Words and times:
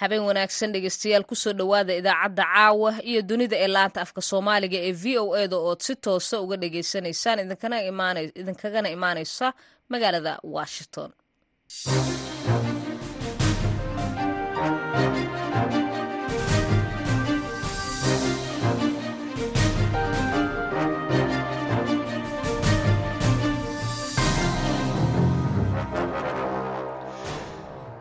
habeen 0.00 0.22
wanaagsan 0.28 0.72
dhegeystayaal 0.74 1.24
ku 1.30 1.34
soo 1.42 1.52
dhowaada 1.60 1.92
idaacadda 2.00 2.44
caawa 2.54 2.90
iyo 3.10 3.20
dunida 3.30 3.56
ee 3.64 3.68
laanta 3.76 3.98
afka 4.04 4.20
soomaaliga 4.30 4.78
ee 4.88 4.92
v 5.02 5.04
o 5.22 5.26
eda 5.44 5.56
ood 5.68 5.80
si 5.86 5.94
toosa 6.04 6.36
uga 6.44 6.56
dhagaysanaysaan 6.62 7.38
idinkagana 8.40 8.88
imaaneysa 8.96 9.46
magaalada 9.92 10.32
washington 10.56 11.10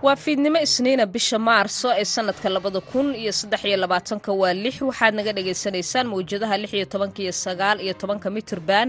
waa 0.06 0.16
fiidnimo 0.24 0.60
isniina 0.66 1.06
bisha 1.14 1.38
maarso 1.48 1.88
ee 2.02 2.06
sanadka 2.16 2.48
labada 2.56 2.82
kun 2.92 3.08
iyo 3.22 3.32
saddex 3.40 3.62
iyo 3.66 3.78
labaatanka 3.84 4.32
waa 4.42 4.54
lix. 4.64 4.76
Waxaad 4.90 5.14
naga 5.18 5.32
dhagaysanaysaan 5.38 6.08
mawjadaha 6.12 6.56
lix 6.62 6.72
iyo 6.78 6.86
tobanka 6.94 7.20
iyo 7.24 7.32
sagaal 7.46 7.78
iyo 7.86 7.94
tobanka 8.02 8.28
mitirban 8.36 8.88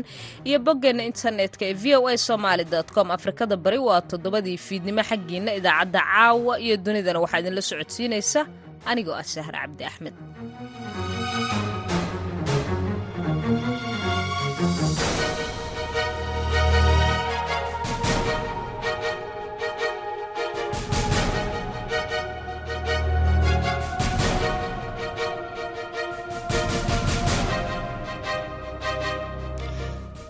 iyo 0.48 0.58
boggeena 0.66 1.02
internetka 1.10 1.64
ee 1.70 1.74
v 1.82 1.84
o 1.98 2.08
a 2.08 2.16
somaali 2.28 2.64
com. 2.94 3.10
Afrikada 3.16 3.56
bari 3.64 3.78
waa 3.78 4.00
toddobadii 4.10 4.56
fiidnimo 4.66 5.02
xaggiina 5.08 5.50
idaacadda 5.58 6.00
caawa 6.10 6.54
iyo 6.64 6.76
dunidana 6.84 7.18
waxaa 7.24 7.40
idinla 7.42 7.62
socodsiinaysa 7.70 8.40
anigoo 8.90 9.14
ah 9.20 9.24
sahar 9.34 9.54
cabdi 9.62 9.82
axmed 9.90 10.14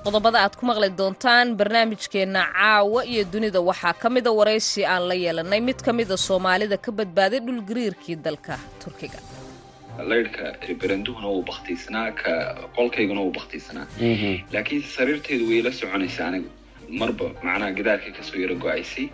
qodobada 0.05 0.39
aad 0.45 0.55
ku 0.59 0.65
maqli 0.71 0.89
doontaan 1.01 1.47
barnaamijkeenna 1.61 2.43
caawa 2.59 3.01
iyo 3.13 3.23
dunida. 3.33 3.61
Waxaa 3.71 3.95
ka 4.03 4.09
mida 4.17 4.31
waraysi 4.41 4.85
aan 4.93 5.03
la 5.11 5.15
yeelanay. 5.25 5.61
Mid 5.69 5.79
ka 5.87 5.93
mida 5.93 6.17
soomaalida 6.29 6.77
ka 6.85 6.91
badbaaday 6.99 7.41
dhulgariirkii 7.47 8.17
dalka 8.27 8.55
turkiga. 8.83 9.19
Laydhka 10.11 10.45
beranduhuna 10.81 11.29
wuu 11.35 11.43
baktiisnaa 11.51 12.09
ka 12.23 12.33
qolkayguna 12.77 13.21
wuu 13.25 13.33
baktiisnaa 13.39 13.87
laakiin 14.55 14.83
sariirteedu 14.97 15.45
way 15.51 15.61
la 15.67 15.73
soconaysa 15.81 16.23
anigu. 16.29 16.49
Marba 17.01 17.25
macnaha 17.47 17.73
gidaarkii 17.79 18.13
ka 18.19 18.23
soo 18.29 18.39
yaro 18.45 18.57
go'aysay. 18.65 19.07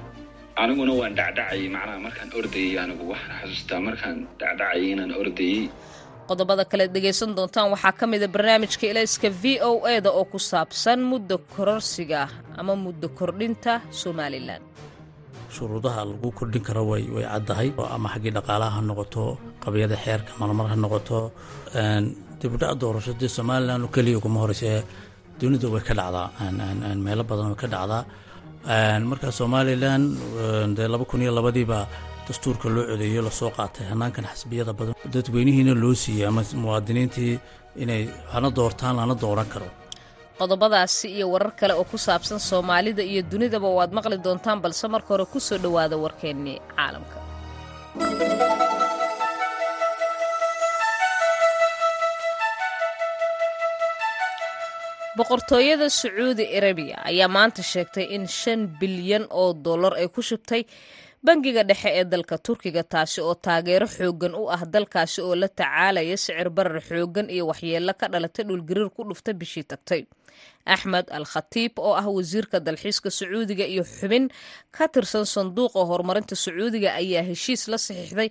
Aniguna 0.63 0.93
waan 1.01 1.15
dhacdhacayay 1.19 1.69
macnaha 1.77 1.99
markaan 2.07 2.31
ordayay 2.39 2.79
anigu 2.85 3.05
waxaan 3.13 3.37
xasuustaa 3.43 3.81
markaan 3.89 4.17
dhacdhacayay 4.41 4.87
inaan 4.95 5.13
ordayey 5.23 5.69
qodobada 6.29 6.65
kaleed 6.71 6.91
dhegaysan 6.95 7.31
doontaan 7.37 7.69
waxaa 7.75 7.93
ka 7.99 8.05
mida 8.13 8.27
barnaamijka 8.35 8.85
ilayska 8.93 9.29
v 9.43 9.45
o 9.71 9.71
e 9.95 9.97
da 10.05 10.11
oo 10.19 10.25
ku 10.33 10.39
saabsan 10.51 10.99
muddo 11.11 11.37
kororsiga 11.55 12.23
ama 12.61 12.73
muddo 12.85 13.07
kordhinta 13.19 13.73
somalilan. 14.03 14.63
Shuruudaha 15.55 16.01
lagu 16.11 16.29
kordhin 16.39 16.63
karo 16.69 16.83
way 16.91 17.03
caddahay 17.33 17.69
ama 17.97 18.09
xaggii 18.15 18.33
dhaqaalaha 18.37 18.73
ha 18.77 18.81
noqoto 18.91 19.23
qabyada 19.65 19.97
xeerka 20.05 20.31
marmar 20.41 20.67
ha 20.73 20.77
noqoto 20.85 21.19
dibudhac 22.41 22.73
doorasho 22.83 23.13
dee 23.21 23.31
somalilan 23.39 23.81
oo 23.87 23.91
keliya 23.95 24.19
kuma 24.25 24.39
horeyse 24.45 24.71
dunida 25.41 25.67
way 25.75 25.83
ka 25.89 25.95
dhacdaa 26.01 26.27
meelo 27.05 27.23
badan 27.31 27.47
way 27.53 27.59
ka 27.63 27.69
dhacdaa 27.75 28.03
marka 29.11 29.29
somalilan 29.41 30.03
dee 30.77 30.89
laba 30.93 31.05
kun 31.11 31.21
iyo 31.25 31.33
labadiiba 31.39 31.79
dastuurka 32.29 32.67
loo 32.75 32.85
codeeyo 32.91 33.21
la 33.27 33.31
soo 33.41 33.51
qaatay 33.59 33.85
hanaankan 33.93 34.25
xasbiyada 34.33 34.73
badan. 34.79 34.95
Dadweynihiina 35.15 35.73
loo 35.83 35.95
siiyey 36.03 36.27
ama 36.31 36.43
muwaadiniintii 36.63 37.33
inay 37.83 38.03
hana 38.33 38.49
doortaan 38.59 38.97
lana 38.99 39.15
dooran 39.23 39.49
karo. 39.55 39.69
Qodobadaasi 40.41 41.07
iyo 41.17 41.27
warar 41.33 41.53
kale 41.61 41.75
oo 41.81 41.85
ku 41.91 41.97
saabsan 42.07 42.41
soomaalida 42.49 43.03
iyo 43.13 43.23
dunidaba 43.33 43.69
waad 43.79 43.93
maqli 43.97 44.17
doontaan 44.27 44.59
balse 44.65 44.87
marka 44.95 45.09
hore 45.15 45.25
ku 45.33 45.39
soo 45.49 45.59
dhowaada 45.65 45.97
warkeennii 46.05 46.59
caalamka. 46.77 47.17
Boqortooyada 55.19 55.87
sacuudi 56.01 56.45
arabiya 56.59 56.97
ayaa 57.11 57.29
maanta 57.37 57.63
sheegtay 57.73 58.07
in 58.17 58.25
shan 58.41 58.61
bilyan 58.81 59.25
oo 59.41 59.51
dollar 59.67 59.93
ay 60.01 60.09
ku 60.17 60.21
shubtay 60.29 60.63
bangiga 61.27 61.63
dhexe 61.69 61.91
ee 61.99 62.05
dalka 62.13 62.37
turkiga 62.47 62.83
taasi 62.93 63.21
oo 63.29 63.35
taageero 63.47 63.87
xooggan 63.97 64.35
u 64.41 64.45
ah 64.57 64.63
dalkaasi 64.75 65.21
oo 65.27 65.35
la 65.43 65.49
tacaalaya 65.59 66.17
sicir 66.25 66.49
barar 66.57 66.81
xooggan 66.89 67.27
iyo 67.35 67.45
waxyeello 67.51 67.93
ka 68.01 68.07
dhalatay 68.13 68.45
dhulgariir 68.49 68.89
ku 68.97 69.01
dhufta 69.09 69.31
bishii 69.41 69.65
tagtay. 69.71 70.03
Axmed 70.75 71.07
al 71.19 71.25
khatiib 71.33 71.73
oo 71.87 71.95
ah 72.01 72.07
wasiirka 72.17 72.57
dalxiiska 72.67 73.09
sacuudiga 73.19 73.65
iyo 73.73 73.83
xubin 73.97 74.25
ka 74.77 74.85
tirsan 74.93 75.25
sanduuqa 75.35 75.81
horumarinta 75.91 76.35
sacuudiga 76.45 76.91
ayaa 77.01 77.25
heshiis 77.31 77.63
la 77.73 77.79
saxiixday 77.87 78.29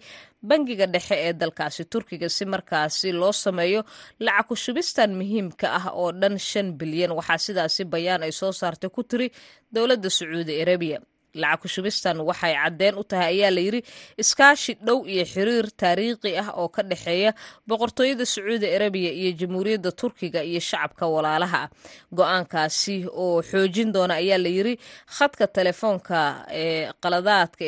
bangiga 0.49 0.85
dhexe 0.93 1.15
ee 1.27 1.33
dalkaasi 1.41 1.83
turkiga 1.93 2.27
si 2.35 2.43
markaasi 2.53 3.09
loo 3.21 3.33
sameeyo 3.43 3.81
lacag 4.25 4.45
ku 4.49 4.55
shubistan 4.63 5.11
muhiimka 5.19 5.67
ah 5.79 5.85
oo 5.99 6.09
dhan 6.21 6.35
shan 6.49 6.67
bilyan. 6.79 7.11
Waxaa 7.17 7.39
sidaasi 7.45 7.81
bayaan 7.93 8.21
ay 8.27 8.31
soo 8.39 8.51
saartay 8.59 8.89
ku 8.95 9.01
tiri 9.09 9.27
dowladda 9.73 10.09
sacuudi 10.17 10.53
arabiya 10.63 10.99
lacag 11.41 11.59
ku 11.61 11.67
shubistan 11.73 12.17
waxay 12.29 12.53
caddeen 12.61 12.95
u 13.01 13.03
tahay 13.11 13.27
ayaa 13.35 13.51
layidhi 13.57 13.81
iskaashi 14.23 14.73
dhow 14.87 14.99
iyo 15.13 15.23
xiriir 15.33 15.65
taariikhi 15.81 16.31
ah 16.41 16.49
oo 16.61 16.67
ka 16.75 16.81
dhexeeya 16.89 17.31
boqortooyada 17.69 18.25
sacuudi 18.33 18.67
arabiya 18.77 19.11
iyo 19.21 19.31
jamhuuriyadda 19.39 19.91
turkiga 20.01 20.39
iyo 20.51 20.59
shacabka 20.69 21.05
walaalaha. 21.15 21.61
Ah 21.65 21.69
go'aankaasi 22.17 22.95
oo 23.23 23.41
xoojin 23.51 23.89
doona 23.95 24.13
ayaa 24.21 24.39
layidhi 24.45 24.73
khadka 25.17 25.45
telefoonka 25.57 26.19
ee 26.61 26.91
qaladaadka 27.03 27.63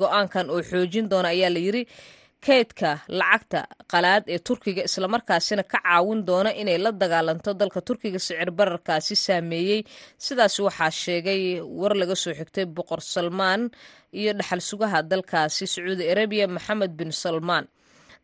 go'aankan 0.00 0.46
oo 0.54 0.60
xoojin 0.70 1.06
doona 1.12 1.28
ayaa 1.34 1.50
layidhi 1.56 1.82
kaydka 2.46 2.90
lacagta 3.18 3.60
qalaad 3.92 4.24
ee 4.34 4.38
turkiga 4.46 4.82
islamarkaasina 4.88 5.62
ka 5.72 5.78
caawin 5.84 6.20
doona 6.28 6.50
inay 6.60 6.78
la 6.84 6.90
dagaalanto 7.00 7.50
dalka 7.60 7.80
turkiga 7.88 8.18
sicir 8.26 8.50
bararkaasi 8.58 9.14
saameeyey. 9.26 9.80
Sidaas 10.24 10.54
waxaa 10.66 10.90
sheegay 11.02 11.42
war 11.80 11.92
laga 12.00 12.14
soo 12.22 12.32
xigtay 12.38 12.66
boqor 12.76 13.00
salmaan 13.14 13.62
iyo 14.20 14.32
dhaxal 14.38 14.60
sugaha 14.70 14.98
dalkaasi 15.10 15.64
sacuudi 15.72 16.04
arabiya 16.12 16.46
maxamed 16.56 16.92
bin 16.98 17.10
salmaan. 17.22 17.64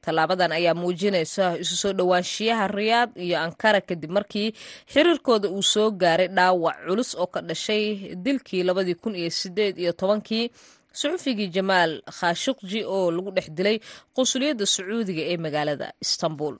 Tallaabadan 0.05 0.53
ayaa 0.59 0.75
muujinaysa 0.81 1.45
isu 1.63 1.75
soo 1.83 1.93
dhowaanshiyaha 1.99 2.65
riyaad 2.79 3.11
iyo 3.27 3.37
ankara 3.47 3.81
kadib 3.89 4.11
markii 4.17 4.49
xiriirkooda 4.93 5.49
uu 5.57 5.63
soo 5.73 5.89
gaaray 6.03 6.29
dhaawac 6.37 6.77
culus 6.87 7.11
oo 7.23 7.27
ka 7.35 7.41
dhashay 7.49 7.83
dilkii 8.25 8.63
labadii 8.69 8.95
kun 9.03 9.15
iyo 9.21 9.31
sideed 9.41 9.75
iyo 9.83 9.93
tobankii 10.01 10.45
suxufigii 11.01 11.49
jamaal 11.57 11.93
khashuqji 12.19 12.81
oo 12.97 13.11
lagu 13.17 13.31
dhex 13.37 13.47
dilay 13.57 13.77
qunsuliyadda 14.17 14.65
sacuudiga 14.75 15.23
ee 15.33 15.37
magaalada 15.45 15.87
istanbul. 16.05 16.57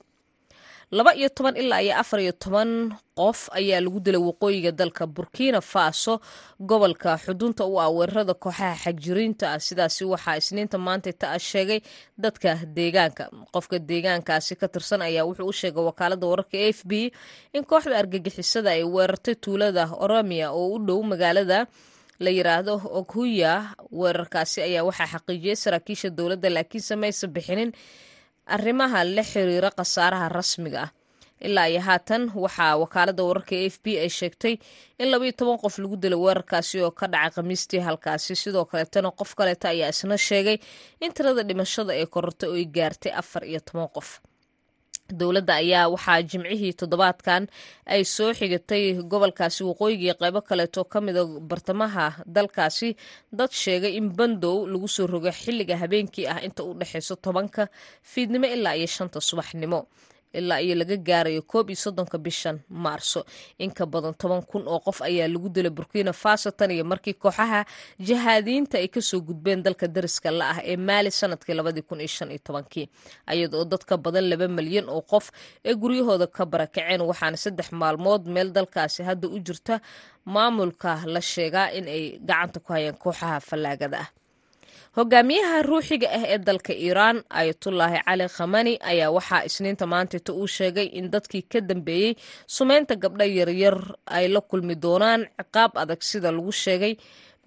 Laba 0.97 1.11
iyo 1.19 1.29
toban 1.37 1.55
ilaa 1.61 1.81
iyo 1.85 1.93
afar 2.01 2.19
iyo 2.23 2.31
toban 2.43 2.69
qof 3.19 3.39
ayaa 3.59 3.81
lagu 3.85 3.99
dilay 4.05 4.21
waqooyiga 4.29 4.71
dalka 4.79 5.03
burkina 5.15 5.59
faso 5.73 6.13
gobolka 6.69 7.11
xudunta 7.23 7.63
u 7.65 7.75
ah 7.83 7.89
weerarada 7.97 8.33
kooxaha 8.43 8.75
xagjiriinta 8.83 9.45
ah. 9.53 9.59
Sidaasi 9.67 10.03
waxaa 10.13 10.37
isniinta 10.41 10.77
maanta 10.85 11.09
ta 11.21 11.27
sheegay 11.49 11.79
dadka 12.23 12.49
deegaanka. 12.77 13.23
Qofka 13.53 13.77
deegaankaasi 13.89 14.53
ka 14.61 14.67
tirsan 14.73 15.01
ayaa 15.07 15.25
wuxuu 15.29 15.49
u 15.51 15.53
sheegay 15.59 15.83
wakaalada 15.89 16.25
wararka 16.31 16.55
a 16.57 16.69
f 16.77 16.79
b 16.89 16.91
in 17.57 17.63
kooxda 17.69 17.95
argagixisada 18.01 18.69
ay 18.77 18.83
weerartay 18.95 19.35
tuulada 19.43 19.83
oromia 20.03 20.47
oo 20.59 20.67
u 20.75 20.79
dhow 20.87 20.99
magaalada 21.11 21.59
la 22.23 22.29
yiraahdo 22.37 22.73
oghuya 22.99 23.53
weerarkaasi 23.99 24.57
ayaa 24.67 24.83
waxaa 24.89 25.11
xaqiijiyey 25.13 25.55
saraakiisha 25.63 26.09
dowladda 26.17 26.49
laakiinse 26.55 26.93
maysa 27.01 27.27
bixinin 27.35 27.71
arrimaha 28.55 28.99
la 29.15 29.23
xiriira 29.31 29.69
khasaaraha 29.77 30.27
rasmiga 30.37 30.81
ah. 30.85 30.91
Ilaa 31.47 31.67
iyo 31.71 31.81
haatan 31.87 32.23
waxaa 32.43 32.77
wakaalada 32.81 33.23
wararka 33.27 33.55
a 33.55 33.65
f 33.73 33.75
b 33.83 33.99
ay 34.03 34.09
sheegtay 34.19 34.53
in 35.01 35.07
labaiyo 35.11 35.33
toban 35.39 35.57
qof 35.63 35.75
lagu 35.83 35.95
dilay 36.03 36.19
weerarkaasi 36.25 36.75
oo 36.85 36.91
ka 36.99 37.05
dhacay 37.13 37.31
khamiistii 37.35 37.81
halkaasi. 37.87 38.35
Sidoo 38.43 38.65
kaleetana 38.71 39.11
qof 39.19 39.31
kaleeta 39.39 39.67
ayaa 39.73 39.89
isna 39.93 40.17
sheegay 40.27 40.57
in 41.03 41.11
tirada 41.15 41.43
dhimashada 41.49 41.91
ay 41.93 42.05
korortay 42.13 42.49
oo 42.49 42.55
ay 42.61 42.65
gaartay 42.75 43.11
afar 43.21 43.43
iyo 43.51 43.59
toban 43.67 43.89
qof 43.95 44.09
dowladda 45.09 45.53
ayaa 45.61 45.89
waxaa 45.93 46.21
jimcihii 46.29 46.73
toddobaadkan 46.79 47.43
ay 47.93 48.01
soo 48.15 48.33
xigatay 48.33 48.83
gobolkaasi 49.11 49.61
waqooyiga 49.69 50.03
iyo 50.05 50.15
qaybo 50.21 50.41
kaleeto 50.41 50.81
ka 50.91 50.97
mida 51.01 51.21
bartamaha 51.25 52.05
dalkaasi. 52.25 52.95
Dad 53.31 53.51
sheegay 53.51 53.93
in 53.99 54.09
bandow 54.17 54.65
lagu 54.71 54.87
soo 54.87 55.07
rogo 55.07 55.29
xilliga 55.31 55.77
habeenkii 55.77 56.27
ah 56.33 56.39
inta 56.47 56.63
u 56.63 56.73
dhexeyso 56.79 57.15
tobanka 57.15 57.67
fiidnimo 58.01 58.47
ilaa 58.55 58.75
iyo 58.79 58.87
shanta 58.87 59.21
subaxnimo 59.21 59.79
ilaa 60.39 60.59
iyo 60.65 60.75
laga 60.81 60.97
gaarayo 61.07 61.41
koob 61.51 61.69
iyo 61.69 61.79
soddonka 61.83 62.17
bishan 62.25 62.57
maarso. 62.69 63.21
In 63.63 63.71
ka 63.77 63.85
badan 63.93 64.13
toban 64.21 64.41
kun 64.49 64.63
oo 64.73 64.79
qof 64.85 65.01
ayaa 65.01 65.27
lagu 65.33 65.49
dilay 65.55 65.69
burkina 65.77 66.13
faso 66.13 66.49
tan 66.51 66.71
iyo 66.75 66.83
markii 66.91 67.13
kooxaha 67.23 67.65
jahaadiyiinta 68.07 68.75
ay 68.81 68.87
ka 68.95 69.01
soo 69.09 69.19
gudbeen 69.27 69.63
dalka 69.65 69.87
dariska 69.95 70.29
la 70.39 70.45
ah 70.53 70.59
ee 70.71 70.77
maali 70.87 71.11
sannadkii 71.19 71.53
labadii 71.59 71.85
kun 71.89 71.99
iyo 72.03 72.07
shan 72.17 72.29
iyo 72.33 72.39
tobankii. 72.47 72.85
Iyada 73.33 73.57
oo 73.57 73.65
dad 73.71 73.83
ka 73.89 73.95
badan 73.97 74.25
laba 74.29 74.47
malyan 74.57 74.87
oo 74.95 75.01
qof 75.11 75.25
ee 75.67 75.73
guryahooda 75.81 76.27
ka 76.35 76.43
barakaceen 76.51 77.01
waxaana 77.09 77.37
saddex 77.43 77.67
maalmood 77.81 78.23
meel 78.35 78.49
dalkaasi 78.55 79.01
hadda 79.09 79.27
u 79.27 79.37
jirta 79.45 79.75
maamulka 80.33 80.91
la 81.13 81.21
sheegaa 81.21 81.69
in 81.77 81.85
ay 81.95 82.03
gacanta 82.27 82.59
ku 82.65 82.69
hayaan 82.73 82.97
kooxaha 83.03 83.37
fallaagada 83.49 83.97
ah 84.03 84.09
hogaamiyaha 84.97 85.57
ruuxiga 85.69 86.07
ah 86.17 86.23
ee 86.33 86.37
dalka 86.47 86.73
iiraan 86.85 87.17
ayatullaahi 87.39 87.99
cali 88.07 88.25
khamani 88.35 88.73
ayaa 88.91 89.11
waxaa 89.17 89.41
isniinta 89.49 89.85
maantita 89.93 90.31
uu 90.39 90.47
sheegay 90.57 90.87
in 90.99 91.05
dadkii 91.13 91.43
ka 91.51 91.59
dambeeyey 91.69 92.11
sumeynta 92.55 92.95
gabdha 93.03 93.25
yaryar 93.37 93.77
ay 94.17 94.25
la 94.33 94.41
kulmi 94.49 94.75
doonaan 94.83 95.21
ciqaab 95.39 95.71
adag 95.83 96.01
sida 96.09 96.29
lagu 96.37 96.51
sheegay 96.63 96.93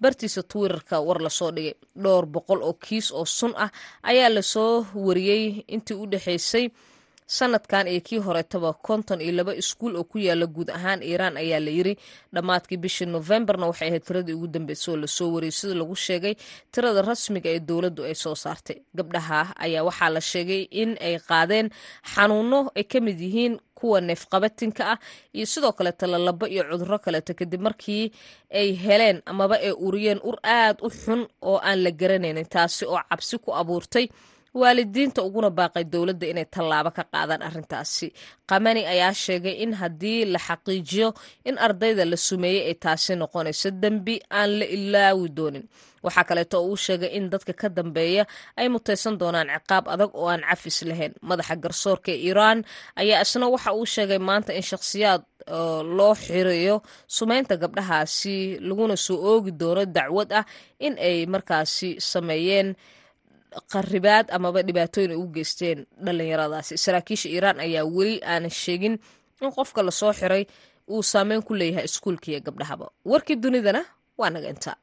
bartiisa 0.01 0.41
twitterka 0.51 0.95
war 1.07 1.19
la 1.25 1.29
soo 1.39 1.51
dhigay. 1.55 1.73
Dhowr 2.03 2.25
boqol 2.33 2.61
oo 2.67 2.73
kiis 2.83 3.07
oo 3.19 3.25
sun 3.37 3.53
ah 3.63 3.69
ayaa 4.09 4.29
la 4.35 4.41
soo 4.53 4.85
wariyey 5.07 5.43
intii 5.75 5.97
u 6.03 6.05
dhexaysay 6.11 6.65
sanadkan 7.37 7.85
iyo 7.87 8.01
kii 8.07 8.17
horetaba 8.25 8.73
konton 8.87 9.21
iyo 9.21 9.31
laba 9.37 9.53
iskuul 9.61 9.95
oo 9.99 10.03
ku 10.11 10.17
yaalla 10.17 10.47
guud 10.55 10.69
ahaan 10.77 11.01
iiraan 11.09 11.37
ayaa 11.37 11.59
la 11.65 11.71
yiri 11.77 11.93
dhammaadkii 12.33 12.77
bishii 12.83 13.05
novembarna 13.15 13.65
waxay 13.69 13.87
ahayd 13.89 14.03
tiradii 14.07 14.33
ugu 14.37 14.47
dambeysay 14.47 14.91
oo 14.93 14.97
la 15.03 15.07
soo 15.07 15.29
wariyey 15.33 15.51
sida 15.59 15.73
lagu 15.77 15.95
sheegay 16.05 16.33
tirada 16.73 17.01
rasmiga 17.09 17.49
ee 17.55 17.59
dowladdu 17.69 18.01
ay 18.09 18.15
soo 18.23 18.35
saartay. 18.43 18.77
Gabdhaha 18.97 19.39
ayaa 19.65 19.83
waxaa 19.87 20.09
la 20.15 20.21
sheegay 20.31 20.61
in 20.81 20.91
ay 21.07 21.15
qaadeen 21.29 21.67
xanuuno 22.13 22.59
ay 22.77 22.83
ka 22.91 22.97
mid 23.05 23.19
yihiin 23.25 23.55
kuwa 23.77 24.01
neefqabatinka 24.01 24.83
ah 24.93 24.97
iyo 25.37 25.45
sidoo 25.45 25.71
kaleeta 25.77 26.05
lalabo 26.13 26.45
iyo 26.53 26.63
cuduro 26.69 26.97
kaleeto 27.05 27.33
kadib 27.39 27.61
markii 27.67 28.05
ay 28.59 28.69
heleen 28.83 29.17
amaba 29.31 29.55
ay 29.61 29.71
uriyeen 29.87 30.19
ur 30.29 30.37
aad 30.43 30.77
u 30.81 30.89
xun 30.89 31.21
oo 31.49 31.57
aan 31.67 31.79
la 31.85 31.91
garanaynin 31.91 32.47
taasi 32.53 32.83
oo 32.85 32.99
cabsi 33.09 33.37
ku 33.43 33.49
abuurtay 33.61 34.05
waalidiinta 34.53 35.21
uguna 35.27 35.49
baaqay 35.57 35.83
dowladda 35.93 36.25
inay 36.31 36.45
tallaabo 36.53 36.89
ka 36.97 37.03
qaadaan 37.13 37.41
arrintaasi. 37.47 38.07
Kamani 38.49 38.81
ayaa 38.93 39.13
sheegay 39.23 39.55
in 39.63 39.73
haddii 39.79 40.25
la 40.33 40.39
xaqiijiyo 40.47 41.07
in 41.49 41.55
ardayda 41.65 42.03
la 42.11 42.17
sumeeyey 42.27 42.63
ay 42.69 42.75
taasi 42.83 43.13
noqonayso 43.21 43.69
dembi 43.81 44.15
aan 44.39 44.49
la 44.59 44.65
ilaawi 44.75 45.27
doonin. 45.37 45.65
Waxaa 46.05 46.23
kaleeto 46.29 46.57
uu 46.69 46.77
sheegay 46.85 47.11
in 47.17 47.25
dadka 47.31 47.53
ka 47.61 47.67
dambeeya 47.77 48.23
ay 48.59 48.67
mutaysan 48.73 49.15
doonaan 49.21 49.49
ciqaab 49.55 49.85
adag 49.93 50.11
oo 50.19 50.27
aan 50.33 50.41
cafis 50.49 50.77
lahayn. 50.89 51.13
Madaxa 51.29 51.55
garsoorka 51.63 52.09
ee 52.15 52.19
iiraan 52.27 52.59
ayaa 53.01 53.21
isna 53.25 53.45
waxa 53.53 53.71
uu 53.79 53.85
sheegay 53.93 54.17
maanta 54.27 54.51
in 54.57 54.63
shakhsiyaad 54.71 55.21
loo 55.97 56.13
xirayo 56.23 56.75
sumeynta 57.15 57.53
gabdhahaasi 57.61 58.35
laguna 58.67 58.95
soo 59.05 59.17
oogi 59.29 59.51
doono 59.59 59.83
dacwad 59.95 60.29
ah 60.39 60.45
in 60.85 60.93
ay 61.07 61.17
markaasi 61.33 61.89
sameeyeen 62.11 62.69
qaribaad 63.73 64.25
amaba 64.37 64.59
dhibaatooyin 64.67 65.11
ay 65.11 65.19
u 65.23 65.25
geysteen 65.35 65.79
dhallinyaradaasi 66.05 66.73
saraakiisha 66.85 67.27
iiraan 67.33 67.59
ayaa 67.65 67.85
weli 67.95 68.15
aanan 68.31 68.53
sheegin 68.63 68.95
in 69.41 69.51
qofka 69.57 69.79
la 69.87 69.91
soo 69.91 70.13
xiray 70.19 70.43
uu 70.93 71.03
saameyn 71.11 71.41
ku 71.47 71.53
leeyahay 71.59 71.85
iskuulkiiyo 71.89 72.39
gabdhahaba. 72.45 72.85
Warkii 73.11 73.35
dunidana 73.43 73.81
waa 74.19 74.29
naga 74.33 74.49
intaa. 74.53 74.75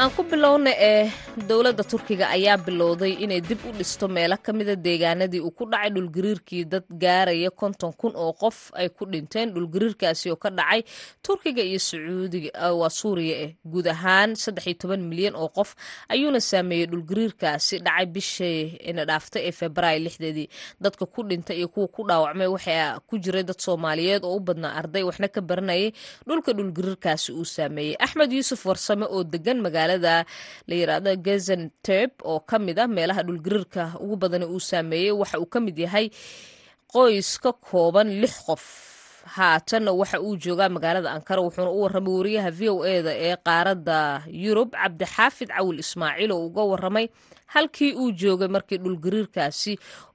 Aan 0.00 0.10
ku 0.16 0.22
bilowna 0.30 0.72
ee 0.90 1.04
dowladda 1.36 1.80
turkiga 1.88 2.28
ayaa 2.28 2.56
bilowday 2.60 3.12
inay 3.24 3.40
dib 3.40 3.56
u 3.64 3.72
dhisto 3.72 4.04
meelo 4.08 4.36
ka 4.36 4.52
mida 4.52 4.76
deegaanadii 4.76 5.40
uu 5.40 5.50
ku 5.56 5.64
dhacay 5.64 5.88
dhulgariirkii 5.90 6.64
dad 6.68 6.84
gaaraya 7.02 7.48
konton 7.50 7.92
kun 7.96 8.12
oo 8.16 8.32
qof 8.36 8.68
ay 8.76 8.88
ku 8.92 9.06
dhinteen 9.08 9.48
dhulgariirkaasi 9.56 10.28
oo 10.30 10.36
ka 10.36 10.50
dhacay 10.52 10.84
turkiga 11.24 11.62
iyo 11.64 11.78
sacuudiga 11.80 12.52
waa 12.76 12.90
suuriya 12.92 13.36
eh. 13.48 13.50
Guud 13.64 13.86
ahaan 13.88 14.36
saddex 14.36 14.66
iyo 14.68 14.76
toban 14.76 15.00
milyan 15.08 15.32
oo 15.34 15.48
qof 15.48 15.72
ayuuna 16.12 16.36
saameeyey 16.40 16.86
dhulgariirkaasi 16.92 17.78
dhacay 17.80 18.06
bishii 18.12 18.76
ina 18.92 19.04
dhaaftay 19.08 19.42
ee 19.48 19.52
februaayo 19.56 19.98
lixdeedii. 20.04 20.48
Dadka 20.80 21.06
ku 21.08 21.22
dhintay 21.24 21.56
iyo 21.64 21.68
kuwa 21.72 21.88
ku 21.88 22.04
dhaawacmay 22.04 22.46
waxaa 22.46 23.00
ku 23.08 23.16
jiray 23.18 23.42
dad 23.48 23.56
soomaaliyeed 23.56 24.20
oo 24.28 24.36
u 24.36 24.40
badnaa 24.44 24.76
arday 24.76 25.00
waxna 25.02 25.28
ka 25.32 25.40
baranayay 25.40 25.92
dhulka 26.28 26.52
dhulgariirkaasi 26.52 27.32
uu 27.32 27.44
saameeyey 27.48 27.96
axmed 28.04 28.32
yuusuf 28.32 28.60
warsame 28.68 29.08
oo 29.08 29.24
degan 29.24 29.64
magaalada 29.64 30.24
la 30.68 30.74
yiraahdo 30.76 31.16
gazenteb 31.26 32.10
oo 32.30 32.40
ka 32.50 32.56
mid 32.66 32.78
ah 32.84 32.88
meelaha 32.96 33.22
dhulgariirka 33.28 33.82
ugu 34.04 34.16
badan 34.22 34.44
uu 34.54 34.60
saameeyey 34.70 35.12
waxa 35.20 35.36
uu 35.42 35.48
ka 35.54 35.58
mid 35.66 35.78
yahay 35.84 36.06
qoys 36.92 37.30
ka 37.42 37.50
kooban 37.68 38.08
lix 38.22 38.34
qof. 38.46 38.64
Haatanna 39.36 39.90
waxa 40.00 40.18
uu 40.26 40.34
joogaa 40.42 40.68
magaalada 40.76 41.10
ankara 41.16 41.40
wuxuuna 41.46 41.70
u 41.70 41.78
warramay 41.82 42.14
wariyaha 42.18 42.50
v 42.58 42.60
o 42.74 42.76
eda 42.96 43.12
ee 43.26 43.36
qaaradda 43.46 43.98
yurub 44.44 44.70
cabdixaafid 44.80 45.48
cawil 45.56 45.78
ismaaciil 45.84 46.30
oo 46.34 46.42
uga 46.50 46.62
warramay 46.70 47.06
halkii 47.54 47.92
uu 48.02 48.10
joogay 48.20 48.48
markii 48.54 48.78
dhulgariirkaasi 48.84 49.72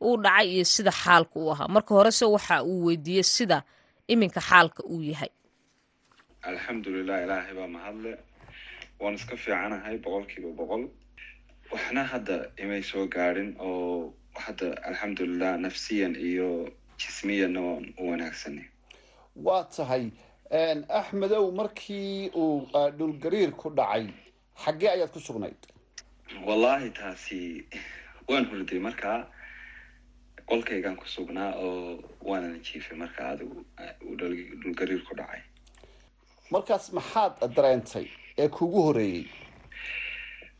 uu 0.07 0.15
dhacay 0.23 0.47
iyo 0.55 0.65
sida 0.73 0.91
xaalka 1.01 1.35
uu 1.39 1.51
ahaa. 1.53 1.67
Marka 1.75 1.91
horese 1.97 2.25
waxa 2.35 2.55
uu 2.69 2.85
weydiiyey 2.87 3.23
sida 3.35 3.57
iminka 4.11 4.41
xaalka 4.49 4.81
uu 4.91 5.01
yahay. 5.11 5.31
Alxamdulilah 6.49 7.17
ilaahay 7.25 7.53
baa 7.59 7.67
mahadle 7.75 8.11
waan 8.99 9.15
iska 9.15 9.35
fiicanahay 9.37 9.97
boqolkiiba 9.97 10.49
boqol 10.59 10.83
waxna 11.71 12.03
hadda 12.13 12.35
imay 12.63 12.83
soo 12.83 13.07
gaadhin 13.15 13.55
oo 13.59 14.13
hadda 14.45 14.67
alxamdulilah 14.89 15.57
nafsiyan 15.65 16.15
iyo 16.15 16.49
jismiyanna 17.01 17.61
waan 17.61 17.85
u 17.99 18.09
wanaagsanay 18.11 18.65
waa 19.45 19.63
tahay 19.63 20.05
axmedow 20.99 21.51
markii 21.51 22.29
uu 22.35 22.67
dhulgariir 22.97 23.51
ku 23.51 23.69
dhacay 23.69 24.05
xaggee 24.63 24.89
ayaad 24.89 25.11
ku 25.15 25.19
sugnayd? 25.19 25.59
Wallahi 26.47 26.89
taasi 26.99 27.39
waan 28.29 28.45
hurday 28.49 28.79
markaa 28.79 29.19
qolkaygaan 30.49 30.95
ku 31.01 31.05
sugnaa 31.15 31.51
oo 31.65 31.99
waanana 32.29 32.57
jiifay 32.67 32.97
markaa 32.97 33.29
adigu 33.35 33.65
uu 34.07 34.15
dhulgariir 34.63 35.03
ku 35.07 35.13
dhacay. 35.19 35.41
Markaas 36.51 36.93
maxaad 36.93 37.33
dareentay 37.55 38.07
ee 38.37 38.47
kugu 38.47 38.81
horeeyey. 38.87 39.25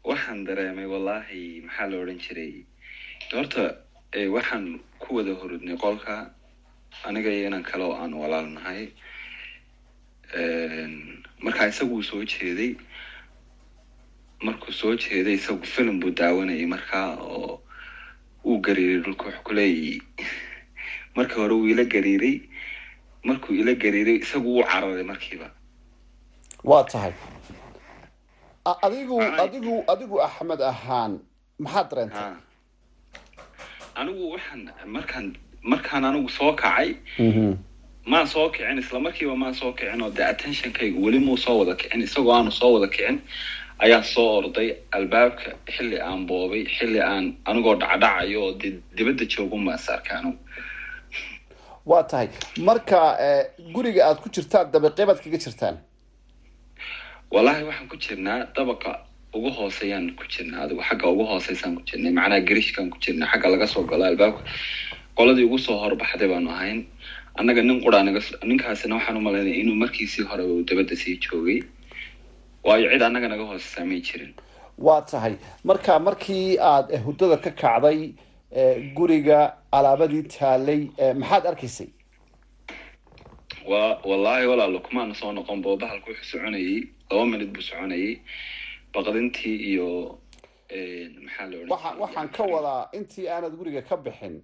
Waxaan 0.03 0.45
dareemay 0.47 0.85
wallahi 0.93 1.61
maxaa 1.65 1.87
la 1.91 1.97
odhan 2.03 2.19
jiray? 2.25 2.53
Horta 3.33 3.63
waxaan 4.35 4.79
ku 4.99 5.15
wada 5.15 5.33
horudnay 5.39 5.77
qolka 5.77 6.31
aniga 7.05 7.29
iyo 7.31 7.47
inan 7.47 7.63
kale 7.63 7.83
oo 7.83 7.95
aan 8.01 8.13
walaal 8.13 8.47
nahay 8.57 8.87
markaa 11.43 11.67
isaguu 11.71 12.03
soo 12.03 12.23
jeeday. 12.25 12.75
Markuu 14.41 14.71
soo 14.73 14.95
jeeday 14.95 15.33
isagu 15.37 15.65
film 15.65 15.99
buu 15.99 16.11
daawanayay 16.11 16.65
markaa 16.65 17.15
oo 17.19 17.61
uu 18.45 18.59
gariiray 18.61 18.99
dhulka 19.03 19.25
wax 19.25 19.37
kuleeyi 19.43 20.01
marka 21.15 21.35
hore 21.35 21.53
wuu 21.53 21.67
ila 21.67 21.83
gariiray. 21.85 22.41
Markuu 23.23 23.53
ila 23.55 23.73
gariiray 23.75 24.15
isagu 24.23 24.49
wuu 24.55 24.63
cararay 24.63 25.03
markiiba. 25.03 25.51
Waa 26.63 26.83
tahay 26.83 27.13
adigu 28.85 29.17
adigu 29.43 29.75
adigu 29.93 30.15
axmed 30.27 30.61
ahaan 30.71 31.13
maxaad 31.63 31.87
dareentay 31.91 32.31
anigu 33.99 34.23
waxaan 34.33 34.61
markaan 34.95 35.25
markaan 35.71 36.03
anigu 36.09 36.29
soo 36.37 36.51
kacay 36.61 36.89
maan 38.11 38.27
soo 38.33 38.47
kicin 38.55 38.77
isla 38.83 38.99
markiiba 39.05 39.35
maan 39.43 39.53
soo 39.59 39.71
kicin 39.77 40.01
oo 40.05 40.09
dee 40.17 40.25
attentionkayga 40.31 40.99
weli 41.05 41.19
muu 41.27 41.37
soo 41.45 41.55
wada 41.59 41.75
kicin 41.81 42.01
isagoo 42.07 42.33
aanu 42.35 42.51
soo 42.59 42.71
wada 42.75 42.87
kicin 42.95 43.17
ayaa 43.85 44.03
soo 44.13 44.27
orday 44.39 44.69
albaabka 44.97 45.49
xilli 45.75 45.97
aan 46.09 46.21
boobay 46.29 46.63
xilli 46.77 46.99
aan 47.11 47.25
anigoo 47.49 47.75
dhacdhacayo 47.81 48.39
oo 48.45 48.53
dee 48.61 48.73
dibadda 48.97 49.25
joogun 49.33 49.65
baan 49.65 49.79
is 49.79 49.89
arkay 49.95 50.17
anigu 50.19 50.37
waa 51.89 52.03
tahay. 52.03 52.27
Marka 52.67 52.99
guriga 53.75 54.01
aad 54.07 54.17
ku 54.23 54.29
jirtaan 54.35 54.71
dabiqebaad 54.73 55.19
kaga 55.23 55.37
jirtaan 55.45 55.75
wallahi 57.33 57.63
waxaan 57.69 57.87
ku 57.91 57.97
jirnaa 58.05 58.39
dabaqa 58.55 58.91
ugu 59.35 59.49
hooseeyaan 59.57 60.07
ku 60.19 60.23
jirnaa 60.33 60.61
adigu 60.65 60.81
xagga 60.89 61.07
ugu 61.13 61.25
hooseysaan 61.31 61.75
ku 61.77 61.83
jirnay 61.89 62.11
macnaha 62.17 62.41
garishkaan 62.49 62.89
ku 62.93 62.97
jirnay 63.03 63.27
xagga 63.31 63.47
laga 63.53 63.67
soo 63.73 63.83
galo 63.91 64.03
albaabka. 64.11 64.41
Qoladii 65.17 65.45
ugu 65.49 65.57
soo 65.65 65.77
horbaxday 65.83 66.27
baanu 66.33 66.49
ahayn. 66.55 66.79
Annaga 67.39 67.61
nin 67.67 67.81
quraa 67.85 68.03
naga 68.07 68.21
ninkaasina 68.49 68.95
waxaan 68.99 69.17
u 69.19 69.21
malaynaya 69.27 69.55
inuu 69.61 69.75
markiisii 69.83 70.25
hore 70.29 70.43
uu 70.51 70.63
dabadda 70.69 70.95
sii 71.01 71.17
joogay. 71.25 71.59
Waayo 72.65 72.89
cid 72.91 73.01
annaga 73.07 73.27
naga 73.33 73.43
hooseysaa 73.49 73.85
may 73.85 73.99
jirin. 74.07 74.33
Waa 74.77 75.01
tahay. 75.11 75.35
Marka 75.63 75.99
markii 76.07 76.57
aad 76.71 76.87
hurdada 77.05 77.37
ka 77.45 77.51
kacday 77.61 77.99
guriga 78.97 79.39
alaabadii 79.77 80.23
taalay 80.35 80.81
maxaad 81.21 81.45
arkaysay? 81.51 81.89
Wa 83.69 83.99
wallaahi 84.09 84.45
walaalo 84.51 84.79
kumaana 84.87 85.13
soo 85.21 85.31
noqon 85.37 85.61
bo 85.61 85.75
bahalku 85.81 86.09
wuxuu 86.11 86.29
soconayay 86.39 86.87
laba 87.11 87.25
minid 87.31 87.49
buu 87.55 87.61
soconayay 87.61 88.19
baqdintii 88.93 89.55
iyo 89.71 89.87
waxaan 92.01 92.29
ka 92.37 92.43
wadaa 92.53 92.89
intii 92.97 93.27
aanad 93.29 93.53
guriga 93.59 93.81
ka 93.89 93.97
bixin 93.97 94.35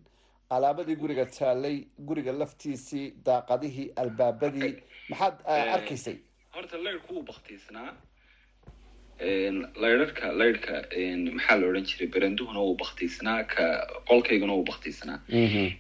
alaabadii 0.55 0.96
guriga 0.96 1.25
taalay 1.25 1.77
guriga 2.08 2.32
laftiisii 2.41 3.13
daaqadihii 3.27 3.91
albaabadii 4.01 4.74
maxaad 5.10 5.36
arkaysay? 5.75 6.17
horta 6.55 6.77
laydhku 6.86 7.13
wuu 7.15 7.24
baktiisnaa 7.32 7.89
laydharka 9.84 10.25
laydhka 10.41 10.74
maxaa 11.38 11.58
la 11.60 11.65
odhan 11.70 11.86
jiray? 11.89 12.08
Berenduhuna 12.15 12.60
wuu 12.67 12.75
baktiisnaa 12.84 13.43
ka 13.53 13.65
qolkayguna 14.10 14.53
wuu 14.58 14.65
baktiisnaa 14.72 15.20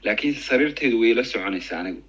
laakiin 0.05 0.35
sariirteedu 0.49 0.99
way 1.01 1.13
la 1.13 1.23
soconaysay 1.23 1.77
anigu 1.79 2.01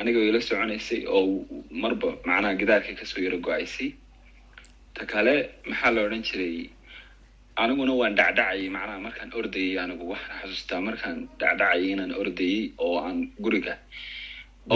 aniga 0.00 0.18
way 0.22 0.30
la 0.34 0.40
soconaysay 0.48 1.00
oo 1.16 1.44
marba 1.82 2.08
macnaha 2.26 2.54
gidaarka 2.60 2.92
ka 3.00 3.04
soo 3.10 3.20
yaro 3.26 3.38
go'aysay 3.46 3.88
ta 4.96 5.02
kale 5.12 5.34
maxaa 5.70 5.90
la 5.94 6.00
odhan 6.06 6.22
jiray? 6.28 6.70
Aniguna 7.60 7.92
waan 8.00 8.14
dhacdhacayay 8.18 8.68
macnaha 8.76 8.98
markaan 9.06 9.30
ordayay 9.38 9.76
anigu 9.84 10.04
waxaan 10.12 10.36
xasuustaa 10.42 10.80
markaan 10.88 11.18
dhacdhacayay 11.40 11.92
inaan 11.94 12.12
ordayay 12.22 12.72
oo 12.84 12.96
aan 13.04 13.18
guriga 13.44 13.74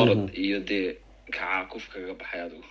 orod 0.00 0.28
iyo 0.45 0.59
dee 0.69 0.97
kacaakuf 1.35 1.85
kaga 1.93 2.14
baxay 2.21 2.40
adigu 2.47 2.64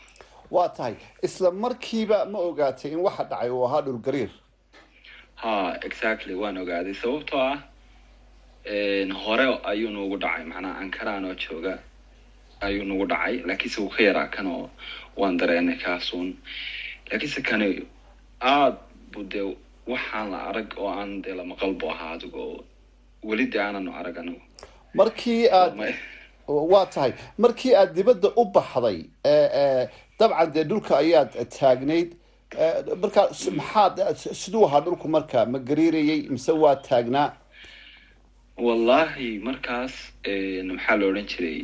waa 0.55 0.69
tahay. 0.77 0.95
Isla 1.27 1.50
markiiba 1.51 2.17
ma 2.31 2.39
ogaatay 2.50 2.91
in 2.93 3.01
waxa 3.07 3.24
dhacay 3.31 3.50
uu 3.50 3.65
ahaa 3.67 3.81
dhul 3.86 3.98
gariir. 4.05 4.29
Ha 5.41 5.53
exactly 5.88 6.33
waan 6.41 6.57
ogaaday. 6.62 6.93
Sababtoo 6.93 7.39
ah 7.51 7.57
hore 9.24 9.45
ayuu 9.72 9.89
nugu 9.95 10.17
dhacay. 10.24 10.45
Macnaha 10.45 10.79
ankaraan 10.83 11.25
oo 11.25 11.33
jooga 11.36 11.74
ayuu 12.67 12.86
nagu 12.89 13.05
dhacay. 13.12 13.36
Laakiinse 13.48 13.82
wuu 13.82 13.89
ka 13.96 14.03
yaraa 14.03 14.27
kan 14.36 14.48
oo 14.48 14.70
waan 15.17 15.38
dareenay 15.39 15.77
kaasuun. 15.84 16.29
Laakiinse 17.12 17.41
kani 17.41 17.67
aada 18.41 18.77
bu 19.12 19.24
dee 19.24 19.55
waxaan 19.88 20.32
la 20.32 20.39
arag 20.50 20.70
oo 20.77 20.88
aan 20.89 21.22
dee 21.22 21.34
la 21.36 21.43
maqal 21.43 21.74
bu 21.79 21.89
ahaa 21.91 22.13
adigo 22.15 22.63
weli 23.24 23.46
dee 23.51 23.62
aananu 23.62 23.91
arag 24.00 24.17
anigu. 24.17 24.41
Markii 24.93 25.50
aad 25.50 25.74
waa 26.48 26.86
tahay. 26.86 27.13
Markii 27.38 27.75
aad 27.75 27.93
dibadda 27.96 28.29
u 28.41 28.43
baxday 28.55 29.00
dabcan 30.20 30.51
dee 30.55 30.63
dhulka 30.70 30.98
ayaad 31.03 31.32
taagnayd 31.60 32.10
markaa 33.01 33.27
maxaad 33.60 33.96
siduu 34.41 34.65
ahaa 34.67 34.82
dhulku 34.86 35.08
marka 35.15 35.46
ma 35.46 35.60
gariirayay 35.60 36.22
mise 36.29 36.51
waa 36.63 36.75
taagnaa? 36.75 37.29
Wallahi 38.58 39.39
markaas 39.48 39.93
maxaa 40.70 40.96
la 41.00 41.05
odhan 41.10 41.25
jiray 41.32 41.60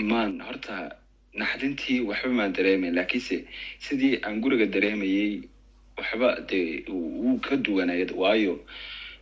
maan 0.00 0.40
horta 0.46 0.74
naxdintii 1.40 2.00
waxba 2.08 2.30
maan 2.38 2.52
dareemayn 2.56 2.94
laakiinse 2.94 3.36
sidii 3.86 4.20
aan 4.24 4.40
guriga 4.42 4.66
dareemayay 4.74 5.42
waxba 5.98 6.28
dee 6.50 6.84
wuu 6.88 7.38
ka 7.46 7.56
duwanaya 7.56 8.06
waayo 8.22 8.54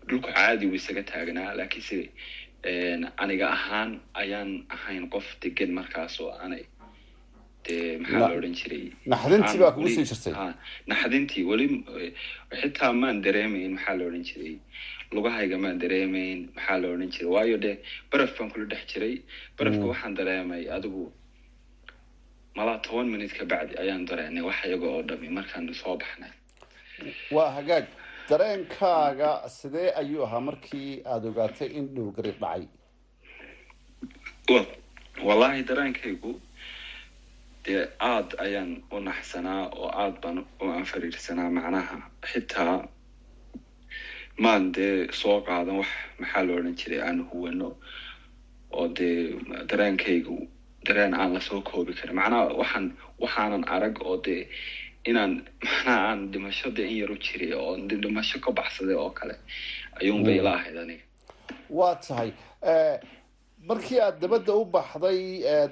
dhulku 0.08 0.28
caadi 0.32 0.66
wuu 0.66 0.74
isaga 0.80 1.02
taagnaa. 1.02 1.54
Laakiinse 1.54 2.10
aniga 3.22 3.46
ahaan 3.56 4.00
ayaan 4.14 4.50
ahayn 4.76 5.08
qof 5.10 5.26
degan 5.42 5.70
markaas 5.78 6.20
oo 6.20 6.30
aanay 6.42 6.64
dee 7.66 7.98
maxaa 7.98 8.18
la 8.28 8.34
odhan 8.38 8.54
jiray? 8.60 8.84
naxdintii 9.06 9.58
baa 9.62 9.72
kugu 9.74 9.88
sii 9.88 10.04
jirtay. 10.10 10.34
Naxdintii 10.86 11.44
weli 11.50 11.66
xitaa 12.60 12.92
maan 12.92 13.22
dareemayn 13.24 13.72
maxaa 13.76 13.94
la 13.98 14.04
odhan 14.10 14.24
jiray 14.28 14.56
lugahayga 15.14 15.56
dareemayn 15.82 16.38
maxaa 16.56 16.78
la 16.82 16.86
odhan 16.94 17.10
jiray? 17.14 17.30
Waayo 17.34 17.56
dee 17.64 17.76
baraf 18.10 18.30
baan 18.38 18.50
kula 18.52 18.66
dhex 18.72 18.82
jiray. 18.92 19.14
Barafka 19.58 19.84
waxaan 19.92 20.14
dareemay 20.18 20.62
adigu 20.76 21.12
malaa 22.56 22.78
toban 22.84 23.08
minut 23.12 23.32
ka 23.38 23.44
bacdi 23.44 23.74
ayaan 23.82 24.04
dareenay 24.08 24.42
wax 24.48 24.58
iyaga 24.68 24.86
oo 24.94 25.02
dhami 25.08 25.28
markaan 25.28 25.74
soo 25.74 25.96
baxnay. 25.96 26.32
Waa 27.36 27.50
hagaag. 27.56 27.86
Dareenkaaga 28.30 29.30
sidee 29.48 29.90
ayuu 30.00 30.22
ahaa 30.26 30.40
markii 30.40 31.02
aada 31.12 31.26
ogaatay 31.32 31.68
in 31.78 31.86
dhulgariir 31.94 32.36
dhacay? 32.42 32.64
Wallahi 35.26 35.62
dareenkaygu 35.68 36.32
dee 37.64 37.82
aada 38.00 38.34
ayaan 38.44 38.70
u 38.94 39.00
naxsanaa 39.08 39.62
oo 39.80 39.88
aada 40.02 40.18
baan 40.22 40.38
u 40.62 40.64
anfariirsanaa 40.78 41.50
macnaha. 41.56 41.96
Xitaa 42.30 42.76
maan 44.38 44.72
dee 44.72 45.08
soo 45.12 45.40
qaadan 45.46 45.78
wax 45.80 45.88
maxaa 46.20 46.42
la 46.46 46.52
odhan 46.54 46.74
jiray? 46.76 47.00
Aan 47.00 47.20
huwano 47.30 47.76
oo 48.72 48.88
dee 48.88 49.36
dareenkaygu 49.68 50.48
dareen 50.86 51.14
aan 51.14 51.34
la 51.34 51.40
soo 51.40 51.60
koobi 51.62 51.92
karin. 51.94 52.16
Macnaha 52.16 52.54
waxaan 52.60 52.96
waxaanan 53.20 53.64
arag 53.68 53.98
oo 54.04 54.16
dee 54.16 54.48
inaan 55.06 55.44
macnaha 55.62 56.00
aan 56.10 56.30
dhimasho 56.32 56.70
dee 56.70 56.86
in 56.90 56.96
yar 57.02 57.10
u 57.10 57.16
jiray 57.18 57.52
oo 57.54 57.76
dhimasho 57.76 58.40
ka 58.40 58.50
baxsaday 58.52 58.94
oo 58.94 59.10
kale. 59.10 59.34
Ayuun 60.00 60.24
bay 60.24 60.36
ila 60.38 60.54
ahayd 60.54 60.76
aniga 60.76 61.02
waa 61.70 61.94
tahay. 61.94 62.32
Markii 63.68 64.00
aada 64.00 64.18
dabadda 64.18 64.52
u 64.58 64.64
baxday 64.64 65.20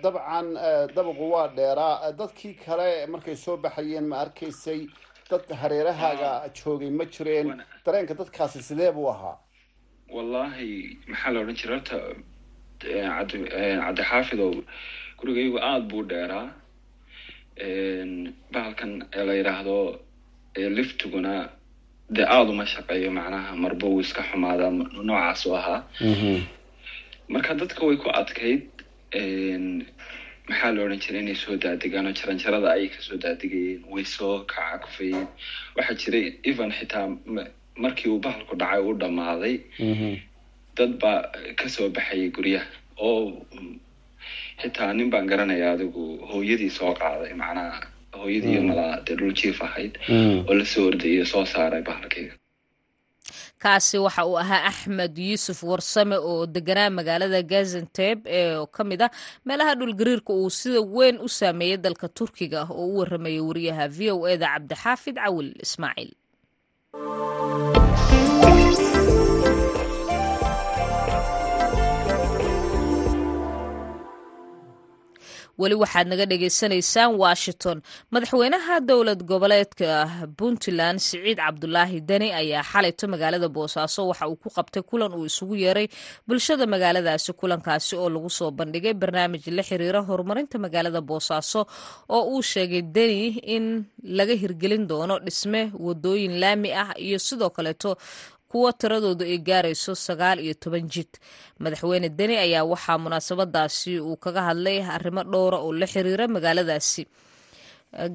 dabcan 0.02 0.54
dabaqu 0.94 1.24
waa 1.34 1.48
dheeraa. 1.48 2.12
Dadkii 2.12 2.54
kale 2.64 3.06
markay 3.08 3.34
soo 3.36 3.56
baxayeen 3.56 4.06
ma 4.06 4.20
arkaysay 4.24 4.86
dad 5.30 5.44
hareerahaaga 5.62 6.30
joogay 6.58 6.90
ma 6.98 7.04
jireen. 7.14 7.48
Dareenka 7.84 8.14
dadkaasi 8.20 8.62
sidee 8.68 8.90
buu 8.96 9.08
ahaa? 9.14 9.36
Wallahi 10.14 10.98
maxaa 11.10 11.30
la 11.34 11.40
odhan 11.42 11.56
jira 11.60 11.74
horta? 11.76 11.98
Cabdi 12.80 13.38
cabdixaafidow 13.84 14.52
gurigaygu 15.18 15.58
aada 15.68 15.84
buu 15.90 16.02
dheeraa. 16.12 16.48
Bahalkan 18.52 18.92
la 19.28 19.34
yidhaahdo 19.38 19.76
liftiguna 20.56 21.34
dee 22.10 22.26
aada 22.36 22.50
uma 22.50 22.64
shaqeeyo 22.66 23.10
macnaha 23.18 23.56
marba 23.62 23.86
wuu 23.92 24.00
iska 24.00 24.22
xumaadaa 24.30 24.70
noocaas 24.70 25.46
u 25.46 25.54
ahaa. 25.56 25.80
Marka 27.28 27.54
dadka 27.54 27.86
way 27.86 27.96
ku 28.02 28.08
adkayd 28.20 28.62
maxaa 30.50 30.70
la 30.76 30.80
odhan 30.86 31.00
jiray 31.04 31.20
inay 31.24 31.36
soo 31.44 31.56
daadegaan 31.64 32.06
oo 32.10 32.14
jaranjarada 32.20 32.68
ayay 32.74 32.88
ka 32.94 33.00
soo 33.08 33.16
daadegayeen 33.24 33.80
way 33.94 34.04
soo 34.16 34.34
kacakufayeen 34.52 35.26
waxaa 35.76 35.96
jiray 36.02 36.24
even 36.50 36.70
xitaa 36.78 37.06
markii 37.84 38.10
uu 38.14 38.20
bahalku 38.26 38.54
dhacay 38.62 38.80
u 38.88 38.94
dhammaaday 39.02 39.54
dad 40.78 40.92
baa 41.02 41.18
ka 41.60 41.66
soo 41.76 41.88
baxayay 41.96 42.28
guryaha. 42.36 42.66
Oo 43.06 43.46
xitaa 44.62 44.92
nin 44.98 45.10
baan 45.12 45.26
garanaya 45.30 45.66
adigu 45.74 46.02
hooyadii 46.32 46.70
soo 46.78 46.92
qaaday 47.00 47.32
macnaha 47.42 47.78
hooyadii 48.20 48.58
malaa 48.70 48.92
dee 49.06 49.16
dhul 49.20 49.32
jiif 49.40 49.58
ahayd 49.68 49.94
oo 50.48 50.54
la 50.60 50.64
soo 50.72 50.84
ordayay 50.90 51.24
soo 51.32 51.44
saaray 51.52 51.82
bahalkeyga 51.88 52.34
kaasi 53.64 53.96
waxa 54.04 54.22
uu 54.30 54.38
ahaa 54.42 54.62
axmed 54.70 55.14
yuusuf 55.28 55.58
warsame 55.70 56.16
oo 56.30 56.46
deganaa 56.54 56.90
magaalada 56.98 57.40
gazanteb 57.52 58.18
ee 58.38 58.56
ka 58.76 58.82
mid 58.90 59.00
ah 59.06 59.10
meelaha 59.46 59.72
dhulgariirka 59.80 60.32
uu 60.40 60.50
sida 60.60 60.80
weyn 60.96 61.16
u 61.26 61.28
saameeyey 61.38 61.76
dalka 61.84 62.08
turkiga 62.18 62.60
oo 62.72 62.86
u 62.92 62.98
waramayay 62.98 63.40
wariyaha 63.48 63.84
v 63.96 63.98
o 64.16 64.28
eda 64.34 64.46
cabdixaafid 64.54 65.16
cawil 65.24 65.50
ismaaciil 65.66 66.10
weli 75.60 75.74
waxaad 75.82 76.06
naga 76.10 76.24
dhagaysanaysaan 76.30 77.10
washington. 77.24 77.76
Madaxweynaha 78.12 78.74
dowlad 78.88 79.20
goboleedka 79.30 79.88
puntland 80.38 80.98
siciid 81.06 81.38
cabdulaahi 81.44 81.98
deni 82.08 82.28
ayaa 82.40 82.62
xalayto 82.72 83.04
magaalada 83.12 83.48
boosaaso 83.56 84.00
waxa 84.10 84.24
uu 84.30 84.36
ku 84.42 84.48
qabtay 84.56 84.82
kulan 84.90 85.12
uu 85.18 85.26
isugu 85.30 85.54
yeeray 85.64 85.86
bulshada 86.28 86.64
magaaladaasi 86.74 87.30
kulankaasi 87.40 87.92
oo 88.02 88.08
lagu 88.14 88.30
soo 88.38 88.50
bandhigay 88.58 88.94
barnaamij 89.02 89.44
la 89.56 89.62
xiriira 89.68 90.00
horumarinta 90.08 90.56
magaalada 90.64 91.00
boosaaso 91.10 91.60
oo 92.16 92.22
uu 92.34 92.42
sheegay 92.52 92.82
deni 92.96 93.20
in 93.56 93.64
laga 94.18 94.34
hirgelin 94.42 94.84
doono 94.90 95.14
dhisme 95.26 95.60
wadooyin 95.86 96.34
laami 96.42 96.70
ah 96.82 96.90
iyo 97.06 97.18
sidoo 97.26 97.50
kaleeto 97.56 97.90
kuwa 98.50 98.70
tiradoodu 98.80 99.24
ay 99.32 99.38
gaarayso 99.48 99.92
sagaal 100.06 100.38
iyo 100.44 100.54
toban 100.62 100.84
jid. 100.92 101.10
Madaxweyne 101.62 102.08
deni 102.18 102.36
ayaa 102.46 102.64
waxaa 102.72 102.98
munaasabadaasi 103.04 103.92
uu 104.08 104.16
kaga 104.24 104.42
hadlay 104.48 104.78
arrimo 104.96 105.22
dhowra 105.32 105.58
oo 105.64 105.72
la 105.80 105.86
xiriira 105.92 106.24
magaaladaasi. 106.34 107.02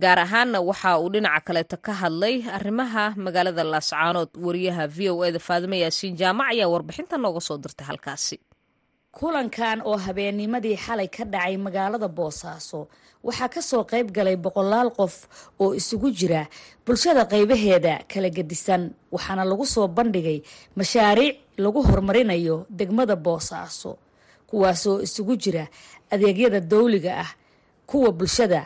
Gaar 0.01 0.19
ahaanna 0.25 0.59
waxa 0.69 0.89
uu 1.03 1.09
dhinaca 1.13 1.41
kaleeta 1.47 1.77
ka 1.85 1.93
hadlay 2.01 2.35
arrimaha 2.57 3.03
magaalada 3.25 3.63
laascaanood 3.73 4.29
wariyaha 4.45 4.83
v 4.95 5.09
o 5.13 5.23
eda 5.27 5.39
faadime 5.47 5.77
yaasiin 5.83 6.13
jaamac 6.19 6.47
ayaa 6.53 6.67
warbixinta 6.73 7.15
nooga 7.23 7.39
soo 7.47 7.57
dirtay 7.63 7.85
halkaasi 7.89 8.35
kulankan 9.19 9.79
oo 9.87 9.97
habeennimadii 10.05 10.75
xalay 10.85 11.07
ka 11.15 11.23
dhacay 11.33 11.55
magaalada 11.65 12.07
boosaaso 12.17 12.79
waxaa 13.23 13.49
ka 13.53 13.61
soo 13.69 13.83
qayb 13.91 14.07
galay 14.15 14.35
boqolaal 14.45 14.89
qof 14.99 15.15
oo 15.63 15.71
isugu 15.79 16.09
jira 16.19 16.41
bulshada 16.85 17.23
qaybaheeda 17.31 17.93
kala 18.11 18.29
gedisan 18.37 18.81
waxaana 19.15 19.43
lagu 19.49 19.65
soo 19.73 19.87
bandhigay 19.97 20.39
mashaariic 20.77 21.35
lagu 21.63 21.79
horumarinayo 21.87 22.65
degmada 22.79 23.15
boosaaso 23.25 23.91
kuwaasoo 24.49 24.97
isugu 25.07 25.33
jira 25.43 25.63
adeegyada 26.13 26.59
dawliga 26.71 27.11
ah 27.23 27.31
kuwa 27.89 28.11
bulshada 28.11 28.61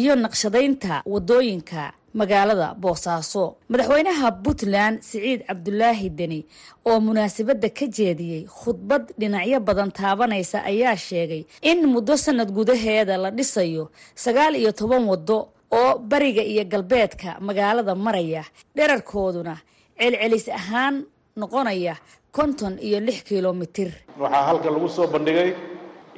iyo 0.00 0.14
naqshadaynta 0.16 1.02
waddooyinka 1.12 1.92
magaalada 2.14 2.68
boosaaso. 2.82 3.44
Madaxweynaha 3.70 4.28
puntland 4.44 4.96
siciid 5.08 5.40
cabdulaahi 5.48 6.08
deni 6.18 6.40
oo 6.88 6.98
munaasabadda 7.06 7.68
ka 7.78 7.86
jeediyey 7.96 8.42
khudbad 8.58 9.04
dhinacyo 9.18 9.58
badan 9.60 9.90
taabanaysa 9.98 10.58
ayaa 10.70 10.96
sheegay 10.96 11.42
in 11.62 11.78
muddo 11.92 12.14
sanad 12.16 12.50
gudaheeda 12.56 13.16
la 13.18 13.30
dhisayo 13.30 13.90
sagaal 14.14 14.54
iyo 14.56 14.70
toban 14.72 15.04
waddo 15.10 15.38
oo 15.78 15.98
bariga 16.10 16.42
iyo 16.42 16.64
galbeedka 16.64 17.30
magaalada 17.40 17.94
maraya. 17.94 18.44
Dherarkooduna 18.76 19.54
celcelis 19.98 20.46
ahaan 20.48 20.94
noqonaya 21.36 21.94
konton 22.36 22.78
iyo 22.86 22.98
lix 23.00 23.22
kilomitir. 23.28 23.90
Waxaa 24.18 24.46
halka 24.48 24.70
lagu 24.70 24.88
soo 24.88 25.06
bandhigay 25.06 25.50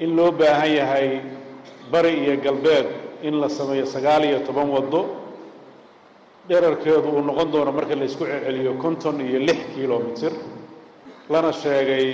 in 0.02 0.10
loo 0.16 0.30
baahan 0.32 0.72
yahay 0.78 1.08
bari 1.92 2.12
iyo 2.24 2.36
galbeed 2.44 2.86
in 3.28 3.34
la 3.42 3.48
sameeyo 3.58 3.86
sagaal 3.94 4.22
iyo 4.28 4.38
toban 4.48 4.68
waddo 4.76 5.00
dherarkeedu 6.48 7.08
uu 7.16 7.22
noqon 7.28 7.48
doono 7.52 7.72
marka 7.78 7.94
la 8.00 8.04
isku 8.10 8.24
celceliyo 8.30 8.72
konton 8.82 9.16
iyo 9.28 9.38
lix 9.48 9.58
kilomitir 9.74 10.32
lana 11.32 11.50
sheegay 11.62 12.06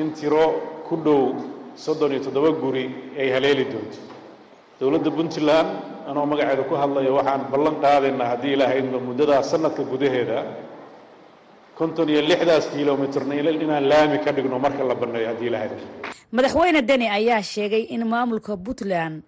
in 0.00 0.08
tiro 0.18 0.44
ku 0.88 0.94
dhow 1.06 1.22
soddon 1.84 2.10
iyo 2.12 2.20
toddoba 2.26 2.50
guri 2.62 2.84
ay 3.20 3.28
haleeli 3.34 3.64
doonto. 3.72 3.98
Dowladda 4.80 5.10
puntland 5.18 5.68
anoo 6.10 6.26
magaceeda 6.32 6.62
ku 6.70 6.74
hadlayo 6.82 7.10
waxaan 7.18 7.42
ballan 7.52 7.76
qaadaynaa 7.84 8.28
haddii 8.32 8.52
ilahaydba 8.56 8.98
muddadaas 9.08 9.46
sanadka 9.52 9.82
gudaheeda 9.92 10.38
konton 11.78 12.08
iyo 12.12 12.20
lixdaas 12.30 12.66
kilomitirna 12.74 13.34
inaan 13.38 13.84
laami 13.92 14.18
ka 14.24 14.30
dhigno 14.36 14.58
marka 14.58 14.82
la 14.90 14.94
banneeyo 15.00 15.26
haddii 15.30 15.46
ilahayd 15.50 15.72
madaxweyne 16.36 16.80
deni 16.90 17.06
ayaa 17.18 17.42
sheegay 17.42 17.82
in 17.94 18.02
maamulka 18.12 18.52
puntland 18.66 19.22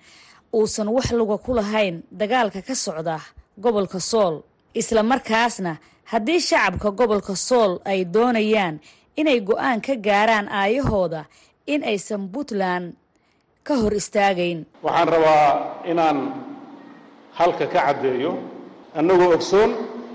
uusan 0.52 0.88
wax 0.88 1.12
luga 1.12 1.38
ku 1.38 1.54
lahayn 1.54 2.02
dagaalka 2.10 2.62
ka 2.62 2.74
socda 2.74 3.18
gobolka 3.58 4.00
sool. 4.00 4.42
Isla 4.74 5.02
markaasna 5.02 5.76
haddii 6.10 6.40
shacabka 6.40 6.90
gobolka 6.90 7.34
sool 7.36 7.78
ay 7.84 8.04
doonayaan 8.04 8.80
inay 9.16 9.40
go'aan 9.40 9.80
ka 9.80 9.94
gaaraan 9.96 10.48
aayahooda 10.48 11.24
in 11.66 11.82
aysan 11.84 12.28
puntland 12.32 12.94
ka 13.66 13.74
hor 13.76 13.92
istaagayn. 13.94 14.66
Waxaan 14.82 15.08
rabaa 15.08 15.46
inaan 15.90 16.18
halka 17.38 17.66
ka 17.66 17.80
caddeeyo 17.86 18.32
annagoo 18.94 19.34
ogsoon 19.34 19.70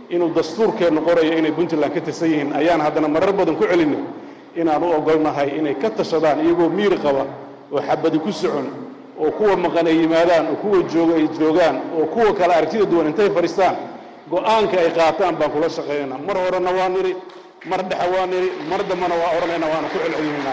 inuu 0.10 0.34
dastuurkeennu 0.36 1.02
qorayo 1.02 1.32
inay 1.38 1.52
puntland 1.52 1.94
ka 1.94 2.02
tirsan 2.02 2.30
yihiin. 2.32 2.50
Ayaan 2.54 2.82
haddana 2.82 3.08
marar 3.08 3.32
badan 3.34 3.56
ku 3.56 3.64
celinay 3.68 4.04
inaan 4.56 4.84
u 4.84 4.88
ogolnahay 5.00 5.60
inay 5.60 5.76
ka 5.76 5.90
tashadaan 5.90 6.40
iyagoo 6.44 6.70
miiri 6.70 6.98
qaba 6.98 7.24
oo 7.72 7.82
xabadi 7.82 8.20
ku 8.20 8.32
socon 8.32 8.68
oo 9.24 9.32
kuwa 9.38 9.56
maqan 9.64 9.88
ay 9.92 9.98
yimaadaan 10.02 10.46
oo 10.52 10.56
kuwa 10.64 10.80
jooga 10.94 11.14
ay 11.20 11.28
joogaan 11.40 11.76
oo 11.98 12.06
kuwa 12.14 12.34
kale 12.40 12.54
aragtida 12.54 12.86
duwan 12.92 13.08
intay 13.12 13.30
fadhiistaan 13.36 13.76
go'aanka 14.32 14.76
ay 14.84 14.90
qaataan 14.98 15.36
baan 15.40 15.52
kula 15.52 15.70
shaqaynayna 15.70 16.18
mar 16.28 16.38
horena 16.44 16.72
waa 16.78 16.90
nidhi 16.96 17.14
mar 17.70 17.82
dhexe 17.90 18.08
waa 18.16 18.26
nidhi 18.32 18.50
mar 18.70 18.82
dambena 18.90 19.16
waa 19.22 19.32
odhanayna 19.38 19.66
waana 19.72 19.88
ku 19.94 19.98
celcelinayna 20.04 20.52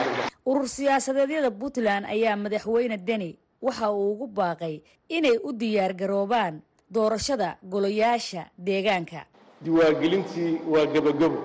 urur 0.50 0.68
siyaasadeedyada 0.76 1.50
puntland 1.50 2.04
ayaa 2.14 2.36
madaxweyne 2.36 2.96
deni 3.08 3.30
waxa 3.62 3.90
uu 3.92 4.10
ugu 4.12 4.26
baaqay 4.26 4.80
inay 5.08 5.36
u 5.42 5.52
diyaar 5.52 5.92
garoobaan 5.94 6.54
doorashada 6.90 7.56
golayaasha 7.72 8.42
deegaanka. 8.58 9.20
Diwaangelintii 9.64 10.60
waa 10.72 10.86
gebagebo 10.86 11.38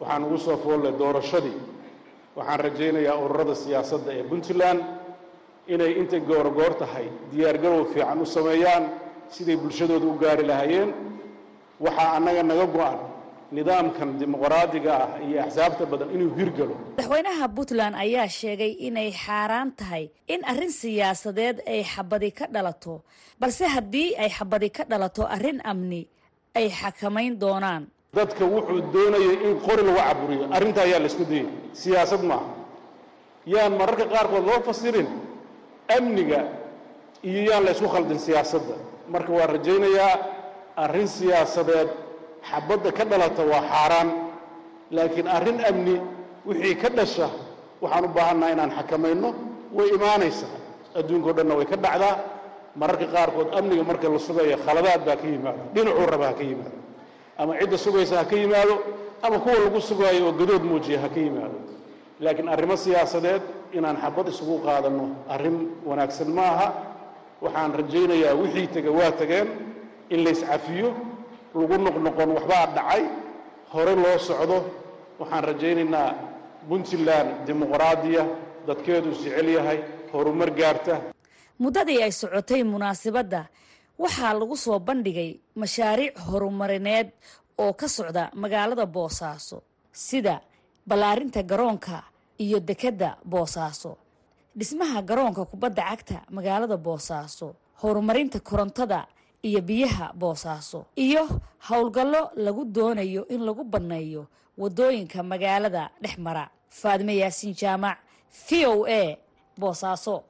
waxaan 0.00 0.24
ugu 0.24 0.38
soo 0.38 0.56
foollay 0.56 0.92
doorashadii. 0.92 1.56
Waxaan 2.36 2.60
rajaynayaa 2.60 3.16
ururada 3.24 3.54
siyaasadda 3.54 4.12
ee 4.18 4.22
puntland 4.30 4.80
inay 5.74 5.92
intay 6.00 6.20
goorgoor 6.30 6.72
tahay 6.82 7.06
diyaargarow 7.32 7.82
fiican 7.92 8.18
u 8.24 8.26
sameeyaan 8.36 8.84
siday 9.34 9.56
bulshadooda 9.62 10.06
u 10.06 10.14
gaari 10.22 10.44
lahaayeen. 10.50 10.90
Waxaa 11.84 12.10
annaga 12.16 12.42
naga 12.50 12.66
go-an 12.74 12.98
nidaamkan 13.56 14.08
dimuqraadiga 14.20 14.92
ah 15.04 15.10
iyo 15.26 15.38
axsaabta 15.44 15.84
badan 15.92 16.08
inuu 16.14 16.30
hirgalo 16.38 16.74
madaxweynaha 16.96 17.44
puntland 17.56 17.94
ayaa 18.04 18.28
sheegay 18.38 18.72
inay 18.86 19.10
xaaraan 19.24 19.68
tahay 19.78 20.04
in 20.34 20.40
arrin 20.50 20.72
siyaasadeed 20.80 21.56
ay 21.72 21.80
xabadi 21.92 22.30
ka 22.38 22.44
dhalato 22.54 22.94
balse 23.40 23.64
haddii 23.74 24.08
ay 24.22 24.30
xabadi 24.36 24.68
ka 24.76 24.82
dhalato 24.90 25.22
arrin 25.36 25.58
amni 25.70 26.02
ay 26.58 26.66
xakamayn 26.80 27.32
doonaan. 27.42 27.82
Dadka 28.18 28.44
wuxuu 28.54 28.80
doonayay 28.94 29.34
in 29.46 29.54
qori 29.66 29.82
lagu 29.88 29.98
caburiyo. 30.08 30.44
Arrinta 30.56 30.80
ayaa 30.86 31.00
laysku 31.04 31.24
dayay. 31.30 31.46
Siyaasad 31.80 32.22
maaha. 32.30 32.48
Yaan 33.52 33.72
mararka 33.80 34.04
qaarkood 34.12 34.44
loo 34.48 34.60
fasirin 34.68 35.08
amniga 35.96 36.40
iyo 37.28 37.40
yaan 37.50 37.64
la 37.64 37.70
ysku 37.74 37.88
khaldin 37.88 38.18
siyaasadda. 38.18 38.74
Marka 39.12 39.32
waan 39.32 39.50
rajaynayaa 39.54 40.14
arrin 40.84 41.08
siyaasadeed 41.08 41.88
xabadda 42.50 42.90
ka 42.98 43.04
dhalata 43.10 43.42
waa 43.52 43.62
xaaraan. 43.72 44.08
Laakiin 44.90 45.28
arrin 45.36 45.58
amni 45.70 45.96
wixii 46.46 46.74
ka 46.82 46.88
dhasha 46.96 47.28
waxaan 47.82 48.04
u 48.04 48.08
baahannaha 48.16 48.50
inaan 48.54 48.70
xakamayno 48.78 49.28
way 49.76 49.88
imaanaysaa 49.96 50.54
adduunkao 50.98 51.32
dhanna 51.36 51.54
way 51.58 51.66
ka 51.72 51.76
dhacdaa. 51.76 52.16
Mararka 52.80 53.06
qaarkood 53.14 53.48
amniga 53.58 53.82
marka 53.90 54.06
la 54.08 54.18
sugayo 54.18 54.56
khaladaad 54.66 55.00
baa 55.06 55.16
ka 55.20 55.26
yimaado 55.32 55.60
dhinacuu 55.74 56.06
raba 56.12 56.26
ha 56.30 56.34
ka 56.38 56.42
yimaado. 56.48 56.78
Ama 57.38 57.52
cidda 57.60 57.76
sugaysa 57.84 58.14
ha 58.18 58.24
ka 58.30 58.36
yimaado 58.36 58.74
ama 59.22 59.36
kuwa 59.42 59.54
lagu 59.64 59.80
sugaayo 59.80 60.22
oo 60.26 60.32
gadood 60.38 60.62
muujiya 60.68 60.98
ha 61.02 61.08
ka 61.08 61.20
yimaado 61.20 61.56
laakiin 62.24 62.48
arrimo 62.54 62.76
siyaasadeed 62.84 63.42
inaan 63.76 63.96
xabad 64.04 64.26
isugu 64.32 64.56
qaadanno. 64.66 65.04
Arrin 65.34 65.56
wanaagsan 65.88 66.30
ma 66.36 66.44
aha 66.54 66.68
waxaan 67.44 67.72
rajaynayaa 67.80 68.34
wixii 68.40 68.66
tega 68.74 68.90
waa 68.98 69.12
tageen 69.20 69.48
in 70.14 70.20
layscafiyo 70.26 70.88
lagu 71.58 71.74
noqnoqon 71.86 72.30
waxbaa 72.36 72.66
dhacay. 72.76 73.02
Hore 73.72 73.94
loo 74.02 74.18
socdo 74.28 74.58
waxaan 75.20 75.44
rajaynaynaa 75.50 76.08
puntland 76.68 77.28
dimuqraadiya. 77.46 78.24
Dadkeedu 78.66 79.08
isjecel 79.14 79.48
yahay 79.56 79.78
horumar 80.12 80.50
gaarta. 80.58 80.94
Muddadii 81.62 82.02
ay 82.06 82.12
socotay 82.20 82.62
munaasabadda 82.72 83.40
waxaa 84.02 84.32
lagu 84.40 84.56
soo 84.64 84.78
bandhigay 84.88 85.30
mashaariic 85.60 86.14
horumarineed 86.28 87.08
oo 87.62 87.72
ka 87.80 87.88
socda 87.96 88.22
magaalada 88.42 88.86
boosaaso. 88.96 89.58
Sida 89.92 90.34
ballaarinta 90.86 91.42
garoonka 91.42 92.02
iyo 92.38 92.60
dekedda 92.60 93.16
boosaaso. 93.24 93.96
Dhismaha 94.58 95.02
garoonka 95.02 95.44
kubadda 95.44 95.82
cagta 95.90 96.18
magaalada 96.30 96.76
boosaaso. 96.76 97.54
Horumarinta 97.82 98.40
korontada 98.40 99.06
iyo 99.42 99.60
biyaha 99.60 100.12
boosaaso. 100.12 100.86
Iyo 100.96 101.22
howlgallo 101.68 102.30
lagu 102.36 102.64
doonayo 102.64 103.22
in 103.28 103.40
lagu 103.46 103.64
banneeyo 103.64 104.26
waddooyinka 104.58 105.22
magaalada 105.22 105.90
dhex 106.02 106.18
mara. 106.18 106.50
Faadime 106.68 107.16
yaasiin 107.16 107.54
jaamac 107.54 107.98
v 108.48 108.66
o 108.66 108.86
a 108.86 109.18
boosaaso. 109.58 110.24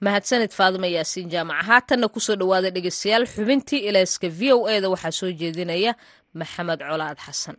Mahadsanid 0.00 0.50
faadima 0.52 0.86
yaasiin 0.86 1.28
jaamac 1.30 1.64
haatanna 1.68 2.08
ku 2.08 2.20
soo 2.20 2.36
dhowaada 2.36 2.70
dhegeystayaal 2.70 3.26
xubintii 3.26 3.80
ilayska 3.88 4.28
v 4.28 4.52
o 4.52 4.68
e 4.68 4.80
da 4.80 4.88
waxaa 4.92 5.10
soo 5.20 5.30
jeedinaya 5.40 5.92
maxamed 6.34 6.80
colaad 6.88 7.18
xasan 7.26 7.56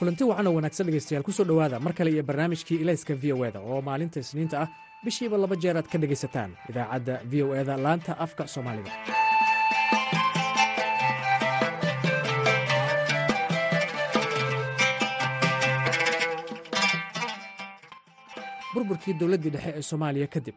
kulanti 0.00 0.24
wacan 0.28 0.46
oo 0.48 0.56
wanaagsan 0.58 0.86
dhegaystayaal 0.88 1.24
ku 1.26 1.32
soo 1.36 1.44
dhowaada 1.48 1.76
mar 1.84 1.92
kale 1.98 2.10
iyo 2.14 2.22
barnaamijkii 2.28 2.80
ilayska 2.82 3.12
v 3.22 3.32
o 3.36 3.44
eda 3.48 3.60
oo 3.70 3.80
maalinta 3.88 4.20
isniinta 4.24 4.56
ah 4.64 4.68
bishiiba 5.04 5.36
laba 5.42 5.56
jeer 5.62 5.76
aad 5.76 5.88
ka 5.92 5.98
dhegaysataan. 6.02 6.50
Idaacadda 6.70 7.14
v 7.30 7.32
o 7.44 7.48
eda 7.62 7.74
laanta 7.84 8.12
afka 8.24 8.42
soomaaliga. 8.54 8.92
Burburkii 18.74 19.14
dowladdii 19.20 19.50
dhexe 19.54 19.72
ee 19.78 19.82
soomaaliya 19.90 20.26
kadib 20.34 20.54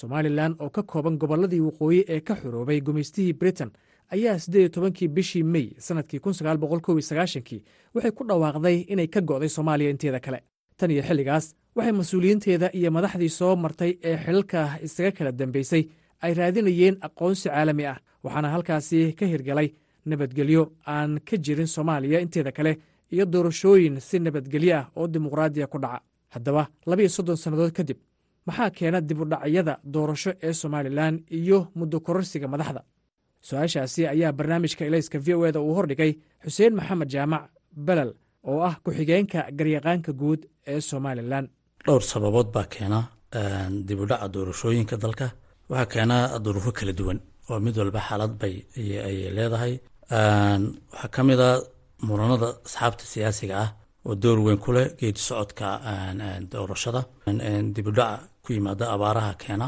somalilan 0.00 0.56
oo 0.60 0.70
ka 0.76 0.82
kooban 0.82 1.16
gobolladii 1.22 1.60
waqooyi 1.68 2.00
ee 2.14 2.20
ka 2.20 2.34
xuroobay 2.40 2.80
gumaystihii 2.80 3.32
britain 3.40 3.70
ayaa 4.14 4.38
siddeed 4.38 4.60
iyo 4.62 4.68
tobankii 4.68 5.08
bishii 5.08 5.42
mey 5.42 5.66
iyo 5.76 7.00
sagaashankii 7.08 7.62
waxay 7.94 8.10
ku 8.12 8.24
dhawaaqday 8.24 8.76
inay 8.92 9.06
ka 9.08 9.20
go'day 9.20 9.48
soomaaliya 9.48 9.90
inteeda 9.90 10.20
kale. 10.20 10.40
Tan 10.76 10.90
iyo 10.90 11.02
xilligaas 11.02 11.54
waxay 11.76 11.92
mas'uuliyiinteeda 11.92 12.70
iyo 12.78 12.90
madaxdii 12.90 13.28
soo 13.38 13.56
martay 13.56 13.92
ee 14.04 14.16
xilalka 14.24 14.78
isaga 14.86 15.10
kala 15.12 15.32
dambaysay 15.32 15.82
ay 16.24 16.34
raadinayeen 16.34 16.96
aqoonsi 17.06 17.48
caalami 17.48 17.84
ah 17.86 17.98
waxaana 18.24 18.48
halkaasi 18.54 19.12
ka 19.18 19.26
hirgalay 19.26 19.68
nabadgelyo 20.06 20.62
aan 20.86 21.20
ka 21.28 21.36
jirin 21.36 21.66
soomaaliya 21.66 22.20
inteeda 22.20 22.52
kale 22.52 22.72
iyo 23.12 23.24
doorashooyin 23.32 24.00
si 24.00 24.18
nabadgelyo 24.18 24.76
ah 24.78 24.86
oo 24.96 25.06
dimuqraadiya 25.08 25.66
ku 25.66 25.78
dhaca. 25.78 26.00
Haddaba 26.34 26.68
labiiyo 26.86 27.08
soddon 27.16 27.36
sannadood 27.36 27.72
kadib 27.72 27.98
maxaa 28.46 28.70
keena 28.70 29.00
dibudhacyada 29.00 29.78
doorasho 29.84 30.30
ee 30.42 30.52
somalilan 30.52 31.14
iyo 31.30 31.58
muddo 31.74 32.00
kororsiga 32.00 32.48
madaxda 32.48 32.82
su'aashaasi 33.48 34.00
ayaa 34.14 34.32
barnaamijka 34.38 34.82
elayska 34.90 35.18
v 35.26 35.28
o 35.38 35.46
eda 35.50 35.60
uu 35.66 35.74
hordhigay 35.78 36.12
xuseen 36.44 36.72
maxamed 36.78 37.08
jaamac 37.14 37.42
belel 37.86 38.10
oo 38.50 38.60
ah 38.68 38.74
ku-xigeenka 38.84 39.40
garyaqaanka 39.58 40.10
guud 40.20 40.40
ee 40.72 40.80
somalilan 40.90 41.44
dhowr 41.86 42.02
sababood 42.12 42.48
baa 42.56 42.66
keena 42.74 43.00
dibudhaca 43.88 44.26
doorashooyinka 44.34 44.96
dalka. 45.04 45.26
Waxaa 45.70 45.90
keena 45.92 46.16
duruufo 46.44 46.70
kala 46.78 46.92
duwan 46.98 47.18
oo 47.50 47.58
mid 47.64 47.74
walba 47.80 48.00
xaalad 48.08 48.32
bay 48.40 48.54
ayay 49.08 49.30
leedahay. 49.36 49.74
Waxaa 50.92 51.08
ka 51.14 51.20
mid 51.28 51.40
a 51.48 51.50
muranada 52.08 52.48
asxaabta 52.66 53.04
siyaasiga 53.12 53.54
ah 53.64 53.70
oo 54.06 54.14
door 54.22 54.38
weyn 54.46 54.58
ku 54.64 54.70
leh 54.76 54.86
geedi 55.00 55.20
socodka 55.28 55.68
doorashada. 56.52 57.00
Dibudhaca 57.74 58.16
ku 58.44 58.48
yimaada 58.56 58.84
abaaraha 58.94 59.32
keena 59.42 59.66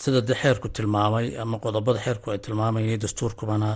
sida 0.00 0.20
de 0.28 0.34
xeerku 0.42 0.66
tilmaamay 0.76 1.26
ama 1.42 1.56
qodobada 1.64 1.98
xeerku 2.06 2.26
ay 2.32 2.38
tilmaamayay 2.44 2.96
dastuurkubana 3.04 3.70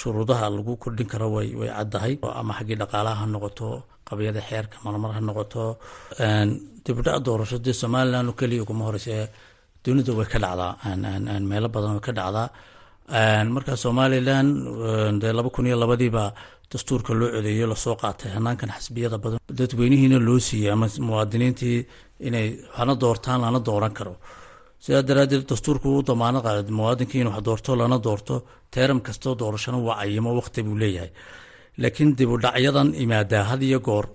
shuruudaha 0.00 0.46
lagu 0.56 0.72
kordhin 0.82 1.08
karo 1.12 1.26
way 1.36 1.48
way 1.60 1.68
caddahay. 1.78 2.12
Ama 2.40 2.52
xaggii 2.58 2.76
dhaqaalaha 2.82 3.16
ha 3.20 3.26
noqoto 3.34 3.66
qabiyada 4.08 4.40
xeerka 4.48 4.76
marmar 4.84 5.10
ha 5.16 5.20
noqoto 5.28 5.62
dibudhaca 6.84 7.20
doorasho 7.26 7.58
dee 7.66 7.74
somalilan 7.82 8.26
oo 8.30 8.34
keliya 8.40 8.64
kuma 8.68 8.84
horeyse 8.88 9.16
dunida 9.84 10.12
way 10.18 10.26
ka 10.32 10.38
dhacdaa 10.44 10.72
meelo 11.50 11.68
badan 11.74 11.90
way 11.96 12.02
ka 12.06 12.12
dhacdaa 12.18 12.48
marka 13.54 13.72
somalilan 13.84 14.46
dee 15.22 15.32
laba 15.38 15.50
kun 15.54 15.66
iyo 15.68 15.76
labadiiba 15.82 16.24
dastuurka 16.72 17.12
loo 17.20 17.28
codeeyo 17.34 17.66
la 17.72 17.76
soo 17.84 17.94
qaatay 18.02 18.30
hanaankan 18.36 18.70
xasbiyada 18.76 19.16
badan 19.24 19.38
dadweynihiina 19.58 20.18
loo 20.26 20.38
siiyey 20.46 20.70
ama 20.74 20.86
muwaadiniintii 21.08 21.78
inay 22.28 22.46
hana 22.78 22.94
doortaan 23.02 23.38
lana 23.44 23.60
dooran 23.68 23.92
karo 23.98 24.14
sidaa 24.84 25.02
daraadeed 25.08 25.44
dastuurku 25.50 25.88
u 25.98 26.02
damaano 26.08 26.38
qaada 26.46 26.70
muwaadinkii 26.78 27.20
in 27.22 27.28
wax 27.32 27.42
doorto 27.48 27.70
lana 27.80 27.98
doorto. 28.06 28.34
Teeram 28.74 29.00
kastoo 29.06 29.34
doorashana 29.40 29.78
waa 29.86 29.96
cayimo 30.00 30.30
waqti 30.38 30.60
buu 30.66 30.76
leeyahay. 30.82 31.10
Laakiin 31.82 32.10
dibudhacyadan 32.18 32.88
imaadaa 33.04 33.44
had 33.50 33.62
iyo 33.68 33.78
goor 33.86 34.06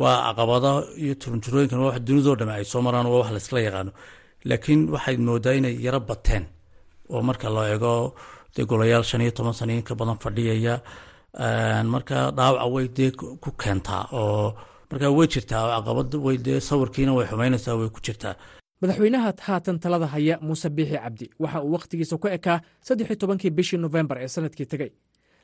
waa 0.00 0.16
caqabada 0.26 0.70
iyo 1.02 1.14
turunturooyinkan 1.22 1.78
waa 1.82 1.90
wax 1.92 2.00
dunidoo 2.06 2.36
dhame 2.38 2.52
ay 2.58 2.64
soo 2.72 2.82
maraan 2.86 3.06
waa 3.12 3.20
wax 3.22 3.30
laysla 3.36 3.60
yaqaano. 3.66 3.90
Laakiin 4.48 4.80
waxay 4.94 5.16
moodaa 5.26 5.54
inay 5.58 5.74
yaro 5.86 6.00
bateen 6.08 6.44
oo 7.14 7.20
marka 7.28 7.48
loo 7.54 7.64
eego 7.72 7.92
dee 8.54 8.64
golayaal 8.70 9.04
shan 9.10 9.20
iyo 9.24 9.30
toban 9.36 9.54
sano 9.58 9.72
in 9.72 9.82
badan 10.00 10.18
fadhiyaya 10.24 10.74
marka 11.94 12.16
dhaawaca 12.36 12.66
way 12.74 12.86
dee 12.96 13.10
ku 13.42 13.50
keentaa 13.62 14.02
oo 14.12 14.54
marka 14.90 15.06
way 15.18 15.26
jirtaa 15.32 15.62
caqabad 15.74 16.14
way 16.26 16.36
dee 16.46 16.60
sawirkiina 16.68 17.12
way 17.18 17.26
xumaynaysaa 17.30 17.74
way 17.80 17.88
ku 17.94 18.00
jirtaa 18.06 18.34
madaxweynaha 18.80 19.32
haatan 19.46 19.78
talada 19.82 20.06
haya 20.14 20.38
muuse 20.46 20.68
biixi 20.76 20.96
cabdi 21.04 21.26
waxa 21.42 21.62
uu 21.64 21.72
wakhtigiisa 21.76 22.16
ku 22.18 22.28
ekaa 22.28 22.60
saddex 22.80 23.18
tobankii 23.18 23.50
bishii 23.50 23.78
nofembar 23.78 24.18
ee 24.22 24.28
sannadkii 24.28 24.66
tegey 24.72 24.90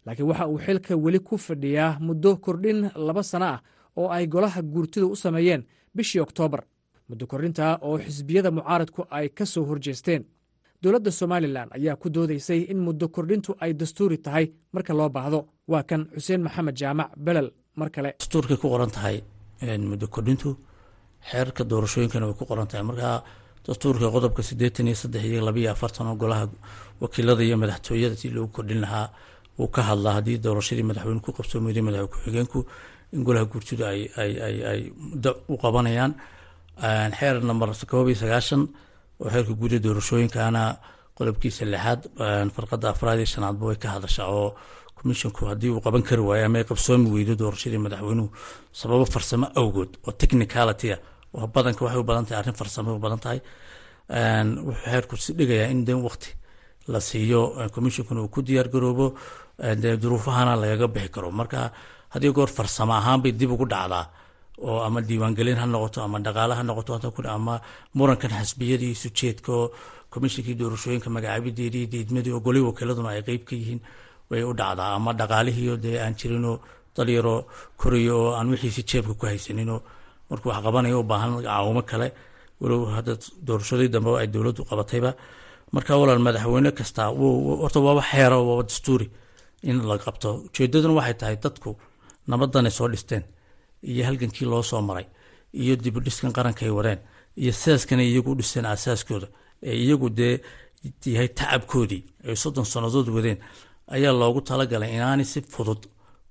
laakiin 0.06 0.28
waxa 0.30 0.46
uu 0.48 0.58
xilka 0.66 0.96
weli 1.04 1.18
ku 1.20 1.38
fadhiyaa 1.38 1.98
muddo 2.00 2.36
kordhin 2.36 2.90
laba 3.06 3.22
sano 3.22 3.44
ah 3.54 3.60
oo 3.96 4.08
ay 4.16 4.26
golaha 4.26 4.62
guurtidu 4.62 5.06
u 5.10 5.16
sameeyeen 5.16 5.62
bishii 5.96 6.20
oktoobar 6.26 6.62
muddo 7.08 7.26
kordhintaa 7.26 7.78
oo 7.82 7.98
xisbiyada 7.98 8.50
mucaaradku 8.50 9.00
ay 9.10 9.28
ka 9.28 9.46
soo 9.46 9.64
horjeesteen. 9.64 10.24
Dowladda 10.82 11.10
somalilan 11.10 11.68
ayaa 11.76 11.96
ku 11.96 12.08
doodaysay 12.14 12.60
in 12.72 12.78
muddo 12.86 13.08
kordhintu 13.08 13.54
ay 13.60 13.72
dastuuri 13.74 14.18
tahay 14.18 14.46
marka 14.72 14.92
loo 14.94 15.08
baahdo. 15.08 15.40
Waa 15.68 15.82
kan 15.82 16.02
xuseen 16.14 16.42
maxamed 16.42 16.76
jaamac 16.80 17.10
belel 17.24 17.48
mar 17.76 17.90
kale. 17.90 18.10
Dastuurkay 18.18 18.56
ku 18.56 18.68
qoran 18.72 18.90
tahay 18.90 19.16
muddo 19.90 20.06
kordhintu 20.14 20.56
xeerarka 21.30 21.62
doorashooyinkana 21.70 22.24
way 22.28 22.34
ku 22.40 22.44
qoran 22.50 22.66
tahay 22.70 22.84
marka 22.90 23.10
dastuurka 23.66 24.06
qodobka 24.14 24.42
siddeetan 24.48 24.86
iyo 24.90 24.96
saddex 25.02 25.22
iyo 25.24 25.40
labayo 25.48 25.70
afartan 25.74 26.06
oo 26.10 26.16
golaha 26.22 26.44
wakiilada 27.02 27.42
iyo 27.48 27.56
madaxtooyada 27.62 28.16
si 28.20 28.26
loogu 28.34 28.52
kordhin 28.56 28.80
lahaa 28.84 29.06
wuu 29.58 29.68
ka 29.74 29.80
hadlaa 29.88 30.14
haddii 30.18 30.38
doorashadii 30.44 30.86
madaxweyne 30.90 31.20
ku 31.26 31.30
qabsoomeyday 31.38 31.82
madaxweyne 31.88 32.10
ku-xigeenku 32.12 32.58
in 33.14 33.20
golaha 33.26 33.44
guurtidu 33.52 33.84
ay 33.92 34.00
ay 34.22 34.32
ay 34.70 34.80
muddo 35.10 35.30
u 35.52 35.56
qabanayaan. 35.62 36.12
Xeer 37.18 37.36
namber 37.48 37.68
koob 37.90 38.08
iyo 38.08 38.16
sagaashan 38.22 38.62
oo 39.20 39.28
xeerka 39.32 39.52
guuda 39.60 39.78
doorashooyinkana 39.86 40.62
qodobkiisa 41.18 41.64
lixaad 41.72 42.00
farqada 42.54 42.86
afraad 42.94 43.18
iyo 43.22 43.28
shanaadba 43.34 43.64
way 43.68 43.76
ka 43.82 43.88
hadashaa 43.94 44.26
oo 44.38 44.48
commisshinku 44.98 45.44
haddii 45.50 45.70
uu 45.74 45.80
qaban 45.84 46.02
kari 46.08 46.22
waayo 46.28 46.44
ama 46.46 46.58
ay 46.58 46.64
qabsoomi 46.70 47.08
weydo 47.14 47.34
doorashadii 47.42 47.78
madaxweynuhu 47.86 48.28
sababo 48.80 49.04
farsamo 49.14 49.46
awgood 49.60 49.90
oo 50.06 50.12
technicality 50.22 50.86
ah 50.94 51.00
badanka 51.32 51.84
waxay 51.84 52.00
u 52.00 52.04
badan 52.04 52.24
tahay 52.26 52.38
arrin 52.42 52.54
farsamo 52.60 52.94
u 52.96 52.98
badan 52.98 53.18
tahay. 53.24 53.40
Wuxuu 54.10 54.74
xeerku 54.84 55.16
si 55.16 55.32
dhigayaa 55.38 55.70
in 55.70 55.84
de 55.84 55.92
waqti 55.94 56.30
la 56.88 57.00
siiyo 57.00 57.68
commishinkuna 57.74 58.20
uu 58.22 58.28
ku 58.28 58.42
diyaar 58.42 58.68
garoobo 58.68 59.14
dee 59.82 59.96
duruufahana 59.96 60.56
lagaga 60.56 60.88
bixi 60.88 61.08
karo. 61.14 61.30
Marka 61.30 61.72
haddii 62.12 62.32
goor 62.32 62.48
farsamo 62.48 62.92
ahaan 62.92 63.22
dib 63.22 63.50
ugu 63.50 63.66
dhacdaa 63.66 64.06
oo 64.62 64.80
ama 64.86 65.00
diiwaangelin 65.00 65.56
ha 65.56 65.66
noqoto 65.66 66.02
ama 66.02 66.18
dhaqaale 66.20 66.54
ha 66.54 66.62
noqoto 66.62 67.00
ama 67.28 67.60
murankan 67.94 68.30
xasbiyadii 68.30 68.94
sujeedka 68.94 69.52
oo 69.52 69.70
komishinkii 70.10 70.54
doorashooyinka 70.60 71.08
magacaabideedii 71.10 71.86
diidmadii 71.92 72.32
oo 72.36 72.40
goli 72.40 72.60
wakiiladuna 72.60 73.08
ay 73.16 73.22
qeyb 73.22 73.42
ka 73.48 73.54
yihiin 73.56 73.80
way 74.30 74.42
u 74.44 74.52
dhacdaa. 74.52 74.94
Ama 74.98 75.12
dhaqaalihiio 75.14 75.76
dee 75.84 75.96
aan 76.04 76.14
jirinoo 76.14 76.60
dalyaro 76.96 77.46
korayo 77.80 78.16
oo 78.24 78.32
aan 78.36 78.50
wixiisi 78.52 78.82
jeebka 78.84 79.14
ku 79.14 79.26
haysaninoo 79.26 79.80
markuu 80.32 80.48
wax 80.52 80.60
qabanayo 80.66 80.96
u 81.02 81.04
baahan 81.10 81.30
caawimo 81.46 81.82
kale. 81.90 82.08
Walow 82.60 82.82
hadda 82.96 83.12
doorashadii 83.46 83.88
dambe 83.94 84.10
ay 84.20 84.26
dowladdu 84.34 84.62
qabatayba 84.70 85.10
marka 85.74 85.92
walaal 86.00 86.20
madaxweyne 86.26 86.70
kasta 86.78 87.02
horta 87.62 87.78
waaba 87.86 88.02
xeera 88.10 88.36
waaba 88.48 88.62
dastuuri 88.68 89.06
in 89.70 89.76
la 89.88 89.96
qabto. 90.04 90.28
Ujeedaduna 90.46 90.94
waxay 90.98 91.14
tahay 91.20 91.36
dadku 91.44 91.70
nabadanay 92.30 92.70
soo 92.78 92.88
dhisteen 92.92 93.24
iyo 93.90 94.02
halgankii 94.08 94.46
loo 94.52 94.62
soo 94.70 94.80
maray 94.88 95.06
iyo 95.62 95.74
dibudhiskan 95.84 96.32
qaranka 96.36 96.62
ay 96.66 96.72
wareen 96.78 97.00
iyo 97.42 97.52
sidaaskanay 97.60 98.06
iyagu 98.12 98.30
dhiseen 98.38 98.66
aasaaskooda 98.70 99.26
ee 99.68 99.76
iyagu 99.84 100.08
dee 100.18 100.34
yahay 101.14 101.28
tacabkoodii 101.38 102.02
ay 102.28 102.36
soddon 102.42 102.64
sannadood 102.72 103.08
wadeen 103.16 103.38
ayaa 103.94 104.12
loogu 104.20 104.40
talagalay 104.48 104.90
inaanay 104.96 105.24
si 105.32 105.40
fudud 105.54 105.82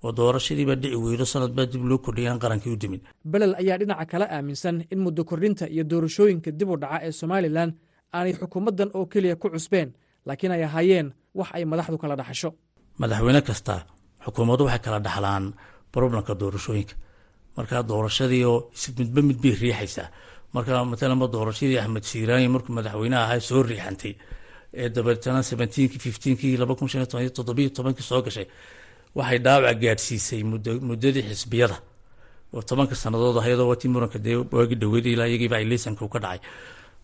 oo 0.03 0.11
doorashadiiba 0.19 0.75
dhici 0.81 0.95
weydo 1.03 1.25
sanad 1.33 1.51
baa 1.57 1.65
dib 1.71 1.83
loo 1.89 1.97
kordhiyay 2.05 2.29
aan 2.31 2.39
qarankii 2.43 2.73
u 2.73 2.77
dimin. 2.81 3.01
Belel 3.31 3.53
ayaa 3.61 3.77
dhinaca 3.81 4.05
kale 4.11 4.25
aaminsan 4.35 4.75
in 4.93 4.99
muddo 5.05 5.21
kordhinta 5.29 5.65
iyo 5.73 5.83
doorashooyinka 5.91 6.49
dib 6.59 6.69
u 6.73 6.77
dhaca 6.81 6.97
ee 7.07 7.11
somalilan 7.21 7.69
aanay 8.15 8.33
xukuumaddan 8.39 8.89
oo 8.97 9.05
keliya 9.11 9.35
ku 9.41 9.47
cusbeen 9.53 9.89
laakiin 10.27 10.51
ay 10.55 10.63
ahaayeen 10.67 11.07
wax 11.39 11.49
ay 11.57 11.63
madaxdu 11.71 11.97
kala 12.01 12.15
dhaxasho. 12.19 12.49
Madaxweyne 13.01 13.41
kasta 13.49 13.75
xukuumaddu 14.25 14.63
waxay 14.67 14.81
kala 14.85 14.99
dhaxlaan 15.07 15.45
problemka 15.93 16.33
doorashooyinka. 16.41 16.93
Marka 17.57 17.77
doorashadii 17.91 18.43
oo 18.51 18.57
midba 18.99 19.21
mid 19.29 19.37
bay 19.43 19.53
riixaysaa. 19.61 20.07
Marka 20.55 20.71
matalanba 20.91 21.25
doorashadii 21.35 21.77
axmed 21.83 22.03
siiraani 22.09 22.47
markuu 22.55 22.73
madaxweyneha 22.77 23.21
ahaa 23.25 23.39
soo 23.49 23.61
riixantay 23.69 24.13
ee 24.81 24.89
dabeetana 24.95 25.41
seventeenki 25.49 25.97
fifteenkii 26.05 26.57
laba 26.61 26.73
kun 26.79 26.87
shan 26.91 27.01
iyo 27.23 27.29
toddobiyo 27.37 27.69
tobankii 27.77 28.03
soo 28.09 28.21
gashay 28.25 28.47
waxay 29.17 29.39
dhaawac 29.45 29.77
gaadhsiisay 29.83 30.41
muddadii 30.89 31.23
xisbiyada. 31.29 31.77
Oo 32.53 32.61
tobanka 32.61 32.95
sannadood 32.95 33.37
ahayadoo 33.39 33.67
watii 33.71 33.89
muranka 33.93 34.19
dee 34.25 34.35
waagi 34.55 34.75
dhoweed 34.81 35.05
ilaa 35.05 35.27
iyagiiba 35.31 35.55
ay 35.59 35.65
liisanka 35.71 36.03
ka 36.13 36.19
dhacay. 36.23 36.39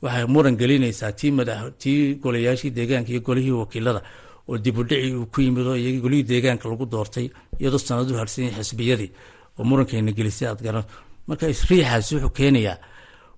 Waxay 0.04 0.26
muran 0.34 0.56
gelinaysaa 0.62 1.12
tii 1.20 1.32
madax 1.38 1.60
tii 1.82 2.16
golayaashii 2.24 2.72
deegaanka 2.78 3.10
iyo 3.12 3.22
golihii 3.28 3.52
wakiilada 3.64 4.02
oo 4.50 4.58
dibudhici 4.64 5.16
uu 5.16 5.26
ku 5.32 5.42
yimid 5.42 5.66
oo 5.68 5.76
iyagii 5.76 6.02
golihii 6.06 6.24
deegaanka 6.32 6.66
lagu 6.70 6.86
doortay 6.86 7.28
iyadoo 7.60 7.80
sanadu 7.88 8.14
harsanyay 8.20 8.52
xisbiyadii 8.58 9.12
oo 9.60 9.64
murankeena 9.70 10.12
gelisay 10.18 10.48
aad 10.48 10.62
marka 11.28 11.46
isriixaasi 11.56 12.16
wuxuu 12.16 12.30
keenayaa 12.40 12.78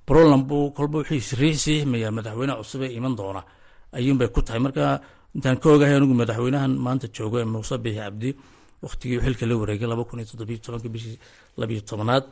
broland 0.07 0.43
buu 0.49 0.71
kolba 0.77 0.95
wuxuu 0.99 1.17
isriix 1.23 1.57
siixmayaa 1.63 2.11
madaxweyne 2.17 2.53
cusub 2.59 2.81
ee 2.85 2.91
iman 2.97 3.15
doona. 3.19 3.41
Ayuunbay 3.97 4.27
ku 4.33 4.41
tahay. 4.45 4.59
Marka 4.65 5.01
intaan 5.35 5.57
ka 5.61 5.67
ogahay 5.73 5.95
anigu 5.97 6.13
madaxweynahan 6.21 6.73
maanta 6.85 7.07
joogo 7.15 7.37
ee 7.41 7.45
muuse 7.53 7.75
biixi 7.83 7.99
cabdi 8.01 8.29
wakhtigii 8.85 9.19
xilka 9.25 9.45
la 9.49 9.55
wareegay 9.61 9.87
laba 9.91 10.03
kun 10.09 10.19
iyo 10.19 10.27
toddobiyo 10.31 10.59
tobanka 10.65 10.89
bishii 10.95 11.17
labiyo 11.61 11.81
tobanaad 11.89 12.25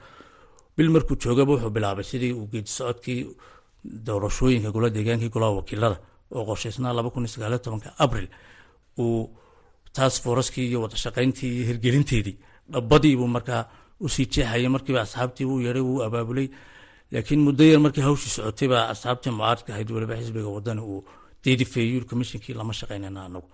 bil 0.75 0.89
markuu 0.95 1.15
joogaba 1.23 1.51
wuxuu 1.53 1.71
bilaabay 1.75 2.05
sidii 2.11 2.33
uu 2.39 2.47
geedi 2.51 2.69
socodkii 2.77 3.19
doorashooyinka 4.07 4.69
golaha 4.75 4.93
deegaankii 4.97 5.29
golaha 5.35 5.53
wakiilada 5.59 5.97
oo 6.35 6.43
qorshaysnaa 6.49 6.93
laba 6.97 7.09
kun 7.13 7.23
iyo 7.25 7.31
sagaaliyo 7.35 7.59
tobanka 7.65 7.89
abril 8.05 8.27
uu 9.03 9.29
taas 9.95 10.15
fooraskii 10.23 10.65
iyo 10.71 10.79
wadashaqayntii 10.85 11.51
iyo 11.57 11.65
hirgelinteedii 11.69 12.35
dhabbadiibuu 12.73 13.27
markaa 13.37 13.63
u 14.05 14.09
sii 14.13 14.25
jeexayay 14.33 14.67
markiiba 14.75 14.99
asxaabtii 15.05 15.45
uu 15.51 15.59
yeedhay 15.65 15.81
wuu 15.89 16.01
abaabulay. 16.07 16.47
Laakiin 17.11 17.41
muddo 17.47 17.63
yar 17.63 17.79
markii 17.85 18.03
hawshii 18.07 18.29
socotay 18.35 18.67
baa 18.73 18.83
asxaabtii 18.93 19.31
mucaaradka 19.37 19.69
ahayd 19.73 19.89
waliba 19.95 20.15
xisbiga 20.19 20.49
wadani 20.57 20.81
uu 20.91 20.99
deedifeeyey 21.43 22.01
commishinkii 22.09 22.53
lama 22.59 22.73
shaqaynayna 22.79 23.21
anagu 23.27 23.47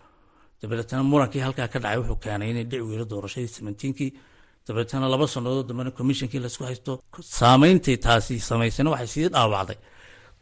dabeetana 0.63 1.03
murankii 1.03 1.41
halkaa 1.45 1.67
ka 1.67 1.79
dhacay 1.79 1.97
wuxuu 2.01 2.15
keenay 2.23 2.49
inay 2.51 2.63
dhici 2.71 2.81
weylo 2.89 3.05
doorashadii 3.11 3.47
seventeenkii. 3.57 4.11
Dabeetana 4.67 5.09
laba 5.13 5.27
sannadood 5.27 5.67
dambena 5.67 5.91
commissionkii 5.91 6.39
la 6.39 6.47
isku 6.47 6.63
haysto. 6.63 6.91
Saameyntay 7.39 7.97
taasi 8.05 8.39
samaysana 8.39 8.89
waxay 8.93 9.07
sii 9.13 9.27
dhaawacday. 9.33 9.77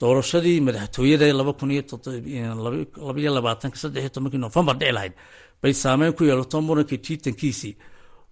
Doorashadii 0.01 0.59
madaxtooyada 0.67 1.25
laba 1.33 1.53
kun 1.53 1.71
iyo 1.71 1.83
labaiyo 3.07 3.31
labaatanka 3.37 3.77
saddex 3.77 4.01
iyo 4.03 4.09
tobankii 4.15 4.37
novembar 4.45 4.75
dhici 4.77 4.91
lahayd 4.97 5.13
bay 5.61 5.73
saameyn 5.73 6.13
ku 6.13 6.23
yeelato 6.23 6.61
muranka 6.61 6.95
jiitankiisii 7.05 7.75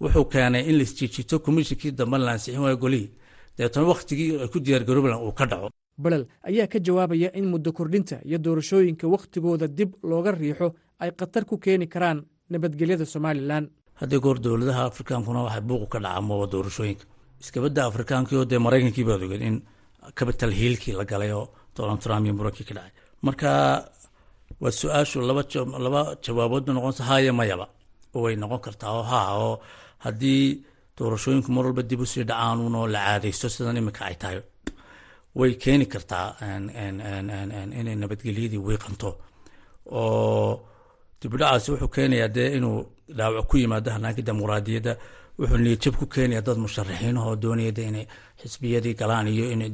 wuxuu 0.01 0.25
keenay 0.33 0.63
in 0.69 0.77
laisjiijito 0.79 1.39
commissionkii 1.45 1.91
dambe 1.91 2.17
la 2.17 2.31
ansixin 2.31 2.61
waayo 2.61 2.77
golihii. 2.77 3.09
Dabeetana 3.57 3.85
wakhtigii 3.87 4.31
ay 4.41 4.47
ku 4.47 4.59
diyaargaroobalan 4.59 5.21
uu 5.25 5.31
ka 5.31 5.45
dhaco. 5.45 5.69
Belel 5.97 6.23
ayaa 6.49 6.67
ka 6.67 6.79
jawaabaya 6.79 7.29
in 7.35 7.45
muddo 7.51 7.71
kordhinta 7.71 8.17
iyo 8.25 8.37
doorashooyinka 8.37 9.07
wakhtigooda 9.07 9.67
dib 9.67 9.91
looga 10.03 10.31
riixo 10.31 10.73
ay 11.01 11.09
khatar 11.19 11.43
ku 11.49 11.55
keeni 11.63 11.87
karaan 11.93 12.19
nabadgelyada 12.51 13.05
somalilan. 13.13 13.63
Haddii 13.99 14.19
goor 14.23 14.37
dowladaha 14.45 14.81
afrikaankuna 14.91 15.39
waxay 15.47 15.63
buuqu 15.69 15.87
ka 15.93 15.99
dhaca 16.03 16.21
mooba 16.29 16.45
doorashooyinka. 16.53 17.05
Iskabadda 17.41 17.81
afrikaankii 17.89 18.37
oo 18.39 18.45
dee 18.51 18.59
maraykankii 18.65 19.05
baad 19.09 19.21
ogeen 19.25 19.43
in 19.49 19.55
capital 20.17 20.51
hiilkii 20.59 20.93
la 20.99 21.05
galay 21.11 21.31
oo 21.39 21.45
donald 21.75 21.99
trump 22.03 22.23
iyo 22.25 22.33
murankii 22.39 22.65
ka 22.69 22.73
dhacay. 22.77 22.91
Marka 23.25 23.49
waa 24.61 24.71
su'aashu 24.79 25.17
laba 25.29 25.43
laba 25.85 26.01
jawaabood 26.23 26.63
bay 26.65 26.73
noqonaysa 26.75 27.03
haya 27.09 27.31
mayaba. 27.39 27.65
Way 28.23 28.35
noqon 28.41 28.59
kartaa 28.65 28.91
oo 28.99 29.03
haa 29.11 29.27
oo 29.45 29.53
haddii 30.05 30.43
doorashooyinku 30.97 31.49
mar 31.55 31.63
walba 31.67 31.83
dib 31.89 31.99
u 32.03 32.05
sii 32.11 32.23
dhacaanuun 32.29 32.75
oo 32.79 32.87
la 32.93 32.99
caadaysto 33.05 33.47
sidan 33.53 33.77
iminka 33.81 34.01
ay 34.09 34.15
tahay 34.21 34.39
way 35.39 35.51
keeni 35.63 35.85
kartaa 35.93 36.27
inay 37.79 37.95
nabadgelyadii 38.01 38.61
wiiqanto. 38.67 39.09
Oo 39.99 40.49
dibudhacaasi 41.21 41.71
wuxuu 41.71 41.87
keenayaa 41.95 42.27
dee 42.35 42.47
inuu 42.57 42.77
dhaawac 43.17 43.45
ku 43.49 43.57
yimaado 43.57 43.89
hanaankii 43.95 44.25
dimuqraadiyadda 44.27 44.93
wuxuu 45.39 45.57
niyadjab 45.63 45.95
ku 45.99 46.05
keenayaa 46.13 46.45
dad 46.47 46.57
musharaxiinahoo 46.65 47.35
doonayada 47.43 47.81
inay 47.89 48.05
xisbiyadii 48.41 48.93
galaan 49.01 49.27
iyo 49.27 49.45
inay 49.51 49.69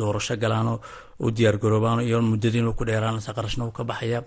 doorasho 0.00 0.36
galaanoo 0.36 0.80
u 1.20 1.30
diyaargaroobaan 1.36 2.00
iyo 2.08 2.22
muddadii 2.22 2.58
inuu 2.64 2.72
ku 2.78 2.84
dheeraanaysa 2.88 3.32
qarashna 3.36 3.64
uu 3.66 3.72
ka 3.78 3.84
baxaya. 3.84 4.22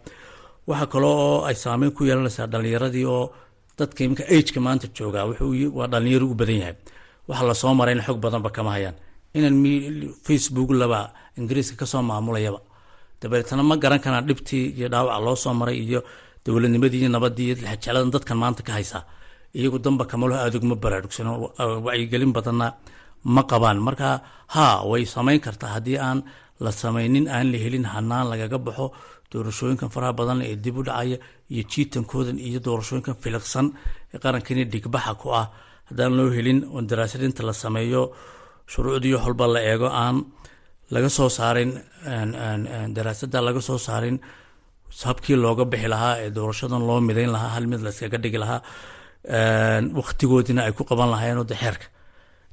Waxaa 0.68 0.88
kaloo 0.94 1.16
oo 1.28 1.46
ay 1.50 1.56
saameyn 1.56 1.92
ku 1.92 2.04
yeelanaysaa 2.06 2.48
dhalinyaradii 2.52 3.06
oo 3.06 3.34
dadka 3.78 4.04
iminka 4.04 4.24
ageka 4.30 4.60
maanta 4.62 4.88
joogaa. 4.98 5.26
Waa 5.78 5.88
dhalinyaro 5.88 6.26
u 6.30 6.36
badan 6.36 6.58
yahay. 6.62 6.76
Waxa 7.28 7.46
la 7.48 7.54
soo 7.54 7.74
marayna 7.74 8.04
xog 8.06 8.18
badanba 8.22 8.50
kama 8.50 8.72
hayaan. 8.78 8.96
Inaan 9.34 9.58
facebook 10.26 10.70
laba 10.72 11.14
ingiriiska 11.38 11.76
ka 11.82 11.86
soo 11.86 12.02
maamulayaba 12.02 12.60
dabeetana 13.22 13.64
ma 13.64 13.76
garan 13.78 14.00
karaan 14.00 14.26
dhibtii 14.28 14.66
iyo 14.78 14.88
dhaawaca 14.90 15.20
loo 15.26 15.36
soo 15.36 15.54
maray 15.54 15.78
iyo 15.78 16.04
dowladnimadii 16.46 17.08
nabadii 17.16 17.52
lexjecladan 17.66 18.12
dadkan 18.16 18.38
maanta 18.44 18.62
ka 18.68 18.72
haysaa 18.78 19.04
iyagu 19.58 19.78
damba 19.86 20.04
kamaloho 20.12 20.40
aad 20.46 20.56
uguma 20.58 20.76
baraarugsano 20.84 21.32
wacyigelin 21.86 22.32
badanna 22.38 22.68
ma 23.36 23.42
qabaan. 23.52 23.78
Marka 23.88 24.10
haa 24.56 24.76
way 24.92 25.04
samayn 25.16 25.40
kartaa. 25.46 25.70
Haddii 25.76 25.98
aan 26.08 26.20
la 26.64 26.72
samaynin 26.82 27.26
aan 27.36 27.48
la 27.52 27.58
helin 27.64 27.86
hanaan 27.94 28.26
lagaga 28.32 28.58
baxo 28.68 28.86
doorashooyinkan 29.32 29.90
faraha 29.94 30.14
badan 30.20 30.40
ee 30.50 30.56
dib 30.64 30.78
u 30.80 30.84
dhacaya 30.88 31.18
iyo 31.54 31.64
jiitankoodan 31.72 32.38
iyo 32.48 32.60
doorashooyinkan 32.66 33.16
filiqsan 33.24 33.66
ee 34.14 34.18
qarankani 34.24 34.64
dhigbaxa 34.72 35.14
ku 35.22 35.28
ah 35.42 35.46
haddaan 35.90 36.12
loo 36.18 36.28
helin 36.38 36.60
oo 36.76 36.82
daraasadinta 36.90 37.42
la 37.50 37.54
sameeyo 37.64 38.02
shuruucdii 38.72 39.16
holba 39.24 39.46
la 39.56 39.60
eego 39.72 39.88
aan 40.04 40.16
laga 40.94 41.10
soo 41.18 41.30
saarin 41.38 41.72
daraasada 42.96 43.40
laga 43.48 43.62
soo 43.68 43.78
saarin 43.88 44.18
habkii 45.10 45.36
looga 45.44 45.66
bixi 45.72 45.88
lahaa 45.94 46.16
ee 46.24 46.30
doorashadan 46.38 46.82
loo 46.90 47.00
midayn 47.10 47.32
lahaa 47.36 47.52
hal 47.56 47.66
mid 47.72 47.82
layskaga 47.86 48.18
dhigi 48.24 48.40
lahaa 48.44 48.62
wakhtigoodina 50.00 50.62
ay 50.68 50.72
ku 50.78 50.84
qaban 50.90 51.10
lahaayeenoo 51.14 51.48
de 51.52 51.56
xeerka 51.62 51.88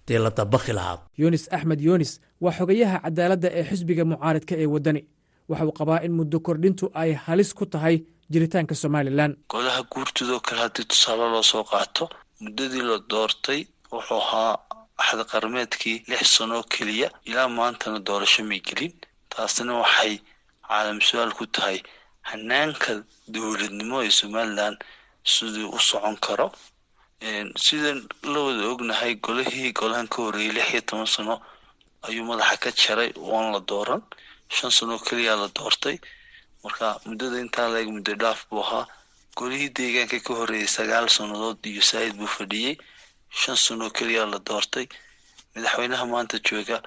dee 0.06 0.18
la 0.24 0.30
dabaqi 0.38 0.72
lahaa. 0.78 0.98
Yunis 1.22 1.44
axmed 1.56 1.80
yunis 1.88 2.12
waa 2.44 2.52
xogayaha 2.58 2.98
cadaaladda 3.04 3.48
ee 3.58 3.64
xisbiga 3.70 4.04
mucaaridka 4.12 4.54
ee 4.62 4.68
waddani. 4.74 5.02
Waxa 5.50 5.64
uu 5.68 5.74
qabaa 5.80 6.00
in 6.06 6.12
muddo 6.18 6.38
kordhintu 6.46 6.84
ay 7.02 7.10
halis 7.26 7.50
ku 7.58 7.64
tahay 7.72 7.96
jiritaanka 8.32 8.74
somalilan. 8.82 9.32
Golaha 9.52 9.82
guurtidoo 9.92 10.40
kale 10.46 10.60
haddii 10.64 10.86
tusaale 10.90 11.26
loo 11.34 11.42
soo 11.52 11.64
qaato 11.72 12.04
muddadii 12.44 12.82
la 12.90 12.96
doortay 13.10 13.60
wuxuu 13.92 14.20
ahaa 14.22 14.52
axad 15.00 15.20
qarmeedkii 15.32 15.96
lix 16.10 16.22
sanoo 16.36 16.62
keliya 16.72 17.08
ilaa 17.28 17.48
maantana 17.58 17.98
doorasho 18.08 18.42
may 18.50 18.60
gelin. 18.68 18.92
Taasina 19.32 19.72
waxay 19.82 20.12
caalam 20.68 20.98
su'aal 21.08 21.32
ku 21.38 21.44
tahay 21.56 21.78
hanaanka 22.30 22.92
dowladnimo 23.34 23.96
ee 24.06 24.10
somalilan 24.20 24.74
siduu 25.32 25.68
u 25.76 25.78
socon 25.88 26.16
karo. 26.26 26.46
Sida 27.64 27.90
la 28.32 28.38
wada 28.46 28.64
ognahay 28.72 29.12
golihii 29.26 29.72
golahan 29.78 30.08
ka 30.12 30.18
horreeyay 30.22 30.52
lix 30.56 30.68
iyo 30.72 30.80
toban 30.88 31.06
sano 31.14 31.34
ayuu 32.06 32.24
madaxa 32.30 32.56
ka 32.62 32.70
jaray 32.82 33.10
oon 33.16 33.46
la 33.54 33.60
dooran. 33.70 34.02
Shan 34.56 34.70
sanoo 34.70 34.98
keliyaa 35.06 35.36
la 35.42 35.48
doortay. 35.56 35.96
Marka 36.62 36.86
muddada 37.06 37.38
intaa 37.44 37.68
laeg 37.72 37.88
muddo 37.94 38.12
dhaaf 38.22 38.40
buu 38.50 38.60
ahaa. 38.64 38.84
Golihii 39.38 39.70
deegaanka 39.76 40.18
ka 40.26 40.32
horreeyay 40.38 40.68
sagaal 40.76 41.06
sannadood 41.16 41.58
iyo 41.66 41.82
saa'id 41.90 42.14
buu 42.18 42.26
fadhiyey 42.36 42.74
shan 43.40 43.56
sanoo 43.56 43.90
keliyaa 43.96 44.26
la 44.32 44.38
doortay. 44.48 44.86
Madaxweynaha 45.54 46.04
maanta 46.12 46.36
jooga 46.46 46.78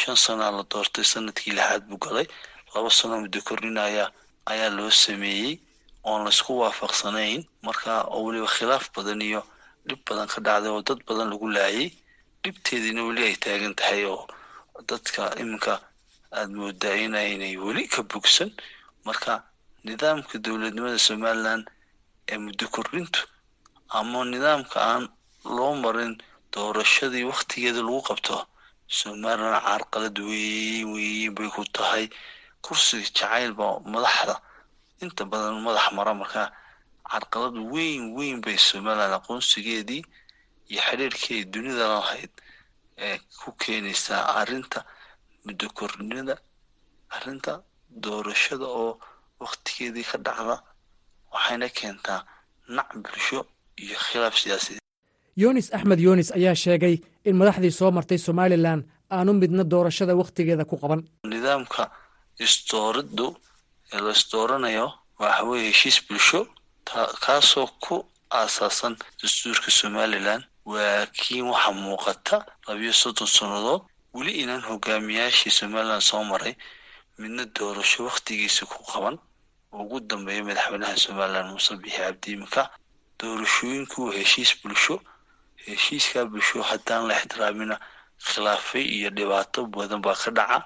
shan 0.00 0.16
sanaa 0.24 0.50
la 0.56 0.62
doortay 0.72 1.04
sannadkii 1.12 1.52
lixaad 1.56 1.82
buu 1.88 1.98
galay. 2.04 2.26
Laba 2.74 2.90
sano 2.98 3.14
muddo 3.22 3.40
kordhinaya 3.48 4.04
ayaa 4.46 4.70
loo 4.76 4.90
sameeyey 4.90 5.58
oon 6.04 6.24
laysku 6.24 6.52
waafaqsanayn. 6.62 7.40
Marka 7.66 7.92
oo 8.14 8.24
weliba 8.26 8.48
khilaaf 8.56 8.84
badan 8.96 9.20
iyo 9.22 9.42
dhib 9.88 10.00
badan 10.08 10.28
ka 10.32 10.38
dhacday 10.46 10.70
oo 10.72 10.82
dad 10.82 11.00
badan 11.08 11.28
lagu 11.32 11.46
laayay 11.56 11.88
dhibteediina 12.42 13.02
weli 13.08 13.22
ay 13.28 13.36
taagan 13.36 13.74
tahay 13.74 14.04
oo 14.04 14.24
dadka 14.88 15.22
iminka 15.42 15.74
aada 16.32 16.52
moodaa 16.56 16.96
inaynay 17.06 17.54
weli 17.56 17.84
ka 17.88 18.02
bogsan. 18.02 18.50
Marka 19.06 19.32
nidaamka 19.84 20.38
dowladnimada 20.44 20.98
somalilan 20.98 21.60
ee 22.32 22.38
muddo 22.44 22.66
kordhintu 22.74 23.20
ama 23.98 24.24
nidaamka 24.24 24.78
aan 24.92 25.04
loo 25.56 25.74
marin 25.82 26.12
doorashadii 26.52 27.24
wakhtigeeda 27.30 27.80
lagu 27.86 28.00
qabto 28.08 28.36
somalilan 28.98 29.60
carqalad 29.68 30.16
weyn 30.28 30.86
weyn 30.94 31.32
bay 31.36 31.48
ku 31.54 31.62
tahay 31.76 32.04
kursiga 32.64 33.02
jacaylba 33.06 33.66
madaxda. 33.94 34.34
Inta 35.04 35.22
badan 35.32 35.56
madax 35.66 35.86
mara 35.98 36.12
markaa 36.22 36.48
carqalad 37.12 37.56
weyn 37.72 38.02
weyn 38.16 38.38
bay 38.44 38.56
somalilan 38.68 39.12
aqoonsigeedii 39.18 40.02
iyo 40.72 40.80
xidhiirkii 40.88 41.40
dunida 41.52 41.84
lahayd 41.94 42.32
ee 43.04 43.16
ku 43.40 43.48
keenaysaa 43.62 44.22
arrinta 44.40 44.78
muddo 45.44 45.66
arrinta 47.16 47.52
doorashada 48.04 48.66
oo 48.80 48.92
wakhtigeedii 49.42 50.06
ka 50.10 50.16
dhacda 50.26 50.56
waxayna 51.32 51.68
keentaa 51.78 52.20
nac 52.76 52.88
bulsho 53.02 53.40
iyo 53.84 53.96
khilaaf 54.06 54.34
siyaasadeed. 54.42 54.82
Yunis 55.42 55.66
axmed 55.76 56.00
yunis 56.06 56.28
ayaa 56.38 56.54
sheegay 56.64 56.94
in 57.28 57.34
madaxdii 57.40 57.72
soo 57.78 57.90
martay 57.96 58.18
somalilan 58.26 58.80
aanu 59.16 59.32
midna 59.42 59.62
doorashada 59.72 60.12
wakhtigeeda 60.20 60.64
ku 60.70 60.76
qaban. 60.82 61.00
Nidaamka 61.32 61.82
isdooriddu 62.46 63.26
ee 63.92 64.00
la 64.04 64.10
isdooranayo 64.18 64.86
waxa 65.18 65.42
weeye 65.48 65.66
heshiis 65.70 65.98
bulsho 66.08 66.40
kaasoo 67.24 67.66
ku 67.84 67.94
aasaasan 68.38 68.94
dastuurka 69.22 69.70
somalilan. 69.80 70.40
Waa 70.70 71.06
kiin 71.20 71.46
waxaa 71.52 71.72
muuqata 71.82 72.36
labiyo 72.68 72.92
soddon 73.02 73.26
sannadood 73.36 73.82
weli 74.14 74.32
inaan 74.42 74.62
hogaamiyaashii 74.70 75.50
somalilan 75.60 76.00
soo 76.10 76.22
maray 76.30 76.54
midna 77.18 77.44
doorasho 77.56 78.04
wakhtigiisa 78.08 78.66
ku 78.72 78.78
qaban. 78.92 79.16
Ugu 79.72 80.00
dambeeya 80.00 80.42
madaxweynaha 80.48 80.96
somalilan 81.04 81.46
muuse 81.50 81.72
bixi 81.82 81.98
cabdiimika 82.04 82.62
doorashooyinku 83.20 83.98
waa 84.06 84.14
heshiis 84.20 84.52
bulsho. 84.62 84.96
Heshiiskaa 85.66 86.24
bulsho 86.32 86.62
haddaan 86.70 87.06
la 87.08 87.14
ixtiraamina 87.18 87.76
khilaafay 88.26 88.82
iyo 88.96 89.10
dhibaato 89.16 89.66
badan 89.66 90.00
baa 90.04 90.14
ka 90.22 90.30
dhaca. 90.30 90.58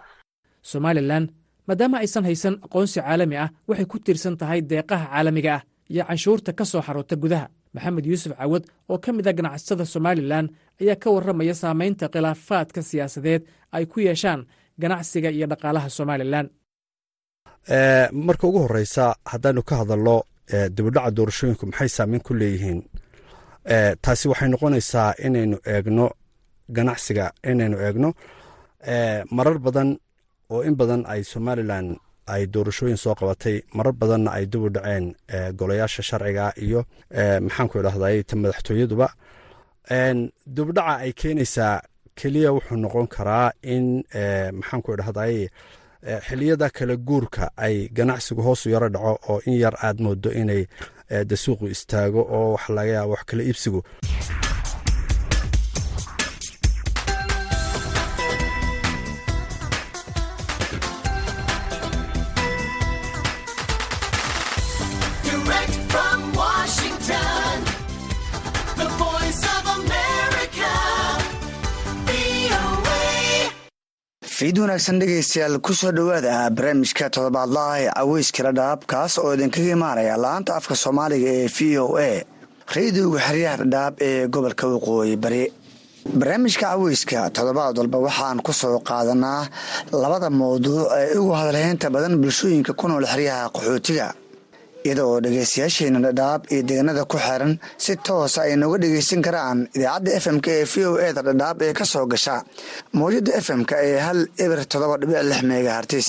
Somalilan 0.62 1.24
maadaama 1.68 1.96
aysan 2.04 2.24
haysan 2.28 2.54
aqoonsi 2.66 2.98
caalami 3.00 3.36
ah 3.44 3.48
waxay 3.68 3.86
ku 3.92 3.96
tiirsan 4.04 4.34
tahay 4.40 4.60
deeqaha 4.70 5.06
caalamiga 5.12 5.50
ah 5.56 5.62
iyo 5.92 6.02
canshuurta 6.08 6.50
ka 6.58 6.64
soo 6.70 6.82
xaroota 6.86 7.16
gudaha. 7.22 7.46
Maxamed 7.74 8.06
yuusuf 8.06 8.32
cawad 8.38 8.62
oo 8.92 8.98
ka 9.04 9.10
mid 9.16 9.26
a 9.28 9.32
ganacsatada 9.38 9.84
somalilan 9.94 10.46
ayaa 10.80 10.96
ka 11.02 11.08
warramaya 11.14 11.54
saamaynta 11.62 12.06
khilaafaadka 12.14 12.80
siyaasadeed 12.88 13.42
ay 13.76 13.84
ku 13.92 13.98
yeeshaan 14.06 14.40
ganacsiga 14.82 15.28
iyo 15.36 15.46
dhaqaalaha 15.52 15.88
somalilan. 15.98 16.46
Marka 18.26 18.46
ugu 18.48 18.58
horeysa 18.64 19.04
haddaanu 19.32 19.62
ka 19.68 19.74
hadalno 19.80 20.16
dibudhaca 20.76 21.10
doorashooyinku 21.16 21.64
maxay 21.70 21.88
saameyn 21.96 22.22
ku 22.26 22.32
leeyihiin? 22.40 22.80
Taasi 24.04 24.26
waxay 24.30 24.48
noqonaysaa 24.52 25.10
inaynu 25.26 25.56
eegno 25.74 26.06
ganacsiga 26.76 27.24
inaynu 27.50 27.76
eegno 27.86 28.08
marar 29.36 29.58
badan 29.64 29.88
oo 30.52 30.60
in 30.68 30.74
badan 30.80 31.02
ay 31.12 31.20
somalilan 31.32 31.86
ay 32.34 32.42
doorashooyin 32.52 32.96
soo 32.96 33.14
qabatay 33.20 33.56
marar 33.76 33.92
badanna 34.00 34.30
ay 34.36 34.44
dib 34.46 34.62
u 34.62 34.68
dhaceen 34.76 35.06
golayaasha 35.58 36.02
sharciga 36.08 36.46
iyo 36.64 36.80
maxaanku 37.46 37.74
idhahday 37.80 38.16
ta 38.28 38.34
madaxtooyaduba. 38.36 39.08
Dibudhaca 40.54 40.96
ay 41.04 41.12
keenaysaa 41.20 41.80
keliya 42.18 42.50
wuxuu 42.56 42.76
noqon 42.84 43.06
karaa 43.14 43.48
in 43.74 43.86
maxaanku 44.58 44.88
idhahday 44.94 45.36
xiliyada 46.26 46.68
kala 46.76 46.96
guurka 47.08 47.44
ay 47.56 47.88
ganacsigu 47.96 48.42
hoosu 48.46 48.66
yaro 48.74 48.88
dhaco 48.94 49.12
oo 49.28 49.40
in 49.46 49.54
yar 49.62 49.74
aad 49.86 49.98
moodo 50.04 50.30
inay 50.40 50.62
de 51.28 51.36
suuqu 51.36 51.66
istaago 51.74 52.20
oo 52.36 52.52
wax 52.54 52.64
laga 52.76 52.92
yaabo 52.96 53.10
wax 53.14 53.22
kala 53.28 53.42
iibsigu 53.42 53.80
fiid 74.44 74.58
wanaagsan 74.60 74.98
dhegaystayaal 75.00 75.56
ku 75.64 75.72
soo 75.72 75.90
dhowaada 75.96 76.32
barnaamijka 76.56 77.06
toddobaadlaha 77.16 77.74
ee 77.82 77.90
caweyskala 77.98 78.50
dhaab 78.58 78.80
kaas 78.92 79.12
oo 79.22 79.30
idinkaga 79.36 79.70
imaanaya 79.76 80.16
laanta 80.24 80.50
afka 80.58 80.74
soomaaliga 80.84 81.30
ee 81.40 81.48
v 81.56 81.78
o 81.84 81.86
a 82.08 82.10
radiowga 82.76 83.20
xeryaha 83.28 83.56
dhadhaab 83.62 83.94
ee 84.08 84.26
gobolka 84.34 84.64
waqooyi 84.74 85.16
bari. 85.24 85.44
Barnaamijka 86.20 86.66
caweyska 86.72 87.18
toddobaad 87.36 87.74
walba 87.80 87.98
waxaan 88.06 88.38
ku 88.46 88.52
soo 88.60 88.76
qaadanaa 88.88 89.42
labada 90.02 90.28
mawduuc 90.40 90.88
ee 91.00 91.16
ugu 91.20 91.32
hadalheynta 91.40 91.86
badan 91.94 92.14
bulshooyinka 92.22 92.72
ku 92.80 92.84
nool 92.88 93.06
xeryaha 93.12 93.48
qaxootiga 93.56 94.06
iyada 94.86 95.02
oo 95.10 95.18
dhadhaab 95.24 96.40
iyo 96.52 96.62
deegaanada 96.68 97.02
ku 97.12 97.16
xiran 97.26 97.52
si 97.84 97.92
toosa 98.06 98.40
ay 98.46 98.54
nooga 98.60 98.78
dhegaysan 98.82 99.20
karaan 99.26 99.58
idaacadda 99.76 100.10
fm-k 100.24 100.46
ee 100.60 100.64
v 100.72 100.74
o 100.88 100.92
eda 101.08 101.20
dhadhaab 101.28 101.56
ee 101.66 101.72
ka 101.78 101.84
soo 101.92 102.06
gasha. 102.12 102.36
Mawjada 102.98 103.32
fm-ka 103.46 103.76
ee 103.88 103.98
hal 104.06 104.18
eber 104.44 104.60
toddoba 104.72 104.96
dhibic 105.00 105.22
lix 105.30 105.40
megahartis 105.50 106.08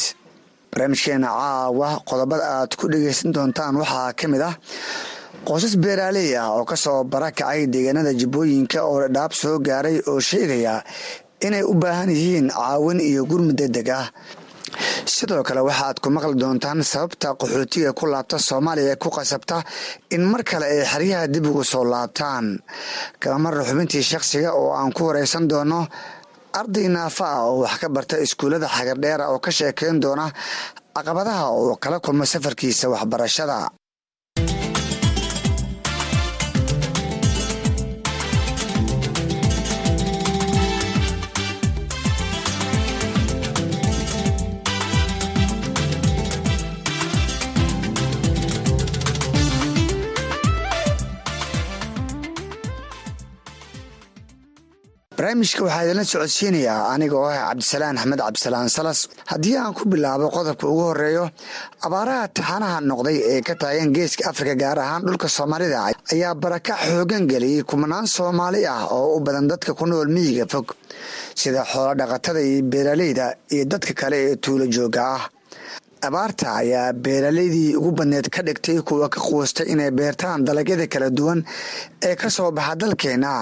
barnaamijkeena 0.72 1.28
caawa 1.40 1.90
qodobada 2.10 2.46
aad 2.58 2.72
ku 2.80 2.86
dhegaysan 2.94 3.30
doontaan 3.36 3.76
waxaa 3.82 4.12
ka 4.20 4.26
mid 4.34 4.42
ah 4.50 4.56
qoysas 5.48 5.74
beeraaley 5.84 6.30
ah 6.42 6.48
oo 6.58 6.64
ka 6.72 6.76
soo 6.84 7.00
barakacay 7.14 7.62
deegaanada 7.74 8.12
jibbooyinka 8.20 8.80
oo 8.90 8.98
dhadhaab 9.04 9.32
soo 9.42 9.56
gaaray 9.68 9.98
oo 10.10 10.20
sheegaya 10.30 10.76
inay 11.48 11.64
u 11.72 11.74
baahan 11.84 12.10
yihiin 12.18 12.48
caawin 12.58 13.00
iyo 13.10 13.22
gurmud 13.32 13.56
degdeg 13.62 13.90
ah 14.00 14.06
sidoo 15.16 15.44
kale 15.48 15.62
waxaad 15.70 15.98
ku 16.04 16.10
maqli 16.16 16.36
doontaan 16.42 16.80
sababta 16.92 17.28
qaxootiga 17.42 17.92
ku 18.00 18.06
laabta 18.14 18.38
soomaaliya 18.48 18.92
ee 18.94 18.96
ku 19.04 19.10
qasabta 19.18 19.58
in 20.16 20.24
mar 20.32 20.42
kale 20.50 20.66
ay 20.74 20.82
xeryaha 20.92 21.28
dib 21.34 21.46
ugu 21.52 21.64
soo 21.64 21.84
laabtaan. 21.94 22.46
Kabamarra 23.22 23.64
xubintii 23.70 24.04
shakhsiga 24.12 24.50
oo 24.60 24.70
aan 24.80 24.92
ku 24.96 25.02
wareysan 25.08 25.48
doono 25.52 25.88
arday 26.60 26.88
naafa 26.96 27.26
ah 27.36 27.42
oo 27.50 27.56
wax 27.64 27.76
ka 27.82 27.88
barta 27.96 28.16
iskuullada 28.26 28.68
xagardheera 28.76 29.26
oo 29.32 29.40
ka 29.46 29.52
sheekeyn 29.52 30.00
doona 30.04 30.26
caqabadaha 30.96 31.46
oo 31.52 31.76
kala 31.84 32.00
kulma 32.00 32.26
safarkiisa 32.26 32.86
waxbarashada 32.94 33.58
barnaamijka 55.26 55.64
waxaa 55.66 55.84
idinla 55.86 56.04
socodsiinayaa 56.12 56.82
aniga 56.94 57.16
oo 57.18 57.26
ah 57.34 57.48
cabdisalaan 57.50 57.98
axmed 57.98 58.20
cabdisalaan 58.26 58.70
salas. 58.70 59.00
Haddii 59.32 59.56
aan 59.58 59.74
ku 59.74 59.84
bilaabo 59.90 60.30
qodobka 60.30 60.68
ugu 60.68 60.84
horeeyo 60.90 61.26
abaaraha 61.86 62.28
taxanaha 62.38 62.78
noqday 62.90 63.18
ee 63.34 63.42
ka 63.42 63.54
taagan 63.62 63.90
geeska 63.96 64.30
afrika 64.30 64.54
gaar 64.62 64.78
ahaan 64.80 65.02
dhulka 65.06 65.28
soomaalida 65.38 65.80
ayaa 66.14 66.36
barakac 66.44 66.78
xoogan 66.90 67.26
geliyey 67.32 67.64
kumanaan 67.70 68.08
soomaali 68.08 68.62
ah 68.76 68.86
oo 68.98 69.18
u 69.18 69.20
badan 69.26 69.48
dadka 69.52 69.74
ku 69.74 69.86
nool 69.90 70.08
miyiga 70.16 70.46
fog 70.54 70.68
sida 71.42 71.62
xoolo 71.72 71.94
dhaqatada 72.00 72.42
iyo 72.50 72.62
beeraleyda 72.72 73.26
iyo 73.54 73.66
dadka 73.72 73.94
kale 74.02 74.18
ee 74.30 74.36
tuulo 74.44 74.66
jooga 74.76 75.02
ah 75.16 75.24
abaarta 76.10 76.48
ayaa 76.62 76.94
beeraleydii 77.06 77.76
ugu 77.80 77.92
badneed 77.98 78.28
ka 78.36 78.42
dhigtay 78.48 78.78
kuwa 78.88 79.08
ka 79.16 79.20
quustay 79.28 79.68
inay 79.74 79.92
beertaan 80.00 80.46
dalagyada 80.48 80.88
kala 80.94 81.10
duwan 81.18 81.40
ee 82.08 82.16
ka 82.22 82.30
soo 82.36 82.50
baxa 82.58 82.76
dalkeenna 82.82 83.34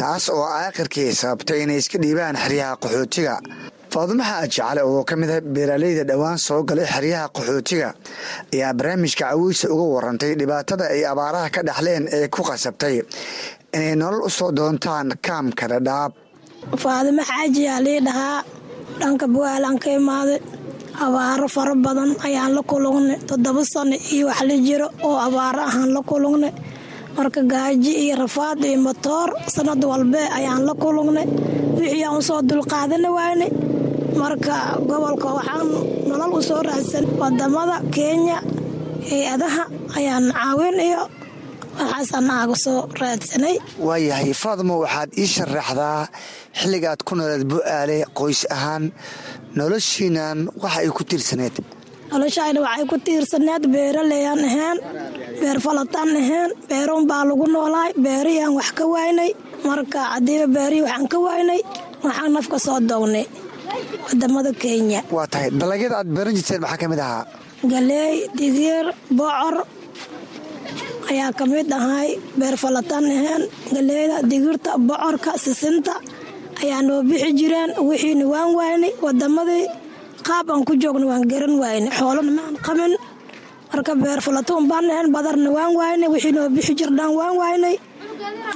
taas 0.00 0.24
oo 0.36 0.44
aakhirkii 0.60 1.10
sababtay 1.20 1.58
inay 1.64 1.78
iska 1.82 1.98
dhiibaan 2.02 2.36
xeryaha 2.42 2.74
qaxootiga. 2.82 3.34
Faadumaha 3.92 4.34
ajecale 4.44 4.80
oo 4.90 5.02
ka 5.08 5.14
mid 5.20 5.30
a 5.30 5.40
beeraleyda 5.54 6.04
dhowaan 6.10 6.38
soo 6.46 6.60
galay 6.68 6.86
xeryaha 6.94 7.26
qaxootiga 7.36 7.88
ayaa 8.54 8.72
barnaamijka 8.78 9.24
cawiysa 9.30 9.66
uga 9.74 9.86
warantay 9.94 10.32
dhibaatada 10.40 10.84
ay 10.94 11.02
abaaraha 11.12 11.48
ka 11.54 11.60
dhaxleen 11.68 12.04
ee 12.16 12.26
ku 12.34 12.40
qasabtay 12.50 12.96
inay 13.76 13.94
nolol 14.00 14.22
u 14.28 14.30
soo 14.38 14.50
doontaan 14.58 15.08
kaamka 15.26 15.64
dhadhaab 15.72 16.12
faadimo 16.84 17.22
xaajiyaa 17.30 17.80
lii 17.86 18.00
dhahaa 18.06 18.38
dhanka 19.00 19.26
buaalan 19.34 19.76
ka 19.82 19.88
imaaday 20.00 20.38
abaaro 21.06 21.46
fara 21.56 21.74
badan 21.84 22.10
ayaan 22.26 22.52
la 22.56 22.62
kulugnay 22.70 23.18
toddoba 23.28 23.62
sano 23.72 23.96
iyo 24.14 24.26
wax 24.30 24.40
la 24.48 24.56
jiro 24.66 24.86
oo 25.06 25.16
abaaro 25.26 25.60
ahaan 25.70 25.90
la 25.96 26.00
kulugnay 26.10 26.52
marka 27.16 27.40
gaaji 27.52 27.92
iyo 28.04 28.14
rafaad 28.22 28.58
iyo 28.64 28.78
matoor 28.86 29.28
sanad 29.54 29.82
walbe 29.90 30.20
ayaan 30.38 30.62
la 30.68 30.74
kulugnay 30.82 31.26
wixii 31.78 32.04
aan 32.06 32.16
u 32.18 32.22
soo 32.28 32.40
dulqaadana 32.48 33.08
waynay 33.18 33.50
marka 34.20 34.54
gobolka 34.88 35.28
waxaan 35.38 35.68
nolol 36.08 36.32
u 36.38 36.42
soo 36.48 36.60
raadsan 36.68 37.04
waddamada 37.20 37.76
kenya 37.94 38.38
hay'adaha 39.08 39.62
ayaan 39.98 40.24
caawin 40.38 40.76
iyo 40.88 41.02
waxaasaan 41.80 42.30
aaga 42.38 42.56
soo 42.64 42.80
raadsanay. 43.00 43.56
Waayahay 43.86 44.32
faadmo 44.42 44.74
waxaad 44.84 45.10
ii 45.22 45.26
sharaxdaa 45.34 46.00
xilligaad 46.60 47.00
ku 47.06 47.12
noleed 47.18 47.44
bu-aale 47.50 47.98
qoys 48.18 48.40
ahaan. 48.56 48.84
Noloshiinan 49.58 50.38
waxa 50.62 50.78
ay 50.84 50.90
ku 50.98 51.02
tiirsaneed 51.10 51.56
noloshayna 52.12 52.60
waxay 52.66 52.84
ku 52.90 52.96
tiirsaneed 53.06 53.62
beeraleyaan 53.74 54.40
ahayn 54.48 54.78
beer 55.40 55.58
falataan 55.66 56.08
ahayn 56.22 56.50
beeruun 56.70 57.04
baa 57.10 57.22
lagu 57.28 57.44
noolaay 57.54 57.90
beerihiyaan 58.04 58.52
wax 58.58 58.68
ka 58.78 58.84
waynay. 58.94 59.30
Marka 59.68 60.00
haddiiba 60.14 60.46
beerihii 60.56 60.84
waxaan 60.86 61.06
ka 61.12 61.18
waynay 61.26 61.60
waxaan 62.04 62.30
nafka 62.36 62.56
soo 62.66 62.78
doognay 62.90 63.26
waddamada 64.06 64.52
kenya. 64.62 65.00
Waa 65.16 65.26
tahay 65.32 65.48
dalagyada 65.60 65.94
aad 66.00 66.08
beeran 66.16 66.34
jirteen 66.38 66.60
maxaa 66.64 66.80
ka 66.82 66.86
mid 66.92 67.00
ahaa? 67.06 67.24
Galeey 67.72 68.14
digiir 68.38 68.86
bocor 69.18 69.54
ayaa 71.10 71.32
ka 71.38 71.44
mid 71.52 71.68
ahay 71.78 72.10
beer 72.38 72.56
falataan 72.62 73.04
ahayn 73.16 73.42
galeeyda 73.74 74.16
digirta 74.30 74.70
bocorka 74.88 75.32
sisinta. 75.44 75.94
Ayaa 76.62 76.82
noo 76.86 77.00
bixi 77.08 77.30
jireen 77.38 77.70
wixiina 77.88 78.24
waan 78.32 78.50
waynay 78.58 78.92
wadamadii 79.04 79.66
qaab 80.26 80.46
aan 80.52 80.62
ku 80.68 80.72
joogna 80.82 81.06
waan 81.10 81.24
garan 81.30 81.54
waynay 81.62 81.92
xoolana 81.98 82.32
maan 82.38 82.54
qaban 82.66 82.92
marka 83.72 83.92
beer 84.02 84.20
falatuun 84.26 84.64
baan 84.70 84.86
ahayn 84.92 85.08
badarna 85.16 85.48
waan 85.56 85.72
waynay 85.80 86.08
wixii 86.14 86.34
noo 86.36 86.48
bixi 86.56 86.72
jirdhaan 86.80 87.12
waan 87.18 87.34
waynay 87.42 87.76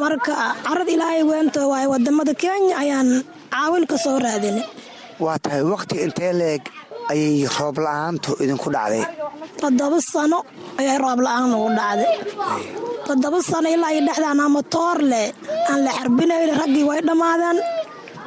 marka 0.02 0.34
carad 0.66 0.88
ilaahay 0.94 1.22
weento 1.30 1.60
waaye 1.72 1.86
waddamada 1.92 2.34
kenya 2.42 2.74
ayaan 2.82 3.08
caawin 3.54 3.84
ka 3.90 3.96
soo 4.04 4.18
raadinay. 4.24 4.64
Waa 5.22 5.38
tahay 5.44 5.62
waqti 5.72 5.94
intee 6.04 6.32
leeg 6.40 6.62
ayay 7.10 7.46
roob 7.56 7.76
la'aantu 7.84 8.30
idinku 8.42 8.68
dhacday. 8.74 9.02
Toddoba 9.60 9.98
sano 10.12 10.38
ayay 10.80 10.96
roob 11.04 11.20
la'aan 11.26 11.50
ugu 11.56 11.70
dhacday. 11.78 12.10
Toddoba 13.06 13.38
sano 13.50 13.66
ilaa 13.74 13.92
iyo 13.94 14.02
dhexdaan 14.08 14.40
ama 14.46 14.60
toor 14.74 14.98
leh 15.12 15.28
aan 15.70 15.80
la 15.84 15.90
xarbinayna 15.98 16.52
raggii 16.62 16.84
way 16.88 17.00
dhammaadeen 17.08 17.58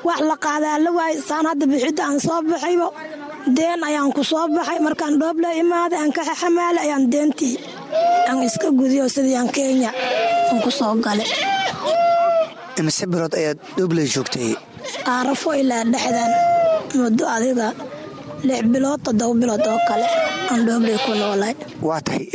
wax 0.07 0.19
la 0.29 0.35
qaadaa 0.45 0.77
la 0.85 0.89
waay 0.97 1.13
saan 1.27 1.45
hadda 1.49 1.65
bixidda 1.71 2.01
aan 2.09 2.19
soo 2.25 2.39
baxaybo 2.49 2.87
deen 3.57 3.79
ayaan 3.89 4.11
ku 4.15 4.21
soo 4.31 4.45
baxay 4.55 4.79
markaan 4.85 5.13
dhoob 5.21 5.37
la 5.43 5.49
imaaday 5.61 5.99
aan 6.01 6.11
ka 6.17 6.21
xaxamaalay 6.29 6.81
ayaan 6.85 7.05
deentii 7.13 7.55
aan 8.29 8.37
iska 8.47 8.67
gudiyo 8.79 9.05
sidii 9.15 9.35
aan 9.39 9.49
kenya 9.55 9.91
aan 10.49 10.59
ku 10.65 10.69
soo 10.79 10.93
galay. 11.05 11.29
Imise 12.79 13.05
bilood 13.11 13.33
ayaad 13.39 13.57
dhoobley 13.77 14.07
joogtay? 14.13 14.51
Aarafo 15.13 15.49
ilaa 15.61 15.83
dhexdan 15.93 16.31
muddo 16.99 17.23
adiga 17.35 17.67
lix 18.47 18.61
bilood 18.73 18.99
toddoba 19.05 19.33
bilood 19.41 19.63
oo 19.71 19.79
kale 19.89 20.07
aan 20.51 20.61
dhoobley 20.67 20.97
ku 21.05 21.11
noolay 21.21 21.53
waa 21.87 21.99
tahay 22.05 22.25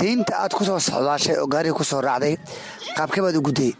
deynta 0.00 0.32
aad 0.42 0.52
ku 0.56 0.62
soo 0.68 0.78
socdaashay 0.88 1.36
oo 1.40 1.46
gaariga 1.52 1.74
ku 1.78 1.84
soo 1.84 2.00
raacday 2.06 2.34
qaabkee 2.96 3.22
baad 3.24 3.36
u 3.40 3.42
gudday? 3.46 3.72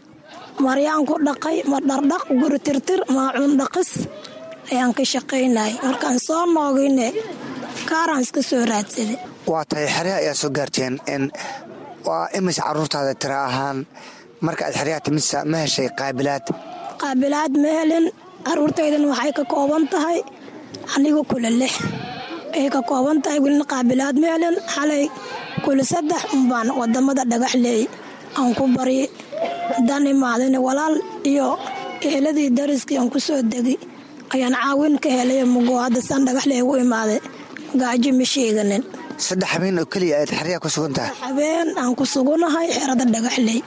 Maryaan 0.65 1.05
ku 1.09 1.13
dhaqay 1.27 1.57
ma 1.71 1.77
dhardhaq 1.89 2.23
guri 2.41 2.59
tirtir 2.65 2.99
maacuun 3.15 3.53
dhaqis. 3.59 3.91
Ayaan 4.71 4.93
ka 4.97 5.03
shaqaynay 5.13 5.71
markaan 5.85 6.17
soo 6.27 6.45
noogayne 6.55 7.07
kaaraan 7.89 8.21
iska 8.25 8.41
soo 8.49 8.61
raadsaday. 8.71 9.17
Waa 9.51 9.63
tahay 9.69 9.87
xeryaha 9.95 10.19
ayaa 10.23 10.35
soo 10.41 10.51
gaarteen 10.57 10.93
waa 12.07 12.25
imis 12.37 12.57
caruurtaada 12.65 13.13
tira 13.21 13.37
ahaan? 13.49 13.77
Marka 14.45 14.61
aad 14.65 14.75
xeryaha 14.79 14.99
timidsa 15.05 15.37
ma 15.51 15.57
heshay 15.65 15.87
qaabilaad? 15.99 16.45
Qaabilaad 17.01 17.53
ma 17.63 17.69
helin. 17.79 18.05
Caruurtaydan 18.47 19.03
waxay 19.11 19.31
ka 19.37 19.43
kooban 19.53 19.83
tahay 19.93 20.19
aniga 20.95 21.21
kula 21.29 21.49
lix. 21.61 21.73
Ay 22.55 22.69
ka 22.73 22.79
kooban 22.89 23.17
tahay 23.23 23.39
welina 23.43 23.65
qaabilaad 23.71 24.15
ma 24.21 24.27
helin 24.33 24.55
xalay 24.73 25.03
kula 25.65 25.83
saddex 25.91 26.21
unbaan 26.35 26.67
waddamada 26.79 27.23
dhagaxleey 27.31 27.81
aan 28.37 28.51
ku 28.57 28.63
bari 28.75 29.09
haddaan 29.75 30.05
imaadin 30.13 30.55
walaal 30.67 30.95
iyo 31.31 31.47
eeladii 32.07 32.49
dariskii 32.57 32.97
aan 32.99 33.09
ku 33.13 33.19
soo 33.27 33.41
degi. 33.51 33.75
Ayaan 34.33 34.55
caawin 34.57 34.95
ka 35.03 35.09
helay 35.17 35.41
mugo 35.53 35.75
hadda 35.83 36.01
saan 36.07 36.25
dhagaxleey 36.27 36.61
ugu 36.65 36.75
imaaday 36.85 37.19
gaajo 37.79 38.09
ma 38.19 38.25
sheeganin. 38.33 38.83
Saddex 39.25 39.49
habeen 39.53 39.77
oo 39.81 39.85
keliya 39.93 40.15
ayaad 40.17 40.31
xeryaha 40.37 40.59
ku 40.63 40.69
sugan 40.75 40.93
tahay. 40.97 41.11
Habeen 41.25 41.67
aan 41.81 41.93
ku 41.99 42.03
sugunahay 42.13 42.67
xerada 42.77 43.05
dhagaxley 43.13 43.59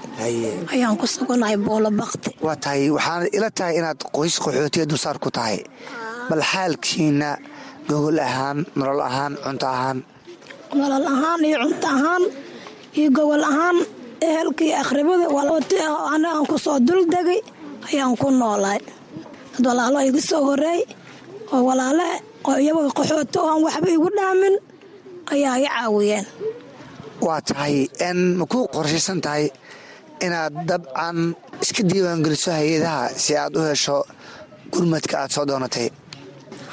ayaan 0.75 0.95
ku 1.01 1.07
sugunahay 1.15 1.57
boolo 1.67 1.91
bakti. 2.01 2.31
Waa 2.47 2.57
tahay 2.65 2.91
waxaana 2.97 3.27
ila 3.37 3.49
tahay 3.59 3.75
inaad 3.79 3.99
qoys 4.17 4.35
qaxootiya 4.43 4.85
dulsaar 4.91 5.19
ku 5.23 5.31
tahay 5.31 5.59
bal 6.29 6.43
xaalkiina 6.51 7.31
gogol 7.89 8.19
ahaan 8.29 8.59
nolol 8.79 9.01
ahaan 9.09 9.33
cunto 9.45 9.67
ahaan. 9.75 9.99
Nolol 10.79 11.07
ahaan 11.15 11.41
iyo 11.49 11.57
cunto 11.65 11.89
ahaan 11.97 12.23
iyo 12.99 13.09
gogol 13.17 13.45
ahaan 13.51 13.77
ehelkii 14.29 14.73
akhribada 14.83 15.27
waloti 15.37 15.77
ana 16.15 16.29
aan 16.35 16.47
ku 16.51 16.57
soo 16.65 16.79
duldegay 16.87 17.41
ayaan 17.89 18.15
ku 18.21 18.27
noolahay 18.41 18.81
dad 19.55 19.65
walaalo 19.71 19.99
iga 20.09 20.21
soo 20.31 20.43
horeey 20.49 20.81
oo 21.53 21.63
walaale 21.69 22.09
oo 22.49 22.57
iyaga 22.63 22.91
qaxooto 22.99 23.39
oo 23.45 23.49
aan 23.53 23.61
waxba 23.67 23.89
igu 23.97 24.09
dhaamin 24.19 24.55
ayaa 25.33 25.57
i 25.63 25.67
caawiyeen. 25.75 26.27
Waa 27.27 27.41
tahay 27.49 27.75
n 28.17 28.19
ma 28.39 28.45
ku 28.53 28.59
qorshaysan 28.75 29.19
tahay 29.25 29.45
inaad 30.25 30.55
dabcan 30.69 31.19
iska 31.63 31.83
diiwaangeliso 31.89 32.51
hay'adaha 32.59 33.03
si 33.23 33.33
aad 33.37 33.53
u 33.57 33.61
hesho 33.69 33.97
gurmadka 34.73 35.15
aad 35.23 35.31
soo 35.35 35.45
doonatay 35.49 35.89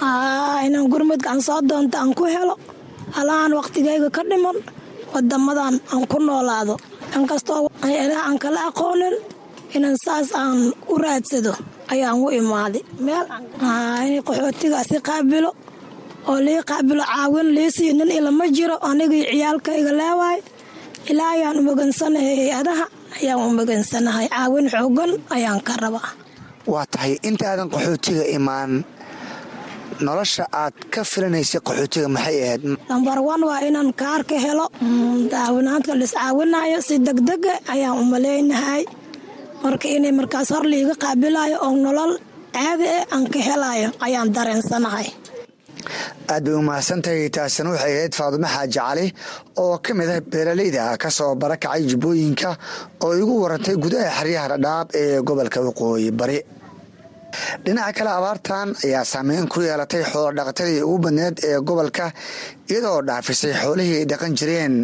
inaan 0.01 0.87
gurmadka 0.89 1.29
aan 1.29 1.41
soo 1.41 1.61
doonto 1.61 1.97
aan 1.97 2.13
ku 2.15 2.25
helo 2.25 2.55
alahaan 3.19 3.53
wakhtigayga 3.53 4.09
ka 4.09 4.21
dhiman 4.29 4.57
wadamadan 5.13 5.75
aan 5.93 6.03
ku 6.07 6.17
noolaado. 6.19 6.77
Inkastoo 7.15 7.69
hay'adaha 7.81 8.21
aan 8.27 8.37
kala 8.39 8.59
aqoonin 8.69 9.15
inaan 9.75 9.97
saas 10.05 10.33
aan 10.33 10.73
u 10.89 10.95
raadsado 10.97 11.53
ayaan 11.93 12.17
u 12.25 12.29
imaaday 12.29 12.81
meel 13.05 13.25
in 14.07 14.23
qaxootigaasi 14.27 14.97
qaabilo 15.07 15.51
oo 16.29 16.39
lii 16.45 16.61
qaabilo 16.69 17.03
caawin 17.05 17.47
liisii 17.55 17.93
nin 17.93 18.09
ilama 18.11 18.45
jiro 18.55 18.77
anigii 18.89 19.25
ciyaalkayga 19.31 19.91
leewaay 20.01 20.39
ilaa 21.11 21.29
ayaan 21.35 21.57
umagansanahay 21.61 22.35
hay'adaha 22.41 22.85
ayaan 23.21 23.41
umagansanahay 23.49 24.27
caawin 24.33 24.65
xoogan 24.73 25.11
ayaan 25.35 25.61
ka 25.67 25.73
rabaa. 25.83 26.09
Waa 26.71 26.85
tahay 26.93 27.13
intaadan 27.27 27.69
qaxootiga 27.73 28.23
imaan 28.37 28.71
nolosha 30.07 30.45
aad 30.61 30.73
ka 30.93 31.01
filanaysay 31.11 31.61
qaxootiga 31.67 32.07
maxay 32.15 32.37
ahayd? 32.45 32.63
Lambar 32.89 33.19
wan 33.27 33.41
waa 33.49 33.59
inaan 33.67 33.89
kaar 34.01 34.21
ka 34.29 34.35
helo 34.45 34.65
daawinaadka 35.33 35.93
liscaawinayo 36.01 36.79
si 36.87 36.95
degdega 37.07 37.53
ayaan 37.73 37.97
umaleynahay 38.03 38.83
marka 39.63 39.87
inay 39.95 40.11
markaas 40.19 40.49
hor 40.53 40.65
liiga 40.73 40.95
qaabilayo 41.03 41.57
oo 41.65 41.75
nolol 41.85 42.13
caadi 42.55 42.85
ah 42.97 43.03
aan 43.15 43.25
ka 43.33 43.39
helayo 43.47 43.87
ayaan 44.05 44.29
dareensanahay. 44.35 45.07
Aad 46.31 46.43
bay 46.47 46.55
umahadsantahay 46.61 47.29
taasina 47.35 47.69
waxay 47.73 47.93
ahayd 47.97 48.13
faadumo 48.19 48.47
xaaji 48.55 48.77
cali 48.79 49.05
oo 49.63 49.75
ka 49.85 49.91
mid 49.97 50.09
ah 50.15 50.19
beeralayda 50.31 50.83
ka 51.03 51.09
soo 51.17 51.31
barakacay 51.41 51.81
jubbooyinka 51.91 52.49
oo 53.03 53.13
igu 53.21 53.33
warantay 53.43 53.75
gudaha 53.83 54.09
xeryaha 54.19 54.47
dhadhaab 54.53 54.87
ee 55.01 55.19
gobolka 55.27 55.59
waqooyi 55.67 56.09
bari 56.19 56.37
dhinaca 57.65 57.93
kale 57.97 58.11
abaartan 58.19 58.69
ayaa 58.85 59.05
saameyn 59.13 59.47
ku 59.53 59.59
yeelatay 59.67 60.03
xoolodhaqatadii 60.11 60.81
ugu 60.87 60.97
badneed 61.05 61.35
ee 61.49 61.57
gobolka 61.67 62.05
iyadoo 62.71 62.99
dhaafisay 63.07 63.53
xoolihii 63.61 63.97
ay 64.01 64.05
dhaqan 64.11 64.33
jireen. 64.39 64.75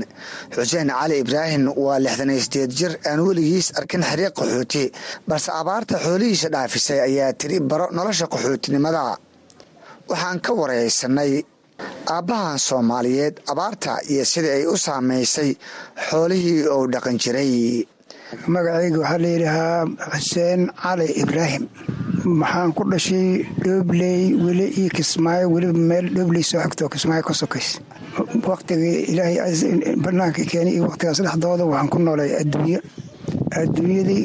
Xuseen 0.56 0.90
cali 1.00 1.16
ibraahim 1.24 1.64
waa 1.86 2.00
lixdan 2.06 2.30
iyo 2.34 2.42
sideed 2.46 2.72
jir 2.80 2.94
aan 3.10 3.20
weligiis 3.28 3.68
arkin 3.80 4.04
xiriiq 4.10 4.34
qaxooti 4.40 4.84
balse 5.30 5.50
abaarta 5.62 5.96
xoolihiisa 6.06 6.48
dhaafisay 6.56 7.00
ayaa 7.08 7.34
tiri 7.40 7.58
baro 7.70 7.88
nolosha 7.98 8.26
qaxootinimada. 8.34 9.04
Waxaan 10.10 10.40
ka 10.46 10.52
wareysanay 10.60 11.32
aabbahan 12.16 12.60
soomaaliyeed 12.68 13.36
abaarta 13.52 13.92
iyo 14.12 14.24
sidai 14.32 14.52
ay 14.58 14.66
u 14.74 14.76
saamaysay 14.86 15.52
xoolihii 16.10 16.62
uu 16.76 16.86
dhaqan 16.94 17.18
jiray 17.24 17.52
magacayga 18.48 18.98
waxaa 19.02 19.18
layidhaahaa 19.18 19.86
xuseen 20.14 20.62
cali 20.82 21.06
ibraahim. 21.22 21.64
Maxaan 22.26 22.74
ku 22.78 22.84
dhashay 22.92 23.46
dhoobley 23.64 24.34
weli 24.38 24.68
iyo 24.80 24.90
kismaayo 24.94 25.50
weliba 25.50 25.74
meel 25.74 26.06
dhoobley 26.14 26.44
soo 26.44 26.62
xigtoo 26.62 26.90
kismaayo 26.94 27.24
ka 27.24 27.34
sokays 27.34 27.80
waktigii 28.46 29.10
ilaahay 29.12 29.96
banaanka 30.04 30.44
keenay 30.46 30.74
iyo 30.78 30.84
waktigaas 30.90 31.22
dhexdooda 31.26 31.66
waxaan 31.66 31.90
ku 31.90 31.98
noolay 32.00 32.32
adduunyo 32.42 32.80
adduunyadii 33.60 34.24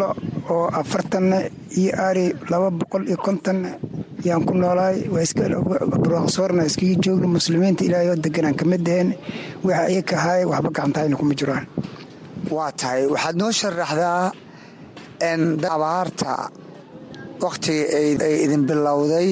lo 0.00 0.08
oo 0.50 0.66
afartanna 0.80 1.38
iyo 1.76 1.92
ari 2.08 2.32
laba 2.50 2.70
boqol 2.70 3.04
iyo 3.08 3.16
kontanna 3.20 3.68
yaan 4.24 4.44
ku 4.48 4.54
noolaay. 4.54 4.96
Brofesorna 6.04 6.64
iskaga 6.64 6.96
joogna 7.04 7.26
muslimiinta 7.36 7.84
ilaahay 7.84 8.08
oo 8.10 8.16
deganaan 8.16 8.56
ka 8.56 8.64
mid 8.64 8.88
aheen 8.88 9.12
waxa 9.64 9.90
iyaga 9.92 10.16
ahaay 10.16 10.44
waxba 10.48 10.70
gacantahayna 10.72 11.16
kuma 11.20 11.34
jiraan 11.34 11.66
waa 12.54 12.70
tahay. 12.80 13.02
Waxaad 13.12 13.36
noo 13.40 13.50
sharaxdaa 13.60 14.32
abaarta 15.76 16.32
wakhtigii 17.42 18.18
ay 18.26 18.34
idin 18.44 18.62
bilowday 18.68 19.28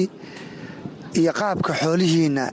iyo 1.19 1.31
qaabka 1.39 1.71
xoolihiinna 1.81 2.45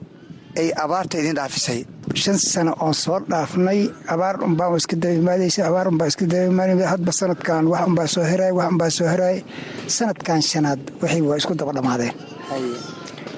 ay 0.61 0.67
abaarta 0.83 1.15
idin 1.21 1.35
dhaafisay. 1.39 1.79
Shan 2.21 2.37
sano 2.51 2.73
oon 2.83 2.93
soo 3.03 3.19
dhaafnay 3.31 3.79
abaar 4.13 4.35
unbaa 4.47 4.75
iska 4.79 4.95
dabimaadaysa 5.03 5.61
abaar 5.69 5.87
unbaa 5.91 6.07
iska 6.11 6.25
dabimaada 6.33 6.85
hadba 6.93 7.11
sanadkan 7.19 7.63
wax 7.71 7.83
unbaa 7.89 8.07
soo 8.13 8.23
heraay 8.31 8.51
wax 8.57 8.67
unbaa 8.73 8.89
soo 8.97 9.07
heraay 9.13 9.37
sanadkan 9.97 10.41
shanaad 10.49 10.79
waxay 11.01 11.21
waa 11.29 11.37
isku 11.39 11.53
daba 11.59 11.71
dhammaadeen 11.77 12.13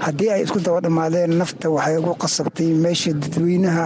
haddii 0.05 0.29
ay 0.33 0.41
isku 0.45 0.59
daba 0.65 0.79
dhammaadeen 0.85 1.31
nafta 1.41 1.67
waxay 1.75 1.95
ugu 2.01 2.13
qasabtay 2.23 2.69
meesha 2.83 3.11
dadweynaha 3.21 3.83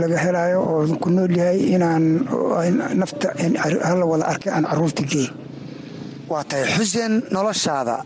laga 0.00 0.18
helayo 0.24 0.58
oo 0.70 0.80
ku 1.02 1.08
nool 1.14 1.32
yahay 1.40 1.58
inaan 1.74 2.04
nafta 3.00 3.28
hala 3.88 4.04
wada 4.12 4.24
arkay 4.32 4.52
aan 4.52 4.64
carruurta 4.70 5.02
geey. 5.12 5.28
Waa 6.30 6.44
tahay 6.48 6.64
xuseen 6.76 7.12
noloshaada. 7.34 7.96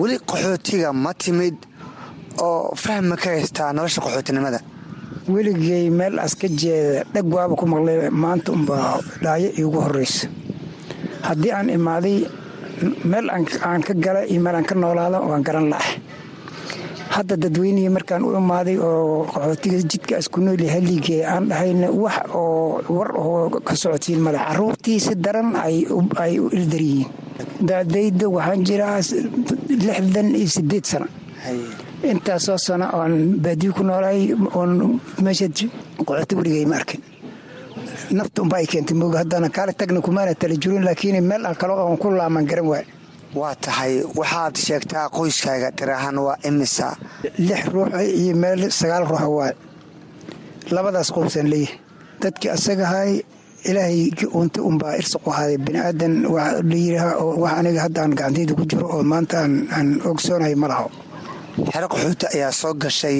Weli 0.00 0.16
qaxootiga 0.30 0.88
ma 1.04 1.12
timid 1.22 1.56
oo 2.46 2.74
fahma 2.82 3.16
ka 3.22 3.28
haystaa 3.34 3.72
nolosha 3.76 4.00
qaxootinimada? 4.04 4.60
Weligay 5.32 5.84
meel 5.98 6.18
aska 6.26 6.46
jeeda 6.60 7.04
dhag 7.14 7.26
waaba 7.34 7.54
ku 7.60 7.64
maqlay 7.72 8.10
maanta 8.22 8.48
unbaa 8.56 8.98
dhaayo 9.24 9.48
iigu 9.60 9.78
horraysa 9.84 10.26
haddii 11.26 11.52
aan 11.56 11.68
imaaday 11.78 12.16
meel 13.10 13.26
aan 13.30 13.82
ka 13.86 13.94
gala 14.04 14.20
iyo 14.32 14.40
meel 14.44 14.56
aan 14.58 14.66
ka 14.70 14.74
noolaada 14.74 15.18
waan 15.28 15.42
garan 15.46 15.66
la'ah 15.72 15.88
hadda 17.16 17.36
dadweynihii 17.36 17.88
markaan 17.96 18.24
u 18.24 18.30
imaaday 18.40 18.76
oo 18.78 19.24
qaxootiga 19.32 19.78
jidka 19.92 20.14
isku 20.22 20.40
nooli 20.40 20.66
haligee 20.74 21.20
aan 21.32 21.48
dhahayna 21.50 21.88
wax 22.02 22.16
oo 22.34 22.80
war 22.96 23.10
oo 23.16 23.50
ka 23.66 23.74
socodsiin 23.76 24.20
male 24.24 24.38
caruurtii 24.38 24.98
si 25.00 25.14
daran 25.24 25.48
ay 25.56 25.76
u 26.40 26.48
ildar 26.58 26.80
yihiin 26.80 27.10
daadayda 27.68 28.26
waxaan 28.36 28.64
jiraa 28.68 28.98
lixdan 29.68 30.28
iyo 30.36 30.48
sideed 30.48 30.84
sano. 30.84 31.06
Intaasoo 32.10 32.58
sano 32.58 32.86
oon 32.98 33.38
baadiyo 33.44 33.72
ku 33.76 33.82
noolahay 33.84 34.32
oon 34.54 35.00
meesha 35.24 35.46
qaxooti 36.06 36.34
weligay 36.38 36.66
ma 36.66 36.76
arkin. 36.76 37.00
Nafta 38.16 38.42
unba 38.42 38.56
ay 38.56 38.66
keentay 38.66 38.96
moog 38.96 39.14
haddana 39.16 39.48
kaale 39.48 39.72
tagna 39.72 40.00
kumaana 40.00 40.34
tala 40.34 40.54
jirin 40.62 40.84
laakiin 40.84 41.20
meel 41.24 41.46
aan 41.46 41.54
kale 41.60 41.72
oon 41.72 41.96
ku 41.98 42.10
laaman 42.10 42.44
garan 42.46 42.66
waay 42.72 42.84
waa 43.40 43.54
tahay 43.64 43.94
waxaad 44.18 44.54
sheegtaa 44.66 45.06
qoyskaaga 45.16 45.68
tirahaan 45.78 46.18
waa 46.26 46.36
imisa. 46.48 46.88
Lix 47.46 47.62
ruux 47.72 47.88
iyo 48.20 48.34
meel 48.42 48.60
sagaal 48.80 49.04
ruuxa 49.10 49.28
waay 49.38 49.52
labadaas 50.74 51.08
qoysaan 51.16 51.48
leeyahay 51.52 51.78
dadkii 52.22 52.50
asagahay 52.56 53.10
ilaahay 53.68 54.00
unta 54.40 54.58
unbaa 54.68 54.94
irsiqu 55.00 55.28
ahaaday 55.32 55.58
biniaadan 55.66 56.14
wax 57.42 57.52
aniga 57.58 57.80
hadda 57.86 58.02
gacantayda 58.08 58.52
ku 58.58 58.64
jiro 58.70 58.86
oo 58.94 59.02
maanta 59.12 59.36
aan 59.76 59.88
ogsoonahay 60.10 60.54
ma 60.62 60.66
laho. 60.72 60.86
Xero 61.72 61.86
qaxooti 61.92 62.26
ayaa 62.34 62.52
soo 62.60 62.74
gashay. 62.82 63.18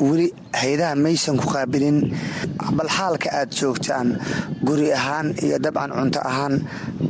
Weli 0.00 0.26
hay'adaha 0.60 0.94
maysan 1.04 1.36
ku 1.40 1.46
qaabilin. 1.54 1.98
Bal 2.76 2.88
xaalka 2.96 3.28
aad 3.38 3.50
joogtaan 3.58 4.08
guri 4.66 4.88
ahaan 4.98 5.26
iyo 5.44 5.56
dabcan 5.64 5.90
cunto 5.96 6.20
ahaan 6.30 6.54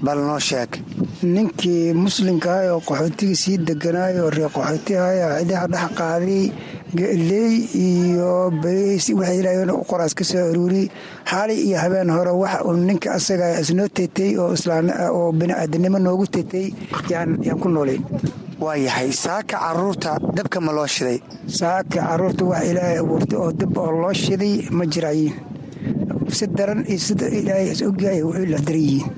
bal 0.04 0.18
noo 0.28 0.38
sheeg 0.48 0.70
ninkii 1.22 1.92
muslimka 1.92 2.48
ahay 2.54 2.68
oo 2.72 2.80
qaxootiga 2.80 3.34
sii 3.42 3.58
deganaay 3.68 4.14
oo 4.24 4.30
reer 4.30 4.48
qaxooti 4.56 4.96
ahay 4.96 5.18
cidaha 5.44 5.66
dhex 5.72 5.90
qaaday 5.98 6.44
geley 6.96 7.54
iyo 7.76 8.48
waxay 8.48 9.36
yidhahdeen 9.36 9.84
qoraas 9.90 10.14
ka 10.14 10.24
soo 10.24 10.40
aruuri. 10.50 10.90
Xali 11.30 11.54
iyo 11.66 11.76
habeen 11.78 12.10
hore 12.10 12.32
wax 12.42 12.62
uu 12.64 12.72
ninka 12.88 13.12
asaga 13.14 13.60
isnoo 13.60 13.88
tetay 13.88 14.36
oo 14.40 14.52
islaam 14.56 14.86
oo 15.12 15.32
bini'aadanimo 15.32 15.98
noogu 15.98 16.26
tetay 16.26 16.72
yaan 17.10 17.36
ku 17.60 17.68
noolayn. 17.68 18.00
Waa 18.60 18.76
yahay 18.76 19.12
saaka 19.12 19.56
carruurta 19.60 20.16
dabka 20.36 20.60
ma 20.60 20.72
loo 20.72 20.86
shiday? 20.86 21.20
Saaka 21.46 22.00
carruurta 22.00 22.44
wax 22.44 22.62
ilaahay 22.70 22.98
abuurtay 22.98 23.38
oo 23.38 23.52
dab 23.52 23.76
oo 23.78 23.92
loo 24.02 24.12
shiday 24.12 24.54
ma 24.72 24.84
jirayin 24.86 25.34
si 26.32 26.46
daran 26.46 26.84
iyo 26.88 26.98
sida 26.98 27.26
ilaahay 27.28 27.68
is 27.74 27.82
ogyahay 27.82 28.22
wuxuu 28.22 28.46
la 28.52 28.58
daran 28.66 28.80
yihiin 28.88 29.08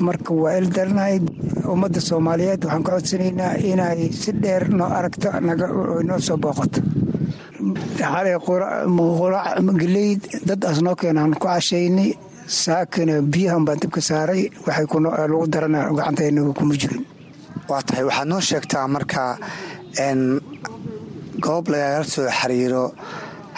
marka 0.00 0.30
waa 0.42 0.56
il 0.60 0.68
daranahay 0.76 1.16
ummadda 1.72 2.00
soomaaliyeed 2.08 2.62
waxaan 2.64 2.82
ka 2.86 2.92
codsanaynaa 2.96 3.52
inay 3.70 4.00
si 4.20 4.30
dheer 4.42 4.64
noo 4.78 4.88
aragto 4.98 5.28
noo 6.08 6.18
soo 6.26 6.36
booqato. 6.44 6.80
Xalay 7.98 8.36
geley 9.80 10.10
dadaas 10.48 10.78
noo 10.84 10.94
keenaan 11.00 11.32
ku 11.34 11.46
cashaynay 11.48 12.10
saakana 12.62 13.14
biyahan 13.32 13.64
baan 13.66 13.78
dabka 13.82 14.00
saaray 14.08 14.42
waxay 14.66 14.86
lagu 15.30 15.46
darana 15.54 15.80
gacantaynaga 15.96 16.52
kuma 16.58 16.74
jirin. 16.80 17.02
Waa 17.68 17.82
tahay 17.86 18.04
waxaad 18.08 18.28
noo 18.30 18.40
sheegtaa 18.48 18.86
marka 18.94 19.22
goob 21.44 21.64
lagaaga 21.72 22.04
soo 22.12 22.28
xiriiro 22.38 22.84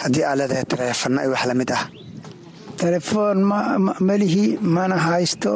haddii 0.01 0.23
aad 0.29 0.37
leedahay 0.39 0.65
taleefanno 0.71 1.19
iyo 1.23 1.31
wax 1.35 1.43
la 1.49 1.53
mid 1.59 1.71
ah 1.77 1.83
telefoon 2.83 3.37
malihi 4.09 4.45
mana 4.75 4.97
haysto. 5.07 5.53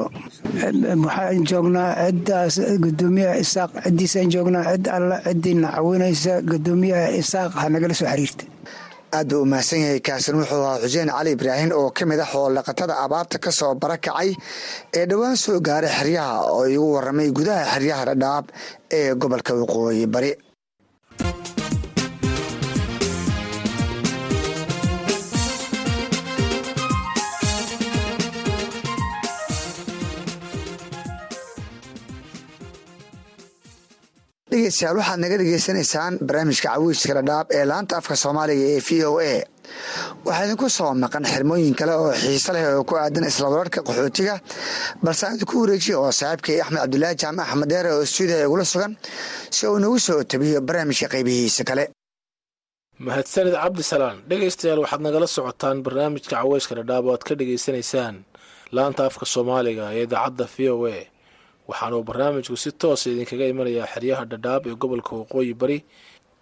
Waxaan 1.05 1.43
joognaa 1.49 1.91
ciddaas 2.07 2.55
gudoomiyaha 2.83 3.35
isaaq 3.43 3.71
ciddiisaan 3.85 4.29
joognaa 4.33 4.63
cid 4.73 4.85
alla 4.97 5.17
cidiina 5.27 5.67
cawinaysa 5.75 6.33
gudoomiyaha 6.51 7.07
isaaq 7.21 7.51
ha 7.61 7.65
nagala 7.73 7.93
soo 7.99 8.07
xiriirta 8.11 8.45
aad 9.17 9.27
buu 9.29 9.41
u 9.41 9.45
mahadsan 9.51 9.79
yahay 9.83 9.99
kaasin 10.07 10.35
wuxuu 10.39 10.61
ahaa 10.65 10.79
xuseen 10.83 11.09
cali 11.15 11.31
ibraahin 11.35 11.71
oo 11.79 11.89
ka 11.97 12.03
mid 12.09 12.19
ah 12.25 12.29
xoolaqatada 12.33 12.93
abaarta 13.05 13.37
ka 13.45 13.51
soo 13.59 13.73
barakacay 13.81 14.29
ee 14.97 15.05
dhowaan 15.09 15.37
soo 15.43 15.57
gaaray 15.67 15.91
xeryaha 15.99 16.35
oo 16.55 16.63
igu 16.75 16.87
waramay 16.95 17.29
gudaha 17.37 17.63
xeryaha 17.73 18.03
dhadhaab 18.09 18.45
ee 18.97 19.13
gobolka 19.21 19.51
waqooyi 19.61 20.05
bari 20.15 20.31
dhegeystayaal 34.73 34.97
waxaad 34.97 35.19
naga 35.21 35.37
dhegeysanaysaan 35.41 36.13
barnaamijka 36.27 36.67
cawiiska 36.73 37.13
dhadhaab 37.17 37.47
ee 37.57 37.65
laanta 37.71 37.97
afka 37.99 38.15
soomaaliga 38.23 38.65
ee 38.73 38.79
v 38.87 38.89
o 39.09 39.19
a. 39.19 39.33
Waxaa 40.25 40.45
idinku 40.47 40.69
soo 40.77 40.93
maqan 41.03 41.23
xirmooyin 41.31 41.75
kale 41.79 41.93
oo 42.03 42.11
xiise 42.21 42.51
leh 42.55 42.63
oo 42.77 42.83
ku 42.89 42.95
aadan 42.95 43.25
isla 43.29 43.47
wararka 43.53 43.79
qaxootiga 43.87 44.35
balse 45.03 45.23
aan 45.25 45.35
idinku 45.37 45.55
wareejiya 45.61 45.95
oo 45.99 46.11
saaxiibkay 46.19 46.57
axmed 46.61 46.79
cabdulaahi 46.81 47.15
jaamac 47.21 47.45
axmed 47.49 47.69
dheere 47.71 47.89
oo 47.97 48.05
stuudiya 48.11 48.45
igula 48.47 48.65
sugan 48.65 48.93
si 49.55 49.63
uu 49.67 49.77
nagu 49.83 49.99
soo 50.07 50.23
tabiyo 50.31 50.59
barnaamijka 50.67 51.07
qaybihiisa 51.13 51.63
kale. 51.69 51.85
Mahadsanid 53.05 53.53
cabdisalaan 53.63 54.17
dhegaystayaal 54.29 54.79
waxaad 54.83 55.01
nagala 55.05 55.27
socotaan 55.35 55.77
barnaamijka 55.85 56.29
caweyska 56.33 56.73
dhadhaab 56.79 57.05
oo 57.07 57.13
aad 57.15 57.23
ka 57.27 57.33
dhegaysanaysaan 57.39 58.15
laanta 58.75 59.01
afka 59.09 59.25
soomaaliga 59.33 59.85
ee 59.97 60.03
idaacadda 60.07 60.45
v 60.55 60.57
o 60.73 60.77
a 60.95 60.97
waxaanuu 61.69 62.03
barnaamijku 62.07 62.55
si 62.63 62.71
toosa 62.81 63.09
idinkaga 63.13 63.45
imanayaa 63.53 63.87
xeryaha 63.93 64.23
dhadhaab 64.31 64.63
ee 64.69 64.75
gobolka 64.81 65.11
waqooyi 65.19 65.53
bari 65.61 65.77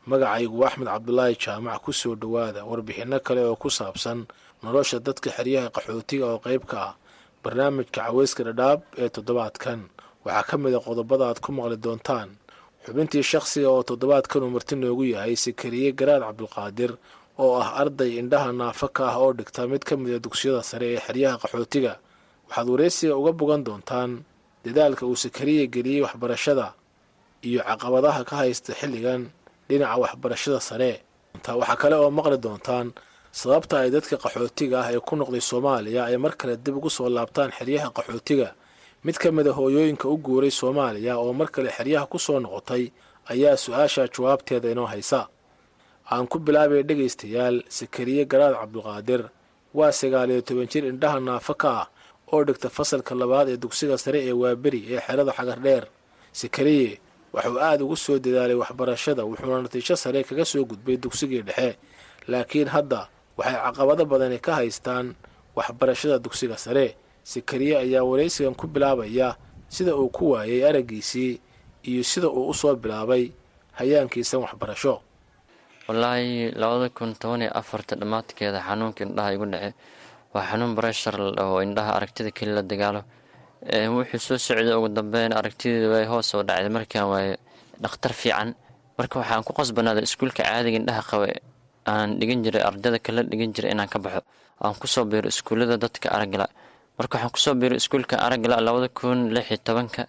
magacaygu 0.09 0.57
axmed 0.67 0.87
cabdulaahi 0.93 1.35
jaamac 1.43 1.81
ku 1.85 1.91
soo 1.93 2.15
dhowaada 2.21 2.61
warbixinno 2.69 3.19
kale 3.25 3.41
oo 3.49 3.55
ku 3.55 3.69
saabsan 3.69 4.19
nolosha 4.63 4.97
dadka 4.99 5.29
xeryaha 5.37 5.67
qaxootiga 5.75 6.25
oo 6.33 6.39
qayb 6.45 6.63
ka 6.71 6.77
ah. 6.89 6.93
Barnaamijka 7.43 8.01
caweyska 8.05 8.41
dhadhaab 8.47 8.79
ee 9.01 9.09
toddobaadkan 9.15 9.79
waxaa 10.25 10.43
ka 10.49 10.55
mid 10.57 10.73
a 10.77 10.79
qodobada 10.85 11.25
aad 11.29 11.39
ku 11.41 11.49
maqli 11.57 11.77
doontaan. 11.77 12.29
Xubintii 12.85 13.23
shakhsiga 13.31 13.69
oo 13.69 13.83
toddobaadkan 13.89 14.43
uu 14.45 14.49
marti 14.55 14.75
noogu 14.75 15.03
yahay 15.13 15.35
sakariye 15.43 15.89
garaad 15.99 16.21
cabdulqaadir 16.25 16.91
oo 17.41 17.53
ah 17.61 17.69
arday 17.81 18.11
indhaha 18.21 18.51
naafa 18.53 18.87
ka 18.95 19.03
ah 19.09 19.17
oo 19.21 19.33
dhigta 19.37 19.65
mid 19.71 19.81
ka 19.87 19.93
mid 19.97 20.13
a 20.17 20.19
dugsiyada 20.25 20.61
sare 20.69 20.87
ee 20.93 21.01
xeryaha 21.05 21.37
qaxootiga. 21.41 21.93
Waxaad 22.49 22.67
wareysiga 22.73 23.13
uga 23.21 23.31
bogan 23.39 23.61
doontaan 23.65 24.11
dadaalka 24.65 25.05
uu 25.05 25.15
sakariya 25.15 25.65
geliyey 25.73 26.01
waxbarashada 26.05 26.73
iyo 27.47 27.61
caqabadaha 27.69 28.21
ka 28.29 28.35
haysta 28.41 28.73
xilligan 28.79 29.21
dhinaca 29.69 29.97
waxbarashada 30.03 30.59
sare. 30.59 31.01
Waxaa 31.47 31.75
kale 31.81 31.95
oo 31.95 32.11
maqli 32.11 32.37
doontaan 32.37 32.87
sababta 33.31 33.79
ay 33.81 33.89
dadka 33.95 34.15
qaxootiga 34.23 34.77
ah 34.83 34.89
ee 34.93 34.99
ku 34.99 35.15
noqday 35.15 35.41
soomaaliya 35.41 36.01
ay 36.09 36.17
mar 36.17 36.33
kale 36.39 36.57
dib 36.57 36.75
ugu 36.77 36.89
soo 36.89 37.09
laabtaan 37.09 37.51
xeryaha 37.57 37.89
qaxootiga. 37.97 38.49
Mid 39.03 39.15
ka 39.17 39.31
mid 39.31 39.47
a 39.47 39.53
hooyooyinka 39.57 40.05
u 40.13 40.17
guuray 40.17 40.51
soomaaliya 40.51 41.17
oo 41.17 41.33
mar 41.33 41.47
kale 41.49 41.69
xeryaha 41.77 42.05
ku 42.11 42.19
soo 42.19 42.39
noqotay 42.39 42.91
ayaa 43.31 43.57
su'aasha 43.57 44.07
jawaabteeda 44.13 44.67
inoo 44.71 44.85
haysa. 44.85 45.27
Aan 46.11 46.27
ku 46.27 46.37
bilaabay 46.39 46.83
dhegaystayaal 46.83 47.63
sakariye 47.69 48.25
garaad 48.31 48.53
cabdulqaadir 48.59 49.21
waa 49.73 49.91
sagaaliyo 49.91 50.41
toban 50.43 50.67
jir 50.67 50.83
indhaha 50.91 51.19
naafa 51.19 51.53
ka 51.55 51.69
ah 51.81 51.87
oo 52.31 52.43
dhigta 52.43 52.69
fasalka 52.69 53.15
labaad 53.15 53.49
ee 53.49 53.57
dugsiga 53.57 53.97
sare 53.97 54.19
ee 54.27 54.31
waaberi 54.31 54.81
ee 54.93 54.99
xerada 54.99 55.31
xagar 55.37 55.59
dheer. 55.59 55.85
Sakariye 56.31 56.99
wuxuu 57.33 57.59
aada 57.59 57.83
ugu 57.83 57.95
soo 57.97 58.19
dadaalay 58.19 58.55
waxbarashada 58.55 59.23
wuxuuna 59.25 59.61
natiijo 59.61 59.95
sare 59.95 60.23
kaga 60.23 60.45
soo 60.45 60.63
gudbay 60.65 60.97
dugsigii 60.97 61.41
dhexe. 61.47 61.77
Laakiin 62.27 62.67
hadda 62.67 63.07
waxay 63.37 63.55
caqabado 63.65 64.05
badani 64.05 64.39
ka 64.39 64.53
haystaan 64.59 65.15
waxbarashada 65.55 66.19
dugsiga 66.19 66.57
sare. 66.57 66.95
Sakariye 67.23 67.77
ayaa 67.77 68.03
waraysigan 68.03 68.55
ku 68.55 68.67
bilaabaya 68.67 69.35
sida 69.69 69.95
uu 69.95 70.09
ku 70.09 70.31
waayay 70.31 70.63
araggiisii 70.69 71.39
iyo 71.83 72.03
sida 72.03 72.27
uu 72.29 72.49
u 72.49 72.53
soo 72.53 72.75
bilaabay 72.75 73.31
hayaankiisan 73.79 74.41
waxbarasho. 74.41 75.01
Wallaahi 75.87 76.51
labada 76.55 76.89
kun 76.89 77.13
toban 77.15 77.41
iyo 77.41 77.51
afarta 77.57 77.95
dhammaadkeeda 77.95 78.61
xanuunka 78.67 79.03
indhaha 79.03 79.33
igu 79.33 79.45
dhace 79.45 79.73
waa 80.33 80.45
xanuun 80.49 80.71
bareshar 80.77 81.15
dhaho 81.37 81.55
indhaha 81.65 81.91
aragtida 81.97 82.31
keli 82.37 82.51
la 82.57 82.61
dagaalo. 82.71 83.01
Wuxuu 83.95 84.19
soo 84.27 84.37
socday 84.45 84.73
ugu 84.79 84.89
dambeyn 84.97 85.31
aragtideeda 85.39 85.87
way 85.93 86.05
hoos 86.11 86.25
soo 86.31 86.41
dhacday 86.47 86.69
markaan 86.77 87.07
waaye 87.13 87.33
dhakhtar 87.83 88.13
fiican. 88.21 88.49
Marka 88.97 89.15
waxaan 89.21 89.43
ku 89.47 89.51
qasbanaaday 89.59 90.03
iskuulka 90.09 90.41
caadiga 90.47 90.77
indhaha 90.81 91.01
qaba 91.09 91.25
aan 91.91 92.09
dhigan 92.19 92.39
jiray 92.45 92.61
ardayda 92.69 92.99
kala 93.05 93.21
dhigan 93.31 93.49
jiray 93.55 93.71
inaan 93.75 93.89
ka 93.93 93.99
baxo. 94.03 94.21
Aan 94.63 94.75
ku 94.81 94.87
soo 94.93 95.05
biiro 95.11 95.27
iskuullada 95.33 95.75
dadka 95.83 96.07
aragala 96.15 96.47
marka 96.97 97.13
waxaan 97.17 97.31
ku 97.35 97.39
soo 97.45 97.53
biiray 97.59 97.77
iskuulka 97.81 98.15
aragala 98.25 98.55
labada 98.67 98.87
kun 98.97 99.19
lix 99.35 99.45
iyo 99.51 99.57
tobanka 99.67 100.03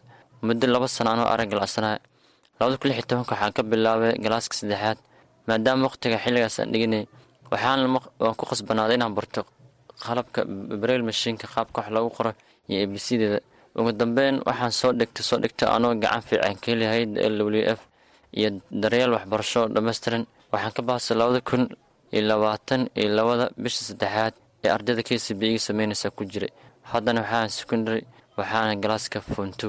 muddo 0.46 0.66
laba 0.74 0.86
sano 0.96 1.10
anoo 1.14 1.26
aragala 1.34 1.62
asnaa 1.68 1.96
labada 2.60 2.76
kun 2.80 2.88
lix 2.90 2.96
iyo 3.00 3.06
tobanka 3.10 3.32
waxaan 3.34 3.52
ka 3.56 3.62
bilaabay 3.70 4.12
galaaska 4.24 4.54
saddexaad 4.60 4.98
maadaama 5.48 5.82
waqtiga 5.88 6.16
xilligaas 6.24 6.56
aan 6.60 6.68
dhiganay 6.72 7.04
waxaan 7.52 7.80
ku 8.38 8.44
qasbanaaday 8.50 8.96
inaan 8.98 9.14
barto 9.18 9.42
qalabka 10.04 10.40
bareel 10.80 11.02
mashiinka 11.08 11.46
qaabka 11.54 11.78
wax 11.80 11.88
lagu 11.96 12.08
qoro 12.16 12.30
iyo 12.70 12.78
abcdeeda 12.86 13.38
ugu 13.78 13.90
dambeyn 14.00 14.36
waxaan 14.48 14.72
soo 14.80 14.92
dhigtay 14.98 15.24
soo 15.28 15.38
dhigtay 15.42 15.68
anoo 15.76 15.92
gacan 16.02 16.22
fiican 16.28 16.56
keliyahay 16.64 17.02
l 17.34 17.38
w 17.46 17.48
f 17.78 17.80
iyo 18.38 18.48
daryeel 18.82 19.10
waxbarasho 19.16 19.60
dhammaystiran. 19.74 20.24
Waxaan 20.52 20.72
ka 20.76 20.82
baasay 20.88 21.16
labada 21.20 21.40
kun 21.48 21.62
iyo 22.14 22.22
labaatan 22.30 22.80
iyo 23.00 23.08
labada 23.18 23.44
bisha 23.62 23.82
saddexaad 23.88 24.34
ee 24.64 24.70
ardayda 24.76 25.02
k 25.08 25.10
b 25.38 25.40
iga 25.50 25.60
sameynaysa 25.68 26.06
ku 26.16 26.22
jiray 26.32 26.52
haddana 26.92 27.20
waxaan 27.24 27.48
secondary 27.58 28.02
waxaana 28.38 28.74
galaaska 28.82 29.18
fonto 29.32 29.68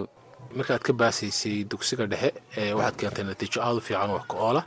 markaad 0.57 0.81
ka 0.87 0.91
baasaysay 1.01 1.57
dugsiga 1.71 2.05
dhexe 2.11 2.29
waxaad 2.77 2.95
keentay 2.99 3.23
natiijo 3.29 3.59
aada 3.65 3.77
u 3.81 3.85
fiican 3.87 4.11
wax 4.17 4.25
ka 4.31 4.35
oola 4.47 4.61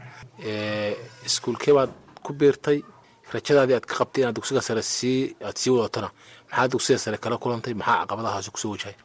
iskuulkee 1.28 1.72
baad 1.78 1.90
ku 2.24 2.30
biirtay 2.40 2.78
rajadaadii 3.36 3.76
aad 3.78 3.86
ka 3.90 3.94
qabtay 4.00 4.20
inaad 4.22 4.36
dugsiga 4.38 4.60
sare 4.68 4.82
sii 4.96 5.20
aad 5.48 5.56
sii 5.62 5.70
wadatona 5.76 6.08
maxaa 6.50 6.68
dugsiga 6.72 6.98
sare 7.04 7.16
kala 7.24 7.36
kulantay? 7.42 7.74
Maxaa 7.80 8.00
caqabadahaasi 8.02 8.50
ku 8.54 8.58
soo 8.62 8.72
wajahay? 8.74 8.96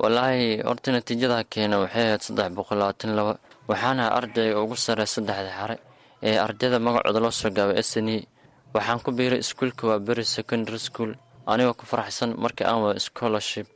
Wallaahi 0.00 0.62
horta 0.68 0.88
natiijada 0.94 1.36
keena 1.52 1.76
waxay 1.82 2.04
ahayd 2.08 2.22
saddex 2.26 2.48
boqol 2.58 2.76
labaatan 2.80 3.10
laba 3.18 3.32
waxaana 3.70 4.04
ardayga 4.18 4.56
ugu 4.64 4.76
sarey 4.84 5.06
saddexda 5.14 5.50
xare 5.58 5.76
ee 6.28 6.36
ardayda 6.46 6.78
magacooda 6.86 7.20
loo 7.24 7.32
soo 7.40 7.50
gaabay 7.56 7.82
sne 7.92 8.16
waxaan 8.74 8.98
ku 9.04 9.10
biiray 9.18 9.40
iskuulka 9.44 9.82
waa 9.90 10.22
secondary 10.36 10.80
school 10.88 11.10
anigoo 11.52 11.74
ku 11.80 11.84
faraxsan 11.90 12.30
markii 12.44 12.66
aan 12.70 12.80
wada 12.84 13.00
scholarship. 13.08 13.66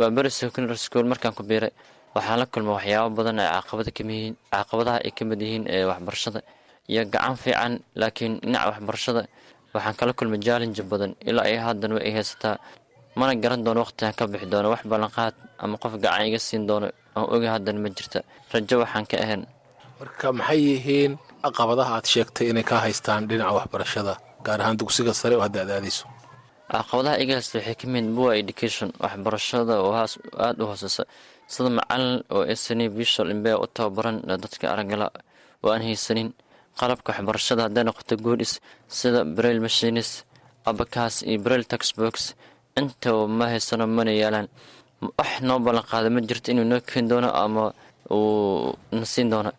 Waa 0.00 0.30
secondary 0.40 0.78
school 0.86 1.04
markaan 1.12 1.34
ku 1.38 1.42
biiray 1.50 1.72
waxaan 2.14 2.38
la 2.40 2.46
kulma 2.52 2.72
waxyaabo 2.78 3.10
badan 3.18 3.38
ee 3.42 3.50
caqabada 3.56 3.90
kamiyihiin 3.98 4.34
caqabadaha 4.52 4.98
ay 5.06 5.12
ka 5.16 5.22
mid 5.30 5.40
yihiin 5.44 5.64
ee 5.74 5.84
waxbarashada. 5.90 6.40
Iyo 6.92 7.02
gacan 7.12 7.36
fiican 7.42 7.72
laakiin 8.00 8.32
dhinaca 8.44 8.66
waxbarashada 8.70 9.22
waxaan 9.74 9.94
kala 9.98 10.12
kulmay 10.18 10.40
jaalinja 10.46 10.82
badan 10.90 11.12
ilaa 11.28 11.44
ay 11.50 11.56
haddana 11.66 11.94
ay 12.06 12.12
haysataa. 12.18 12.56
Mana 13.18 13.32
garan 13.42 13.60
doono 13.66 13.80
waqtigaan 13.84 14.14
ka 14.18 14.24
bixi 14.32 14.46
doono 14.52 14.68
wax 14.74 14.82
ballanqaad 14.92 15.34
ama 15.62 15.76
qof 15.82 15.92
gacan 16.02 16.26
iga 16.28 16.38
siin 16.46 16.62
doono 16.68 16.86
aan 17.16 17.26
oga 17.34 17.48
haddana 17.54 17.78
ma 17.84 17.88
jirta. 17.96 18.18
Rajo 18.52 18.74
waxaan 18.82 19.04
ka 19.10 19.16
ahayn 19.24 19.42
marka 20.00 20.26
maxay 20.38 20.60
yihiin 20.68 21.12
caqabadaha 21.44 21.90
aad 21.98 22.06
sheegtay 22.12 22.46
inay 22.50 22.64
ka 22.70 22.76
haystaan 22.84 23.22
dhinaca 23.28 23.52
waxbarashada 23.58 24.14
gaar 24.46 24.60
ahaan 24.62 24.76
dugsiga 24.80 25.12
sare 25.20 25.34
oo 25.38 25.42
hadda 25.46 25.58
aad 25.62 25.70
aadayso? 25.76 26.04
Caqabadaha 26.72 27.16
iga 27.22 27.32
haysta 27.38 27.54
waxay 27.58 27.76
ka 27.80 27.86
mid 27.94 28.06
poor 28.16 28.32
education 28.42 28.88
waxbarashada 29.04 29.74
oo 29.84 29.92
aada 29.94 30.60
u 30.62 30.66
hooseysa 30.70 31.02
sida 31.52 31.70
macalin 31.78 32.18
oo 32.34 32.42
sni 32.62 32.86
visual 32.98 33.28
imbea 33.34 33.56
u 33.62 33.66
tababaran 33.76 34.16
dadka 34.42 34.66
aragala 34.74 35.06
oo 35.62 35.70
aan 35.74 35.82
haysanin 35.88 36.28
qalabka 36.78 37.08
waxbarashada 37.12 37.62
hadday 37.66 37.84
noqoto 37.88 38.14
goodis 38.26 38.52
sida 38.98 39.20
brail 39.36 39.58
machines 39.66 40.08
abacas 40.70 41.14
iyo 41.28 41.38
brail 41.44 41.64
taxbox 41.72 42.14
intaba 42.80 43.22
ma 43.38 43.44
haysano 43.52 43.84
mana 43.96 44.12
yaalaan. 44.22 44.48
Wax 45.18 45.32
noo 45.48 45.58
ballan 45.66 45.84
qaada 45.90 46.08
ma 46.14 46.20
jirto 46.28 46.48
inuu 46.52 46.66
noo 46.72 46.80
keeni 46.88 47.08
doono 47.10 47.28
ama 47.44 47.64
uu 48.14 48.72
na 48.98 49.04
siin 49.12 49.28
doono. 49.32 49.50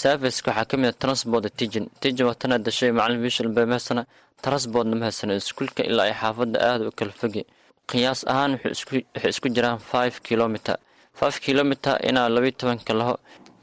Serviceka 0.00 0.50
waxaa 0.50 0.68
ka 0.70 0.74
mid 0.80 0.88
a 0.92 0.92
transport 1.02 1.44
tigin 1.58 1.84
tigin 2.00 2.24
waa 2.28 2.34
tana 2.40 2.56
dashay 2.66 2.90
macalin 2.98 3.20
visual 3.24 3.46
imbea 3.50 3.66
ma 3.70 3.74
haysana. 3.78 4.02
Transportna 4.44 4.94
ma 5.00 5.04
haysano. 5.08 5.32
Iskuulka 5.40 5.82
ilaa 5.90 6.06
ay 6.10 6.14
xaafadda 6.20 6.58
aada 6.68 6.82
u 6.88 6.92
kala 6.98 7.12
foge 7.20 7.42
qiyaas 7.90 8.20
ahaan 8.32 8.52
waxay 8.64 9.02
isku 9.32 9.46
jiraan 9.56 9.78
five 9.92 10.14
kilometer. 10.28 10.76
Five 11.18 11.36
kilometer 11.46 11.94
inaa 12.08 12.28
labayo 12.34 12.52
tobanka 12.60 12.92
laho 13.00 13.14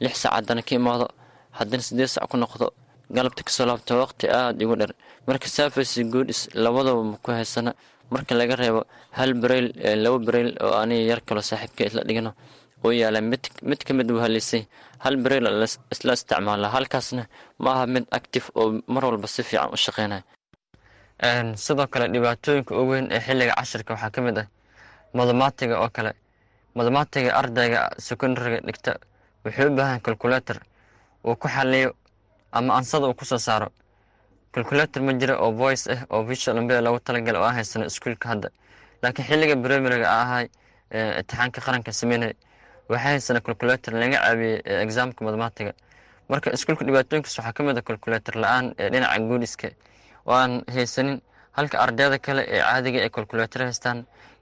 lix 0.04 0.14
sac 0.22 0.32
haddana 0.36 0.62
ka 0.68 0.72
imaado. 0.80 1.06
Haddana 1.58 1.82
siddeed 1.88 2.10
sac 2.14 2.24
ku 2.30 2.36
noqdo 2.42 2.66
galabta 3.16 3.42
ka 3.46 3.50
soo 3.56 3.66
laabto 3.70 3.92
waqti 4.02 4.24
aada 4.38 4.60
igu 4.64 4.74
dher 4.80 4.92
marka 5.28 5.48
service 5.58 5.94
goodis 6.12 6.40
labadaba 6.64 7.02
maku 7.12 7.30
haysana. 7.38 7.72
Marka 8.14 8.32
laga 8.40 8.54
reebo 8.60 8.80
hal 9.18 9.30
bareyl 9.42 9.66
laba 10.04 10.18
bareyl 10.26 10.50
oo 10.64 10.74
aniga 10.82 11.04
yar 11.10 11.20
kaloo 11.28 11.44
saaxiibka 11.50 11.82
isla 11.88 12.02
dhigano 12.08 12.30
oo 12.84 12.90
yaalla 13.00 13.20
mid 13.70 13.80
ka 13.86 13.92
mid 13.98 14.08
uu 14.10 14.20
haleysay 14.24 14.62
hal 15.04 15.14
bareyl 15.24 15.44
isla 15.94 16.12
isticmaala. 16.18 16.66
Halkaasna 16.76 17.22
ma 17.62 17.68
aha 17.74 17.84
mid 17.94 18.04
active 18.18 18.46
oo 18.60 18.68
mar 18.94 19.02
walba 19.08 19.26
si 19.34 19.42
fiican 19.48 19.70
u 19.76 19.78
shaqeynaya. 19.84 20.22
Sidoo 21.64 21.86
kale 21.92 22.06
dhibaatooyinka 22.14 22.72
ugu 22.80 22.90
weyn 22.92 23.06
ee 23.12 23.20
xilliga 23.26 23.54
cashirka 23.60 23.90
waxaa 23.94 24.10
ka 24.14 24.20
mid 24.26 24.38
ah 24.42 24.46
mathematiga 25.14 25.74
oo 25.82 25.90
kale. 25.96 26.12
Mathematiga 26.76 27.30
ardayga 27.40 27.80
secondariga 28.08 28.58
dhigta 28.66 28.92
wuxuu 29.44 29.66
u 29.70 29.76
baahan 29.76 30.00
calculator. 30.06 30.58
Uu 31.26 31.34
ku 31.40 31.46
xaliyo 31.48 31.90
ama 32.52 32.74
ansada 32.78 33.06
uu 33.08 33.14
ku 33.14 33.24
soo 33.24 33.38
saaro. 33.38 33.68
Calculator 34.52 35.02
ma 35.02 35.12
jira 35.12 35.34
oo 35.38 35.52
voice 35.52 35.86
ah 35.92 36.00
oo 36.10 36.22
visual 36.24 36.58
ambea 36.58 36.80
loogu 36.80 37.00
talagala 37.00 37.38
oo 37.40 37.44
aan 37.48 37.54
haysano 37.54 37.84
iskuolka 37.86 38.28
hadda. 38.28 38.48
Laakiin 39.02 39.26
xilliga 39.28 39.54
primariga 39.56 40.06
a 40.10 40.22
ahay 40.22 40.46
imtixaanka 41.20 41.60
qaranka 41.66 41.92
sameynay 41.92 42.32
waxaa 42.88 43.04
haysana 43.12 43.40
calculator 43.40 43.92
laga 43.94 44.16
caawiyey 44.24 44.60
exaamka 44.84 45.20
mathematiga 45.24 45.72
marka 46.28 46.50
iskuolka 46.56 46.84
dhibaatooyinkaas 46.88 47.36
waxaa 47.38 47.52
ka 47.56 47.62
mid 47.62 47.78
a 47.78 47.82
calculator 47.82 48.34
la'aan 48.42 48.74
ee 48.78 48.88
dhinaca 48.92 49.18
guudiska 49.28 49.68
oo 50.26 50.34
aan 50.34 50.52
haysanin 50.74 51.20
halka 51.52 51.76
ardayda 51.84 52.18
kale 52.18 52.42
ee 52.48 52.60
caadiga 52.64 52.98
ee 53.04 53.10
calculator 53.16 53.60
haystaan 53.68 53.98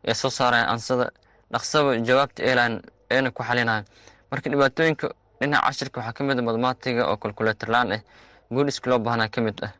ee 0.08 0.14
soo 0.14 0.30
saaraya 0.30 0.66
ansada 0.72 1.10
dhaqsaba 1.52 1.98
jawaabta 2.08 2.42
elan 2.52 2.72
eena 3.10 3.30
ku 3.30 3.42
xalinayan 3.42 3.84
marka 4.30 4.46
dhibaatooyinka 4.52 5.06
dhinaca 5.40 5.64
cashirka 5.66 5.96
waxaa 6.00 6.16
ka 6.16 6.22
mid 6.28 6.38
a 6.38 6.42
mathematiga 6.48 7.02
oo 7.10 7.16
calculator 7.22 7.68
la'aan 7.74 7.92
ah 7.96 8.00
guudiska 8.54 8.86
loo 8.90 8.98
baahnaa 9.06 9.28
ka 9.34 9.40
mid 9.46 9.58
ah. 9.66 9.72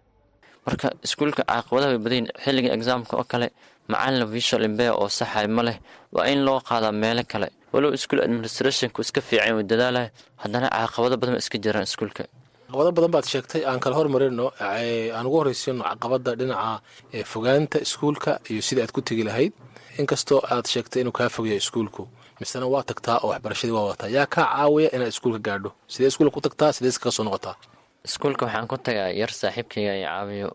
Marka 0.67 0.87
iskuulka 1.07 1.43
caaqabadaha 1.51 1.91
way 1.95 2.01
badayin 2.05 2.27
xilliga 2.45 2.71
exaamka 2.77 3.13
oo 3.21 3.25
kale 3.33 3.49
macalin 3.93 4.27
visual 4.35 4.63
imbea 4.69 4.93
oo 5.01 5.09
saxay 5.19 5.47
ma 5.57 5.63
leh 5.69 5.77
waa 6.15 6.27
in 6.33 6.41
loo 6.47 6.59
qaadaa 6.69 6.93
meelo 7.03 7.23
kale. 7.33 7.49
Walow 7.73 7.91
ischool 7.97 8.21
administrationku 8.27 8.99
iska 9.05 9.21
fiican 9.29 9.55
uu 9.59 9.63
dadaalaya 9.73 10.11
haddana 10.43 10.69
caaqabado 10.75 11.17
badan 11.21 11.37
iska 11.43 11.57
jiraan 11.65 11.87
iskuulka. 11.89 12.23
Caqabado 12.67 12.91
badan 12.97 13.11
baad 13.15 13.27
sheegtay 13.33 13.63
aan 13.71 13.79
kala 13.85 13.95
hormarino 14.01 14.47
aan 15.17 15.27
ugu 15.29 15.37
horreysino 15.41 15.83
caqabada 15.91 16.31
dhinaca 16.41 16.83
fogaanta 17.33 17.79
iskuulka 17.87 18.31
iyo 18.51 18.63
sidai 18.69 18.83
aad 18.85 18.93
ku 18.97 19.01
tegi 19.09 19.23
lahayd. 19.29 19.53
Inkastoo 20.01 20.41
aad 20.53 20.67
sheegtay 20.73 21.01
inuu 21.03 21.15
kaa 21.19 21.29
fogyahay 21.37 21.61
iskuulku 21.65 22.03
misena 22.41 22.67
waa 22.75 22.83
tagtaa 22.89 23.19
oo 23.25 23.29
waxbarashadii 23.33 23.75
waa 23.79 23.89
wataa. 23.93 24.09
Yaa 24.17 24.27
kaa 24.35 24.45
caawiya 24.57 24.89
inaad 24.95 25.09
iskuulka 25.15 25.41
gaadho? 25.47 25.71
Sidee 25.93 26.09
iskuulka 26.13 26.35
ku 26.37 26.41
tagtaa? 26.47 26.73
Sidees 26.77 26.99
kaga 26.99 27.13
soo 27.17 27.25
noqotaa? 27.25 27.55
Iskuulka 28.07 28.43
waxaan 28.47 28.67
ku 28.71 28.77
tagaa 28.87 29.09
yar 29.21 29.31
saaxiibkayga 29.41 29.91
ay 29.97 30.03
caawiyo 30.07 30.49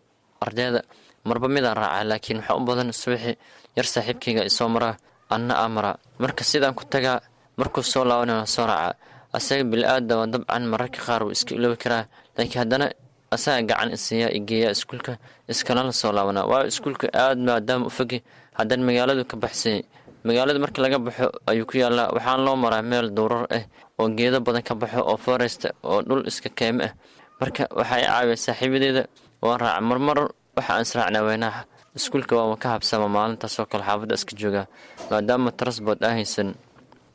ardayda 0.44 0.80
marba 1.28 1.46
midaan 1.54 1.76
raacaa 1.76 2.04
laakiin 2.10 2.38
waxaa 2.40 2.56
u 2.58 2.64
badan 2.68 2.88
subaxi 3.02 3.32
yar 3.76 3.86
saaxiibkayga 3.94 4.42
isoo 4.50 4.68
maraa 4.74 4.94
anna 5.34 5.54
aa 5.62 5.68
maraa 5.76 5.96
marka 6.22 6.42
sidaan 6.50 6.74
ku 6.78 6.84
tagaa 6.94 7.18
markuu 7.58 7.82
soo 7.92 8.04
laabanay 8.08 8.46
soo 8.46 8.66
raacaa. 8.70 8.94
Asaga 9.36 9.64
bili-aadama 9.70 10.26
dabcan 10.32 10.64
mararka 10.72 10.98
qaar 11.06 11.22
wuu 11.24 11.32
iska 11.36 11.54
iloobi 11.56 11.76
karaa. 11.82 12.04
Laakiin 12.36 12.60
haddana 12.62 12.86
asaga 13.34 13.62
gacan 13.68 13.90
isiiyaa 13.96 14.30
igeeyaa 14.38 14.72
iskuulka 14.76 15.12
iskalala 15.52 15.92
soo 15.92 16.12
laabanaa. 16.16 16.44
Waayo 16.50 16.66
iskuulka 16.72 17.06
aad 17.24 17.38
maadaama 17.46 17.86
u 17.88 17.90
fogi 17.96 18.18
haddana 18.58 18.82
magaaladu 18.88 19.24
ka 19.30 19.36
baxsanyay 19.42 19.82
magaalada 20.26 20.58
marka 20.64 20.78
laga 20.84 20.98
baxo 21.06 21.26
ayuu 21.50 21.66
ku 21.70 21.74
yaallaa. 21.82 22.08
Waxaan 22.16 22.40
loo 22.46 22.56
maraa 22.64 22.82
meel 22.90 23.06
duurar 23.16 23.44
ah 23.56 23.64
oo 23.98 24.08
geedo 24.18 24.38
badan 24.46 24.62
ka 24.68 24.74
baxo 24.74 25.00
oo 25.10 25.16
forest 25.24 25.62
oo 25.90 25.98
dhul 26.08 26.22
iska 26.30 26.48
keeme 26.58 26.82
ah. 26.88 26.92
Marka 27.40 27.62
waxaa 27.78 27.98
i 28.02 28.06
caawiya 28.06 28.36
saaxiibadeeda 28.46 29.02
waan 29.44 29.58
raaca 29.62 29.80
marmar 29.90 30.18
waxa 30.56 30.70
aan 30.74 30.82
israacnaa 30.86 31.22
weynaaha 31.28 31.60
iskuulka 31.98 32.32
waama 32.38 32.56
ka 32.62 32.68
habsama 32.74 33.06
maalintaasoo 33.16 33.66
kale 33.70 33.84
xaafadda 33.88 34.14
iska 34.20 34.32
joogaa 34.40 34.66
maadaama 35.10 35.50
transport 35.60 35.98
aan 36.06 36.14
haysan 36.18 36.48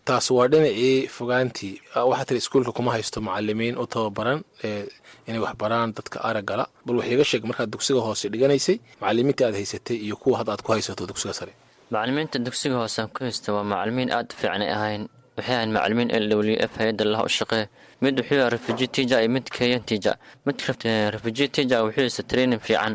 taas 0.07 0.27
waa 0.35 0.47
dhinacii 0.51 1.07
fogaantii. 1.17 1.73
Waxaa 2.09 2.25
tiri 2.27 2.39
iskuulka 2.43 2.71
kuma 2.77 2.91
haysto 2.95 3.17
macalimiin 3.27 3.75
u 3.81 3.85
tababaran 3.93 4.39
inay 5.27 5.41
waxbaraan 5.45 5.89
dadka 5.97 6.17
aragala 6.29 6.65
bal 6.85 6.95
wax 6.99 7.07
iiga 7.11 7.23
sheeg 7.29 7.43
markaad 7.49 7.69
dugsiga 7.73 7.99
hoose 8.07 8.25
dhiganaysay 8.33 8.77
macalimiinta 9.01 9.41
aad 9.47 9.55
haysatay 9.59 9.97
iyo 10.05 10.15
kuwa 10.21 10.37
hadda 10.39 10.51
aad 10.53 10.61
ku 10.65 10.71
haysato 10.75 11.03
dugsiga 11.09 11.33
sare 11.39 11.53
macalimiinta 11.93 12.37
dugsiga 12.45 12.75
hoose 12.81 13.01
ku 13.15 13.19
haysta 13.27 13.49
waa 13.55 13.63
macalimiin 13.71 14.09
aada 14.17 14.33
fiicanay 14.39 14.69
ahayn 14.77 15.03
waxay 15.37 15.55
ahayn 15.57 15.71
macalimiin 15.77 16.09
l 16.23 16.25
w 16.39 16.55
f 16.71 16.73
hay'adda 16.81 17.03
laha 17.13 17.23
u 17.29 17.31
shaqee 17.39 17.63
mid 18.03 18.15
wuxuu 18.19 18.49
refugee 18.55 18.87
teacher 18.95 19.19
iyo 19.23 19.29
mid 19.35 19.45
kenyan 19.55 19.83
teacher 19.89 20.15
mid 20.45 20.57
refugee 21.15 21.47
teacher 21.55 21.79
wuxuu 21.85 22.03
haysta 22.05 22.23
training 22.31 22.59
fiican. 22.67 22.93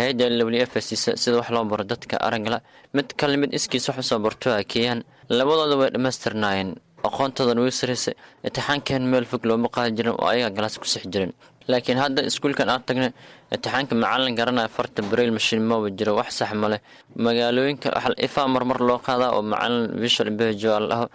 Hay'adda 0.00 0.24
l 0.38 0.40
w 0.46 0.50
f 0.70 0.72
siisa 0.88 1.10
sida 1.22 1.36
wax 1.40 1.48
loo 1.56 1.64
baro 1.72 1.84
dadka 1.92 2.16
aragla 2.26 2.58
mid 2.96 3.08
kale 3.20 3.36
mid 3.42 3.50
iskiis 3.58 3.84
wax 3.88 3.98
u 4.02 4.04
soo 4.10 4.18
barto 4.26 4.48
a 4.58 4.62
keeyaan 4.72 5.00
labadooda 5.38 5.74
way 5.80 5.90
dhammaystirnaayeen 5.94 6.70
aqoontoodan 7.08 7.58
way 7.64 7.70
saraysa 7.80 8.12
imtixaankeen 8.46 9.02
meel 9.12 9.24
fog 9.30 9.42
looma 9.50 9.68
qaadi 9.76 9.90
jirin 9.98 10.14
oo 10.20 10.26
ayaga 10.32 10.50
galaas 10.56 10.74
ku 10.82 10.86
six 10.94 11.02
jirin 11.12 11.32
laakiin 11.70 11.98
hadda 12.04 12.20
iskuulkan 12.30 12.68
aan 12.72 12.82
tagnay 12.88 13.10
imtixaanka 13.54 13.94
macalin 14.02 14.34
garanaya 14.38 14.68
farta 14.76 15.00
brail 15.10 15.30
mashin 15.36 15.60
maba 15.70 15.88
jiro 15.98 16.12
wax 16.20 16.28
sax 16.40 16.50
ma 16.62 16.66
leh. 16.72 16.80
Magaalooyinka 17.26 17.88
ifaa 18.26 18.46
marmar 18.54 18.78
loo 18.88 18.98
qaadaa 19.06 19.30
oo 19.36 19.42
macalin 19.52 19.84
visual 20.02 20.30
bejo 20.38 20.70
alaho 20.78 21.06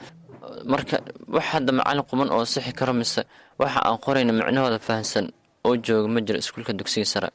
marka 0.74 0.95
wax 1.36 1.45
hadda 1.54 1.72
macalin 1.80 2.04
quban 2.10 2.30
oo 2.36 2.43
sixi 2.54 2.72
karo 2.80 2.93
mise 3.02 3.22
waxa 3.62 3.80
aan 3.88 3.97
qorayna 4.06 4.32
micnahooda 4.39 4.80
fahamsan 4.88 5.26
oo 5.68 5.74
jooga 5.86 6.08
ma 6.16 6.20
jiro 6.26 6.38
iskuulka 6.43 6.72
dugsiga 6.80 7.08
sare. 7.14 7.30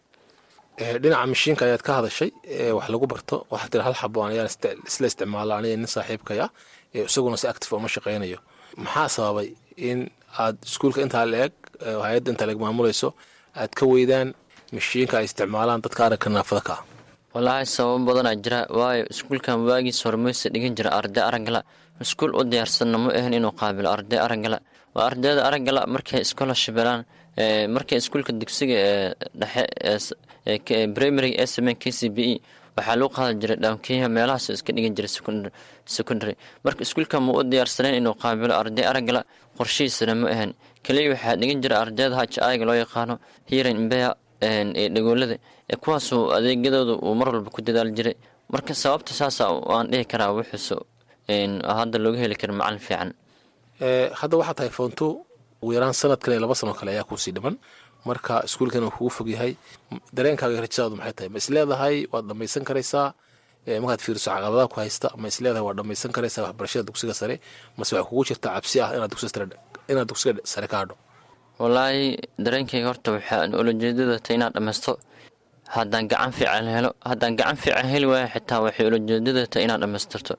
Dhinaca 1.03 1.27
mashiinka 1.33 1.62
ayaad 1.69 1.83
ka 1.87 1.93
hadashay 1.99 2.31
wax 2.79 2.87
lagu 2.93 3.07
barto 3.12 3.37
waxaa 3.53 3.69
tiri 3.73 3.83
hal 3.87 3.95
xabo 4.01 4.19
ayaan 4.29 4.49
isla 4.91 5.07
isticmaala 5.11 5.55
nin 5.64 5.87
saaxiibkaya 5.95 6.47
isaguna 7.09 7.37
si 7.41 7.47
active 7.53 7.73
uma 7.79 7.89
shaqaynayo 7.95 8.39
maxaa 8.85 9.09
sababay 9.17 9.49
in 9.89 9.99
aad 10.43 10.57
iskuulka 10.68 11.01
intaa 11.07 11.24
la-eg 11.32 11.53
hay'adda 12.05 12.28
intaa 12.32 12.47
laeg 12.49 12.61
maamulayso 12.64 13.09
aad 13.61 13.70
ka 13.78 13.84
weydaan 13.93 14.28
mashiinka 14.76 15.14
ay 15.20 15.24
isticmaalaan 15.28 15.80
dadka 15.84 16.01
aragka 16.09 16.28
naafada 16.37 16.62
ka 16.68 16.72
ah. 16.76 16.82
Walaahi 17.34 17.66
sababo 17.76 17.99
badanaa 18.09 18.34
jira 18.45 18.59
waayo 18.78 19.05
iskuulkan 19.14 19.57
waagiis 19.68 19.99
hormeysa 20.07 20.47
dhigan 20.55 20.72
jira 20.78 20.91
arday 20.99 21.22
araggala 21.28 21.61
iskuul 22.05 22.32
u 22.39 22.43
diyaarsanna 22.53 22.97
ma 23.05 23.09
ahan 23.18 23.32
inuu 23.39 23.53
qaabilo 23.61 23.89
arday 23.97 24.18
araggala 24.26 24.59
waa 24.95 25.05
ardayda 25.11 25.41
araggala 25.49 25.80
markay 25.95 26.22
scholarship 26.30 26.74
helaan 26.80 27.01
markay 27.76 27.97
iskuulka 28.03 28.32
dugsiga 28.41 28.78
dhexe 29.41 30.14
primary 30.97 31.32
sm 31.51 31.66
k 31.82 31.84
c 31.99 32.01
b 32.16 32.18
e 32.32 32.34
waxaa 32.77 32.97
loo 33.01 33.09
qaadan 33.16 33.37
jiray 33.43 33.59
dhaankenya 33.64 34.09
meelahaas 34.16 34.47
iska 34.57 34.70
dhigan 34.77 34.93
jiray 34.97 35.11
secondary 35.97 36.35
marka 36.64 36.81
iskuulka 36.87 37.16
ma 37.27 37.31
u 37.39 37.43
diyaarsaneen 37.53 37.95
inuu 38.01 38.14
qaabilo 38.22 38.55
arday 38.62 38.85
araggala 38.93 39.20
qorshihiisana 39.59 40.14
ma 40.22 40.27
ahan. 40.35 40.51
Keliya 40.85 41.09
waxaa 41.14 41.35
dhigan 41.41 41.59
jira 41.64 41.74
ardayda 41.85 42.14
h 42.20 42.22
iga 42.55 42.64
loo 42.68 42.77
yaqaano 42.85 43.14
hiran 43.51 43.77
imbeya 43.83 44.09
ee 44.47 44.89
dhagoolada 44.95 45.37
ee 45.72 45.77
kuwaasuu 45.83 46.22
adeegyadooda 46.37 46.95
uu 47.07 47.14
mar 47.20 47.29
walba 47.33 47.51
ku 47.55 47.61
dadaali 47.66 47.93
jiray. 47.99 48.14
Marka 48.53 48.72
sababta 48.83 49.12
saasa 49.20 49.43
aan 49.74 49.87
dhihi 49.93 50.05
karaa 50.12 50.31
wuxuusu 50.39 50.77
hadda 51.79 51.97
looga 52.05 52.18
heli 52.24 52.37
kara 52.41 52.53
macalin 52.61 52.83
fiican. 52.87 53.11
Hadda 54.20 54.35
waxaa 54.41 54.57
tahay 54.59 54.72
foonto 54.79 55.07
ugu 55.62 55.72
yaraan 55.77 55.95
sanadkan 56.01 56.31
iyo 56.35 56.41
laba 56.45 56.55
sanoo 56.61 56.77
kale 56.79 56.91
ayaa 56.95 57.07
kuusii 57.11 57.33
dhiman 57.37 57.55
marka 58.09 58.35
iskuulkan 58.49 58.83
uu 58.87 58.93
kugu 58.97 59.11
fog 59.17 59.29
yahay 59.35 59.53
dareenkaaga 60.17 60.61
rajadaadu 60.65 60.95
maxay 61.01 61.15
tahay? 61.19 61.29
Ma 61.35 61.39
isleedahay 61.43 61.97
waad 62.13 62.25
dhamaysan 62.31 62.65
karaysaa? 62.69 63.09
Markaad 63.83 64.01
fiiriso 64.07 64.29
caqabadaha 64.35 64.69
ku 64.73 64.77
haysta? 64.83 65.09
Ma 65.21 65.27
isleedahay 65.33 65.65
waad 65.69 65.77
dhamaysan 65.81 66.11
karaysaa 66.17 66.43
waxbarashada 66.47 66.85
dugsiga 66.89 67.15
sare? 67.21 67.35
Mase 67.79 67.91
waxaa 67.97 68.09
kugu 68.11 68.23
jirta 68.29 68.49
cabsi 68.55 68.77
ah 68.85 68.91
inaad 68.97 70.09
dugsiga 70.11 70.33
sare 70.53 70.67
ka 70.73 70.77
hadho? 70.83 70.95
Wallaahi 71.61 72.05
dareenkayga 72.45 72.87
horta 72.91 73.09
waxaan 73.17 73.51
ulajeedada 73.61 74.17
ta 74.25 74.31
inaad 74.37 74.53
dhammaysto 74.57 74.93
haddaan 75.77 76.05
gacan 76.11 76.33
fiican 76.37 76.67
helo 76.77 76.91
haddaan 77.11 77.33
gacan 77.39 77.57
fiican 77.63 77.87
heli 77.93 78.07
waayo 78.13 78.29
xitaa 78.35 78.61
waxay 78.65 78.85
ulajeedada 78.91 79.43
ta 79.53 79.59
inaad 79.65 79.81
dhammaystirto. 79.83 80.35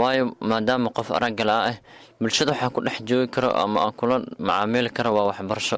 Waayo 0.00 0.24
maadaama 0.50 0.88
qof 0.96 1.08
araggala 1.18 1.54
ah 1.70 1.76
bulshada 2.20 2.50
waxaa 2.52 2.70
ku 2.74 2.80
dhex 2.86 2.96
joogi 3.08 3.28
karo 3.34 3.48
ama 3.62 3.78
aan 3.86 3.92
kula 3.98 4.16
macaamili 4.46 4.90
karo 4.96 5.10
waa 5.16 5.26
waxbarasho 5.30 5.76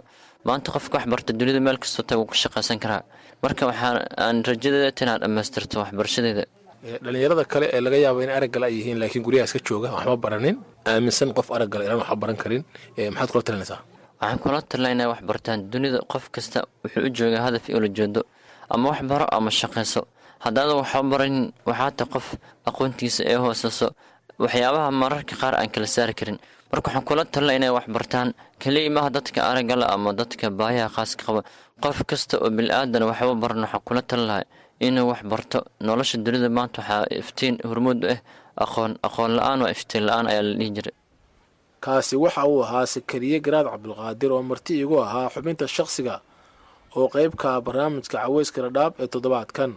maanta 0.49 0.68
qofka 0.74 0.94
waxbarta 0.99 1.30
dunida 1.40 1.61
meel 1.66 1.78
kastoo 1.82 2.03
taga 2.09 2.18
wuu 2.20 2.28
ka 2.32 2.36
shaqaysan 2.42 2.78
karaa. 2.84 3.03
Marka 3.42 3.62
waxaan 3.70 4.36
rajadeeda 4.49 4.90
ta 4.97 5.01
inaad 5.05 5.20
dhammaystirto 5.24 5.74
waxbarashadeeda 5.82 6.44
dhalinyarada 7.05 7.44
kale 7.53 7.66
ee 7.76 7.80
laga 7.86 7.99
yaabo 8.05 8.20
in 8.24 8.30
araggala 8.38 8.66
ay 8.68 8.74
yihiin 8.78 8.99
laakiin 9.03 9.22
guryahaas 9.26 9.53
ka 9.57 9.61
jooga 9.68 9.88
waxba 9.97 10.14
baranin 10.24 10.57
aaminsan 10.90 11.28
qof 11.38 11.49
araggala 11.57 11.82
inaan 11.86 11.99
waxba 12.03 12.16
baran 12.22 12.36
karin. 12.42 12.62
Maxaad 13.14 13.30
kula 13.32 13.42
talinaysaa? 13.49 13.80
Waxaan 14.20 14.38
kula 14.42 14.59
talina 14.70 14.88
inay 14.94 15.09
wax 15.12 15.20
bartaan 15.30 15.59
dunida 15.72 15.99
qof 16.12 16.24
kasta 16.34 16.59
wuxuu 16.82 17.03
u 17.07 17.11
joogaa 17.18 17.42
hadaf 17.47 17.64
iyo 17.68 17.76
ulajeedo 17.80 18.20
ama 18.74 18.84
wax 18.90 19.01
baro 19.11 19.26
ama 19.36 19.51
shaqayso. 19.61 20.01
Haddaadan 20.44 20.76
waxba 20.82 21.03
baranin 21.12 21.44
waxaata 21.68 22.05
qof 22.14 22.26
aqoontiisa 22.68 23.20
ee 23.32 23.38
hooseyso 23.44 23.86
waxyaabaha 24.44 24.88
mararka 25.03 25.34
qaar 25.40 25.55
aan 25.61 25.68
kala 25.74 25.86
saari 25.94 26.14
karin 26.20 26.38
marka 26.72 26.86
waxaan 26.88 27.04
kula 27.08 27.24
talina 27.32 27.52
inay 27.58 27.70
wax 27.76 27.86
bartaan 27.96 28.28
keliya 28.62 28.90
maaha 28.96 29.10
dadka 29.16 29.40
araggala 29.50 29.86
ama 29.94 30.10
dadka 30.20 30.46
baayaha 30.58 30.88
khaaska 30.96 31.22
qaba 31.26 31.40
qof 31.82 31.98
kasta 32.10 32.34
oo 32.44 32.50
bil-aadan 32.56 33.02
waxba 33.10 33.34
baran 33.42 33.60
waxaan 33.64 33.82
kula 33.86 34.02
talin 34.08 34.26
lahay 34.30 34.44
inuu 34.86 35.06
wax 35.10 35.20
barto. 35.30 35.58
Nolosha 35.86 36.16
dunida 36.24 36.48
maanta 36.56 36.80
waxaa 36.82 37.06
iftiin 37.20 37.54
hormuud 37.68 38.00
ah. 38.12 38.18
Aqoon 38.64 38.92
aqoon 39.06 39.30
la'aan 39.36 39.58
waa 39.64 39.70
iftiin 39.76 40.04
la'aan 40.08 40.26
ayaa 40.32 40.42
la 40.48 40.54
dhihi 40.58 40.70
jiray. 40.76 40.94
Kaasi 41.84 42.16
waxa 42.24 42.42
uu 42.48 42.62
ahaa 42.64 42.86
sakariye 42.94 43.38
garaad 43.44 43.66
cabdulqaadir 43.72 44.30
oo 44.32 44.42
marti 44.50 44.72
igu 44.82 44.96
ahaa 45.06 45.28
xubinta 45.34 45.64
shaqsiga 45.76 46.14
oo 46.96 47.06
qeybka 47.14 47.60
barnaamijka 47.66 48.16
caweyska 48.24 48.58
dhadhaab 48.64 48.92
ee 49.02 49.08
toddobaadkan. 49.12 49.70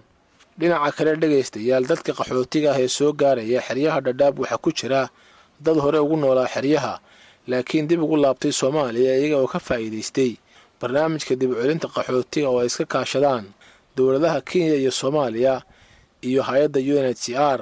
Dhinaca 0.60 0.92
kale 0.98 1.12
dhegaystayaal 1.22 1.84
dadka 1.92 2.12
qaxootiga 2.20 2.70
ah 2.76 2.80
ee 2.84 2.88
soo 2.98 3.12
gaaraya 3.22 3.60
xeryaha 3.68 4.00
dhadhaab 4.08 4.36
waxaa 4.42 4.64
ku 4.64 4.70
jira 4.80 5.02
dad 5.60 5.78
hore 5.84 6.00
ugu 6.00 6.18
noolaa 6.18 6.48
xeryaha 6.48 7.00
laakiin 7.48 7.88
dib 7.88 8.04
ugu 8.04 8.18
laabtay 8.18 8.52
soomaaliya 8.52 9.18
iyaga 9.18 9.38
oo 9.42 9.48
ka 9.48 9.60
faa'iidaystay. 9.60 10.38
Barnaamijka 10.82 11.36
dib 11.36 11.52
u 11.52 11.56
qaxootiga 11.96 12.48
oo 12.50 12.60
ay 12.60 12.68
iska 12.68 12.86
kaashadaan. 12.86 13.46
Dowladaha 13.96 14.42
kenya 14.42 14.76
iyo 14.76 14.92
soomaaliya 14.92 15.62
iyo 16.22 16.42
hay'adda 16.44 16.80
u 16.80 16.96
n 17.00 17.08
h 17.10 17.14
c 17.20 17.36
r 17.36 17.60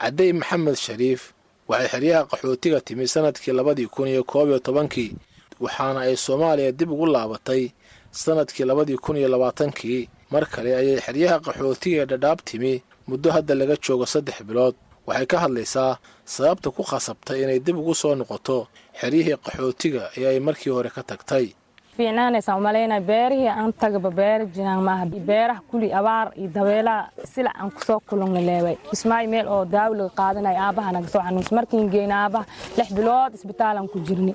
cadey 0.00 0.32
maxamed 0.32 0.76
shariif 0.76 1.32
waxay 1.68 1.88
xeryaha 1.88 2.22
qaxootiga 2.30 2.80
timi 2.80 3.06
sannadkii 3.08 3.52
labadii 3.52 3.86
kun 3.86 4.08
iyo 4.08 4.24
koob 4.24 4.48
iyo 4.48 4.58
tobankii 4.58 5.14
waxaana 5.60 6.00
ay 6.10 6.16
soomaaliya 6.16 6.72
dib 6.72 6.90
ugu 6.92 7.06
laabatay 7.06 7.70
sannadkii 8.10 8.64
labadii 8.64 8.98
kun 8.98 9.16
iyo 9.16 9.28
labaatankii. 9.28 10.08
Mar 10.32 10.44
kale 10.50 10.76
ayay 10.76 10.98
xeryaha 11.00 11.40
qaxootiga 11.40 12.02
ee 12.02 12.06
dhadhaab 12.10 12.38
timi 12.44 12.82
muddo 13.08 13.30
hadda 13.32 13.54
laga 13.54 13.76
joogo 13.80 14.06
saddex 14.06 14.42
bilood 14.42 14.74
waxay 15.06 15.26
ka 15.32 15.36
hadlaysaa 15.44 15.92
sababta 16.34 16.68
ku 16.76 16.82
khasabtay 16.90 17.38
inay 17.44 17.58
dib 17.66 17.76
ugu 17.82 17.94
soo 18.02 18.14
noqoto 18.20 18.56
xeryihii 19.00 19.36
qaxootiga 19.44 20.02
ee 20.18 20.26
ay 20.32 20.38
markii 20.46 20.72
hore 20.76 20.90
ka 20.96 21.02
tagtay. 21.10 21.46
Fiicnaanaysaa 21.96 22.56
umalayna 22.60 23.00
beerihii 23.10 23.48
aan 23.48 23.72
tagaba 23.80 24.10
beera 24.10 24.44
jiraan 24.54 24.82
maaha 24.88 25.04
beeraha 25.30 25.60
kuli 25.70 25.88
abaar 26.00 26.26
iyo 26.40 26.48
dabeelaha 26.56 27.02
silac 27.32 27.54
aan 27.60 27.70
ku 27.76 27.80
soo 27.88 28.00
kulungna 28.08 28.40
leeway 28.48 28.76
ismaayo 28.94 29.28
meel 29.32 29.46
oo 29.54 29.64
daawo 29.74 29.94
laga 29.98 30.12
qaadanaya 30.20 30.60
aabaha 30.66 30.90
naga 30.96 31.08
soo 31.12 31.22
xanuunsa 31.26 31.52
markiin 31.58 31.90
geyna 31.94 32.14
aabaha 32.24 32.44
lix 32.76 32.88
bilood 32.96 33.32
isbitaalaan 33.38 33.88
ku 33.92 33.98
jirni 34.06 34.32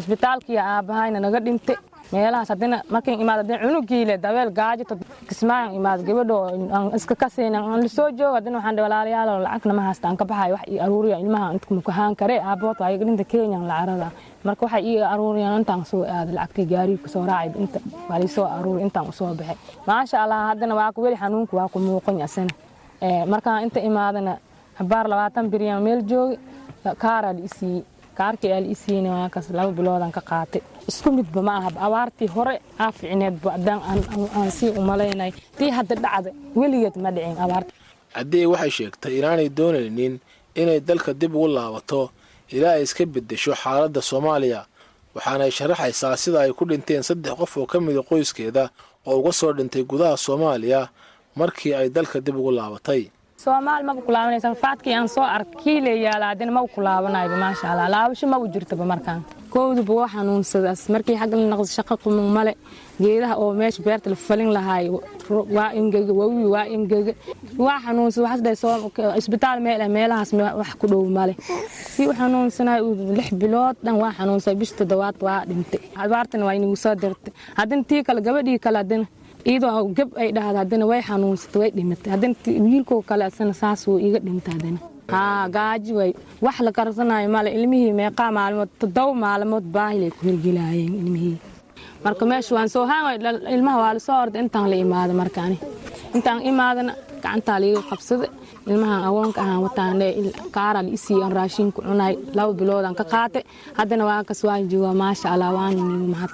isbitaalkii 0.00 0.58
aabahayna 0.58 1.18
naga 1.24 1.40
dhintay 1.46 1.76
meelahaas 2.12 2.48
haddina 2.52 2.76
markan 2.94 3.20
imaad 3.24 3.38
haddina 3.42 3.58
cunugiile 3.64 4.14
dabeel 4.24 4.50
gaajo 4.58 4.84
kismaayan 5.28 5.72
imaad 5.78 6.00
gabadho 6.08 6.36
aan 6.76 6.86
iska 6.98 7.14
kasayna 7.22 7.58
aan 7.70 7.80
la 7.84 7.88
soo 7.96 8.08
joogo 8.18 8.34
haddina 8.38 8.56
waxaan 8.58 8.76
dhahay 8.76 8.84
walaalayaalo 8.88 9.32
lacagna 9.46 9.74
ma 9.78 9.82
haasta 9.88 10.04
aan 10.08 10.16
ka 10.20 10.24
baxayo 10.30 10.54
wax 10.56 10.64
ii 10.72 10.78
aruuriya 10.86 11.16
ilmaha 11.24 11.46
mukahaan 11.78 12.14
kare 12.20 12.36
aabood 12.50 12.76
waa 12.82 12.90
iga 12.94 13.04
dhinta 13.08 13.24
kenyan 13.32 13.64
lacarada 13.70 14.08
marka 14.46 14.62
waxay 14.66 14.82
ii 14.90 14.98
aruuriyaan 15.14 15.58
intaan 15.60 15.84
soo 15.92 16.02
aaday 16.16 16.34
lacagtii 16.38 16.66
gaariga 16.72 17.02
ka 17.04 17.08
soo 17.14 17.24
raacay 17.30 17.60
inta 17.64 17.78
waa 18.08 18.18
liisoo 18.22 18.46
aruuri 18.56 18.80
intaan 18.86 19.06
u 19.10 19.12
soo 19.20 19.30
baxay. 19.38 19.56
Maasha 19.88 20.16
allah 20.24 20.40
haddana 20.50 20.74
waa 20.80 20.90
weli 21.04 21.16
xanuunku 21.22 21.56
waa 21.58 21.68
ku 21.72 21.78
muuqan 21.86 22.20
asana 22.28 22.52
markaan 23.32 23.62
inta 23.66 23.80
imaadana 23.88 24.32
habaar 24.78 25.04
labaatan 25.12 25.50
biryaan 25.52 25.82
meel 25.86 26.00
joogi 26.10 26.36
kaaraa 27.02 27.32
liisiiyey 27.38 27.82
kaarkii 28.18 28.52
aa 28.52 28.60
liisiiyeyna 28.60 29.10
waakaas 29.16 29.46
laba 29.50 29.72
biloodan 29.78 30.12
ka 30.16 30.20
qaatay. 30.30 30.60
Isku 30.90 31.08
midba 31.12 31.40
ma 31.42 31.52
aha. 31.58 31.70
Abaartii 31.86 32.28
hore 32.34 32.54
aa 32.78 32.92
ficneedba 32.92 33.50
aan 33.88 34.50
sii 34.50 34.70
umalaynay 34.80 35.32
tii 35.58 35.70
hadda 35.76 35.94
dhacda 36.04 36.30
weligeed 36.56 36.96
ma 37.04 37.10
dhicin 37.14 37.38
abaarta 37.44 37.72
caddey 38.14 38.46
waxay 38.52 38.70
sheegtay 38.76 39.12
inaanay 39.18 39.48
doonaynin 39.58 40.14
inay 40.60 40.80
dalka 40.88 41.10
dib 41.20 41.34
ugu 41.36 41.48
laabato 41.56 42.10
ilaa 42.56 42.74
ay 42.76 42.82
iska 42.86 43.04
beddesho 43.14 43.52
xaaladda 43.62 44.00
soomaaliya 44.10 44.60
waxaanay 45.14 45.50
sharaxaysaa 45.58 46.16
sida 46.22 46.38
ay 46.44 46.52
ku 46.58 46.64
dhinteen 46.70 47.02
saddex 47.08 47.34
qof 47.40 47.52
oo 47.56 47.66
ka 47.66 47.80
mida 47.80 48.02
qoyskeeda 48.10 48.64
oo 49.06 49.16
uga 49.20 49.32
soo 49.32 49.52
dhintay 49.56 49.82
gudaha 49.90 50.16
soomaaliya 50.16 50.80
markii 51.36 51.72
ay 51.74 51.88
dalka 51.96 52.20
dib 52.20 52.36
ugu 52.36 52.50
laabatay 52.58 53.02
soomaali 53.44 53.84
maba 53.88 54.00
ku 54.06 54.10
laabanaysa 54.14 54.54
faadkii 54.64 54.94
aan 54.94 55.08
soo 55.08 55.24
ark 55.36 55.50
kiile 55.62 55.92
yaalla 56.04 56.26
haddina 56.30 56.52
maba 56.56 56.68
ku 56.74 56.80
laabanayba 56.86 57.36
maasha 57.44 57.66
allah 57.72 57.88
laabasho 57.94 58.26
maba 58.32 58.46
jirtaba 58.54 58.84
markaan. 58.92 59.20
Kowduba 59.52 59.92
waa 60.00 60.08
xanuunsadaas 60.14 60.82
markii 60.94 61.16
xagga 61.20 61.36
la 61.40 61.46
naqdo 61.52 61.66
shaqo 61.76 61.94
qumung 62.02 62.30
male 62.36 62.52
geedaha 63.02 63.34
oo 63.42 63.52
meesha 63.60 63.82
beerta 63.86 64.10
la 64.12 64.16
falin 64.26 64.50
lahaay 64.56 64.86
waa 65.56 65.70
ingega 65.80 66.12
wawi 66.20 66.44
waa 66.54 66.66
ingega 66.76 67.12
waa 67.66 67.78
dhahay 68.44 68.56
soo 68.62 68.90
isbitaal 69.20 69.58
meel 69.66 69.80
ah 69.84 69.88
meelahaas 69.96 70.30
wax 70.60 70.70
ku 70.80 70.86
dhow 70.92 71.02
male 71.18 71.34
si 71.94 72.06
u 72.10 72.12
xanuunsanay 72.20 72.80
lix 73.18 73.28
bilood 73.40 73.76
dhan 73.84 73.96
waa 74.02 74.12
xanuunsanay 74.18 74.56
bish 74.60 74.72
toddobaad 74.78 75.16
waa 75.26 75.40
dhintay. 75.48 75.80
Abaartana 76.02 76.44
waa 76.46 76.54
inagu 76.58 76.76
soo 76.84 76.94
dirtay. 77.02 77.32
Haddina 77.58 77.82
tii 77.88 78.02
kale 78.06 78.20
gabadhii 78.26 78.58
kale 78.64 78.76
haddina 78.82 79.06
iyadoo 79.50 79.82
gab 79.98 80.10
ay 80.22 80.28
dhahda 80.36 80.58
haddana 80.62 80.84
way 80.90 81.00
xanuunsatay 81.08 81.58
way 81.62 81.70
dhimatay 81.76 82.10
haddana 82.14 82.34
wiilkoo 82.66 83.00
kale 83.08 83.22
asana 83.30 83.54
saas 83.62 83.80
wuu 83.88 83.98
iga 84.06 84.18
dhintay 84.26 84.52
haddana. 84.56 84.78
Haa 85.14 85.48
gaaji 85.56 85.92
way. 85.98 86.10
Wax 86.44 86.56
la 86.66 86.70
karsanayo 86.76 87.28
male 87.36 87.48
ilmihii 87.58 87.92
meeqaa 88.00 88.30
maalmood 88.38 88.70
toddoba 88.80 89.14
maalmood 89.24 89.64
baahilay 89.76 90.10
ku 90.16 90.20
hirgelaayeen 90.28 90.94
ilmihii. 91.02 91.36
Marka 92.04 92.24
meesha 92.30 92.54
waan 92.56 92.68
soo 92.74 92.84
haan 92.90 93.04
ilmaha 93.56 93.78
waa 93.84 93.92
la 93.96 94.00
soo 94.06 94.16
orday 94.22 94.40
intaan 94.44 94.70
la 94.72 94.76
imaado 94.84 95.12
markaani 95.22 95.56
intaan 96.16 96.38
imaadana 96.50 96.92
gacantaa 97.22 97.58
liiga 97.62 97.82
qabsada. 97.90 98.26
Ilmahan 98.70 99.02
awoonka 99.08 99.40
ahaan 99.44 99.60
wataan 99.66 99.96
kaaraa 100.56 100.82
la 100.86 100.90
isii 100.96 101.18
aan 101.24 101.32
raashinka 101.38 101.78
cunay 101.86 102.14
laba 102.36 102.52
biloodaan 102.58 102.94
ka 103.00 103.04
qaatay. 103.14 103.42
Haddana 103.78 104.04
waa 104.10 104.22
kas 104.28 104.40
waan 104.48 104.62
joogaa 104.70 104.94
maasha 105.02 105.26
allah 105.34 105.50
waana 105.58 105.80
nigu 105.90 106.08
mahad 106.14 106.30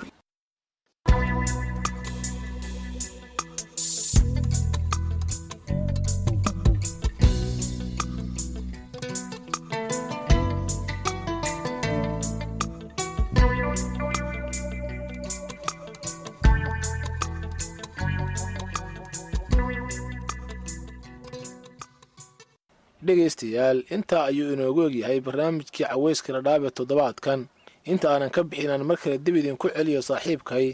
dhegaystayaal. 23.09 23.79
Intaa 23.95 24.25
ayuu 24.31 24.53
inoogu 24.55 24.83
egyahay 24.89 25.21
barnaamijkii 25.27 25.85
caweyska 25.91 26.31
dhadhaab 26.37 26.63
ee 26.69 26.71
toddobaadkan. 26.79 27.41
Inta 27.93 28.07
aanan 28.13 28.31
ka 28.37 28.41
bixinaan 28.51 28.85
mar 28.89 28.97
kale 29.03 29.17
dib 29.25 29.37
idinku 29.41 29.67
celiyo 29.77 30.01
saaxiibkay 30.09 30.67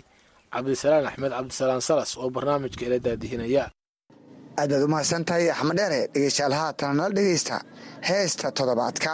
cabdisalaan 0.53 1.07
axmed 1.11 1.33
cabdisalaan 1.37 1.83
salas 1.89 2.11
oo 2.21 2.29
barnaamijka 2.37 2.83
ila 2.87 2.99
daadihinaya 3.07 3.65
aad 4.61 4.71
baad 4.71 4.83
u 4.87 4.89
mahadsan 4.95 5.25
tahay 5.29 5.47
axmed 5.55 5.77
dheere 5.81 6.01
dhegeystayaal 6.15 6.55
haatan 6.61 6.97
nala 6.99 7.15
dhegaysta. 7.19 7.57
Heesta 8.09 8.47
toddobaadka 8.59 9.11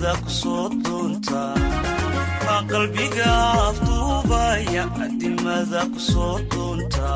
adimada 0.00 0.16
ku 0.24 0.30
soo 0.40 0.68
doonta 0.84 1.42
qalbiga 2.70 3.28
afduubaya 3.68 4.84
adimada 5.04 5.80
ku 5.92 6.00
soo 6.00 6.36
doonta. 6.50 7.10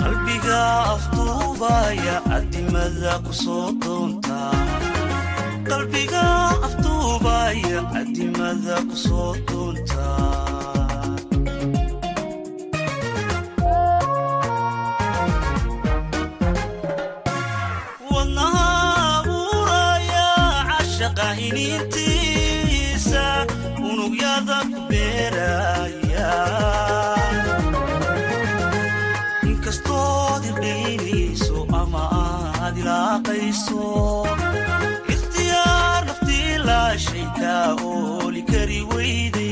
Qalbiga 0.00 0.58
afduubaya 0.94 2.16
addimada 2.36 3.12
ku 3.24 3.32
soo 3.42 3.66
doontaa 3.82 4.54
qalbiga 7.26 7.78
afduubaya 7.80 7.80
addimada 8.00 8.76
ku 8.88 8.96
soo 9.04 9.32
doontaa 9.46 11.16
wadnaha 18.10 18.64
abuuraya 19.20 20.26
cashaqa 20.68 21.28
iniintiisa 21.46 23.24
unugyada 23.88 24.58
ku 24.72 24.80
beeraya. 24.90 26.30
Inkastood 29.50 30.42
idhaynayso 30.50 31.58
ama 31.80 32.02
aad 32.22 32.76
ilaaqayso 32.80 33.82
weyday 38.82 39.45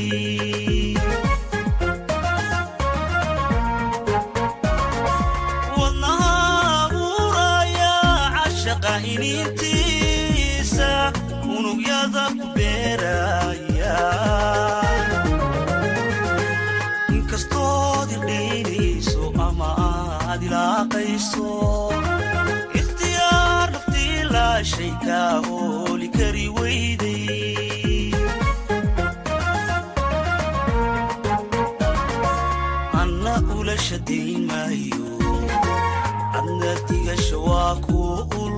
digasha 37.15 37.37
waa 37.37 37.75
kuu 37.75 38.17
ul 38.43 38.55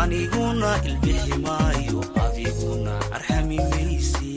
aniguna 0.00 0.70
ilbixi 0.88 1.34
maayo 1.44 2.00
adiguna 2.24 2.92
arxami 3.16 3.56
mayse 3.70 4.30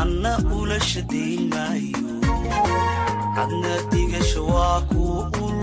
anna 0.00 0.32
ula 0.58 0.78
shadayn 0.90 1.42
maayo 1.52 2.10
adna 3.42 3.72
digasha 3.92 4.40
waa 4.52 4.80
kuu 4.90 5.20
ul 5.46 5.60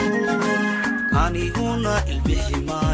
aniguna 1.24 1.94
ilbixi 2.14 2.58
maayo 2.70 2.93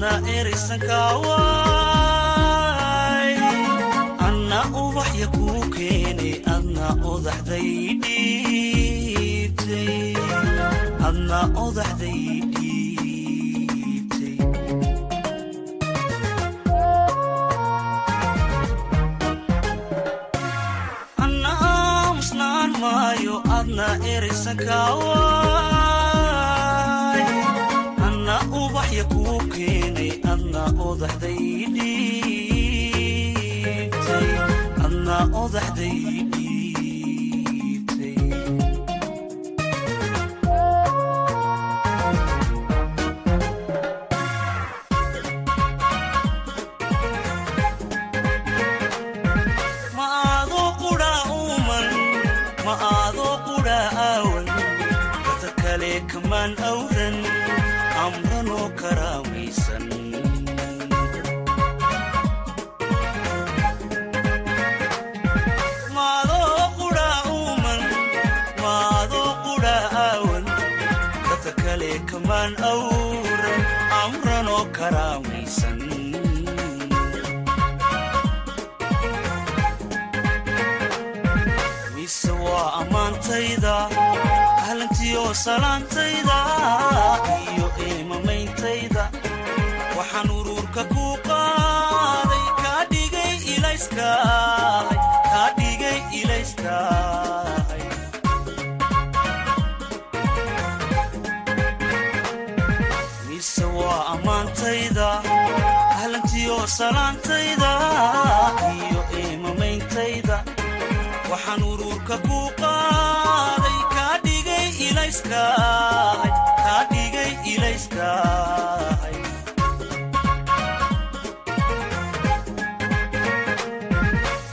adna 0.00 0.12
eraysankaaway 0.36 3.32
anna 4.26 4.58
ubaxya 4.82 5.26
kuu 5.36 5.62
keenay 5.76 6.34
adna 6.54 6.86
odaxday 7.12 7.70
dhiibtay. 8.02 9.98
Adna 11.08 11.40
odaxday 11.64 12.22
dhiibtay. 12.54 14.36
Anna 21.24 21.52
aamusnaan 21.70 22.70
maayo 22.82 23.36
adna 23.58 23.88
eraysankaaway 24.14 25.49
odaxday 30.90 31.42
dhiibtay 31.76 32.98
adna 34.84 35.18
odaxday 35.42 35.98
salaantayda 85.44 86.38
iyo 87.52 87.66
eemameyntayda 87.86 89.04
waxaan 89.96 90.28
uruurka 90.38 90.82
ku 90.92 91.04
qaaday 91.28 92.46
kaa 92.62 92.82
dhigay 92.92 93.36
ammaantayda 104.12 105.08
ahlantiyo 105.96 106.56
salaantayda 106.78 107.70
iyo 108.84 109.00
eemameyntayda 109.20 110.36
waxaan 111.30 111.62
uruurka 111.72 112.16
ku 112.28 112.38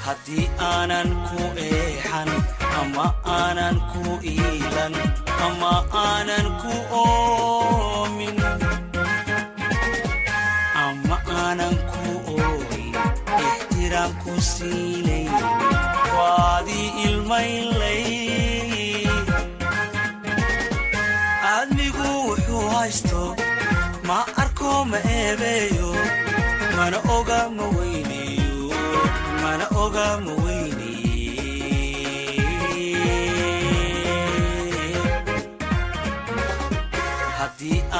haddii 0.06 0.46
aanan 0.72 1.10
ku 1.28 1.42
eexan 1.68 2.30
ama 2.82 3.06
aanan 3.38 3.76
ku 3.92 4.04
iilan 4.34 4.94
ama 5.48 5.74
aanan 6.06 6.48
ku 6.62 6.74
oomin 7.04 8.38
ama 10.86 11.18
aanan 11.42 11.76
ku 11.92 12.04
ooyin 12.36 12.96
ixtiraam 13.48 14.12
ku 14.24 14.34
siinayn 14.52 15.32
waadii 16.18 16.88
ilmaynlay 17.08 18.04
haysto 22.88 23.22
ma 24.08 24.18
arko 24.42 24.72
ma 24.92 25.00
eebeeyo 25.20 25.90
mana 26.78 27.00
oga 27.16 27.40
ma 27.56 27.66
weyneeyo 27.76 28.70
mana 29.44 29.66
oga 29.84 30.06
ma 30.26 30.34
weyneye 30.44 30.96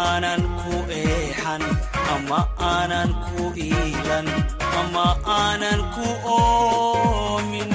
aanan 0.04 0.42
ku 0.62 0.76
eexan 1.02 1.64
ama 2.16 2.40
aanan 2.72 3.10
ku 3.28 3.44
iilan 3.68 4.28
ama 4.82 5.06
aanan 5.38 5.80
ku 5.96 6.08
oomin 6.38 7.70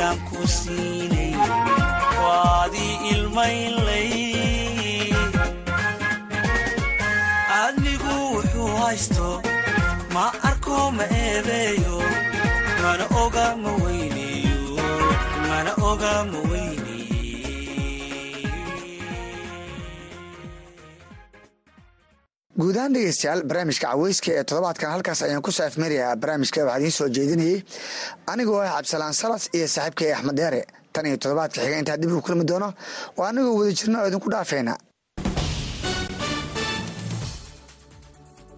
jiraan 0.00 0.16
ku 0.32 0.40
siinay 0.48 1.36
waadii 2.24 2.94
ilmaynlay 3.12 4.12
admigu 7.62 8.14
wuxuu 8.32 8.70
haysto 8.80 9.28
ma 10.14 10.24
arko 10.48 10.78
ma 10.96 11.04
eebeeyo 11.24 11.96
mana 12.82 13.04
oga 13.24 13.46
ma 13.62 13.72
weyneyo 13.84 14.88
mana 15.48 15.72
oga 15.90 16.14
ma 16.32 16.40
weyne 16.50 16.89
guud 22.60 22.76
ahaan 22.76 22.94
dhegeystayaal 22.94 23.42
barnaamijka 23.50 23.86
caweyska 23.90 24.30
ee 24.38 24.44
toddobaadkan 24.50 24.90
halkaas 24.94 25.20
ayaan 25.26 25.42
ku 25.46 25.50
saafmarayaa 25.58 26.16
barnaamijka. 26.22 26.60
Waxaa 26.64 26.78
idiin 26.80 26.92
soo 26.98 27.08
jeedinayay 27.16 27.58
anigoo 28.32 28.60
ah 28.64 28.72
cabdisalaan 28.74 29.14
salas 29.22 29.44
iyo 29.56 29.66
saaxiibkay 29.74 30.12
axmed 30.16 30.36
deere 30.40 30.62
tan 30.92 31.06
iyo 31.06 31.16
toddobaadka 31.22 31.60
xiga 31.64 31.78
intaa 31.82 31.96
dib 32.02 32.12
uu 32.12 32.22
kulmi 32.26 32.44
doono. 32.50 32.68
Oo 33.18 33.24
anigoo 33.30 33.54
wada 33.58 33.72
jirno 33.78 33.96
oo 34.02 34.06
idinku 34.10 34.28
dhaafayna 34.34 34.74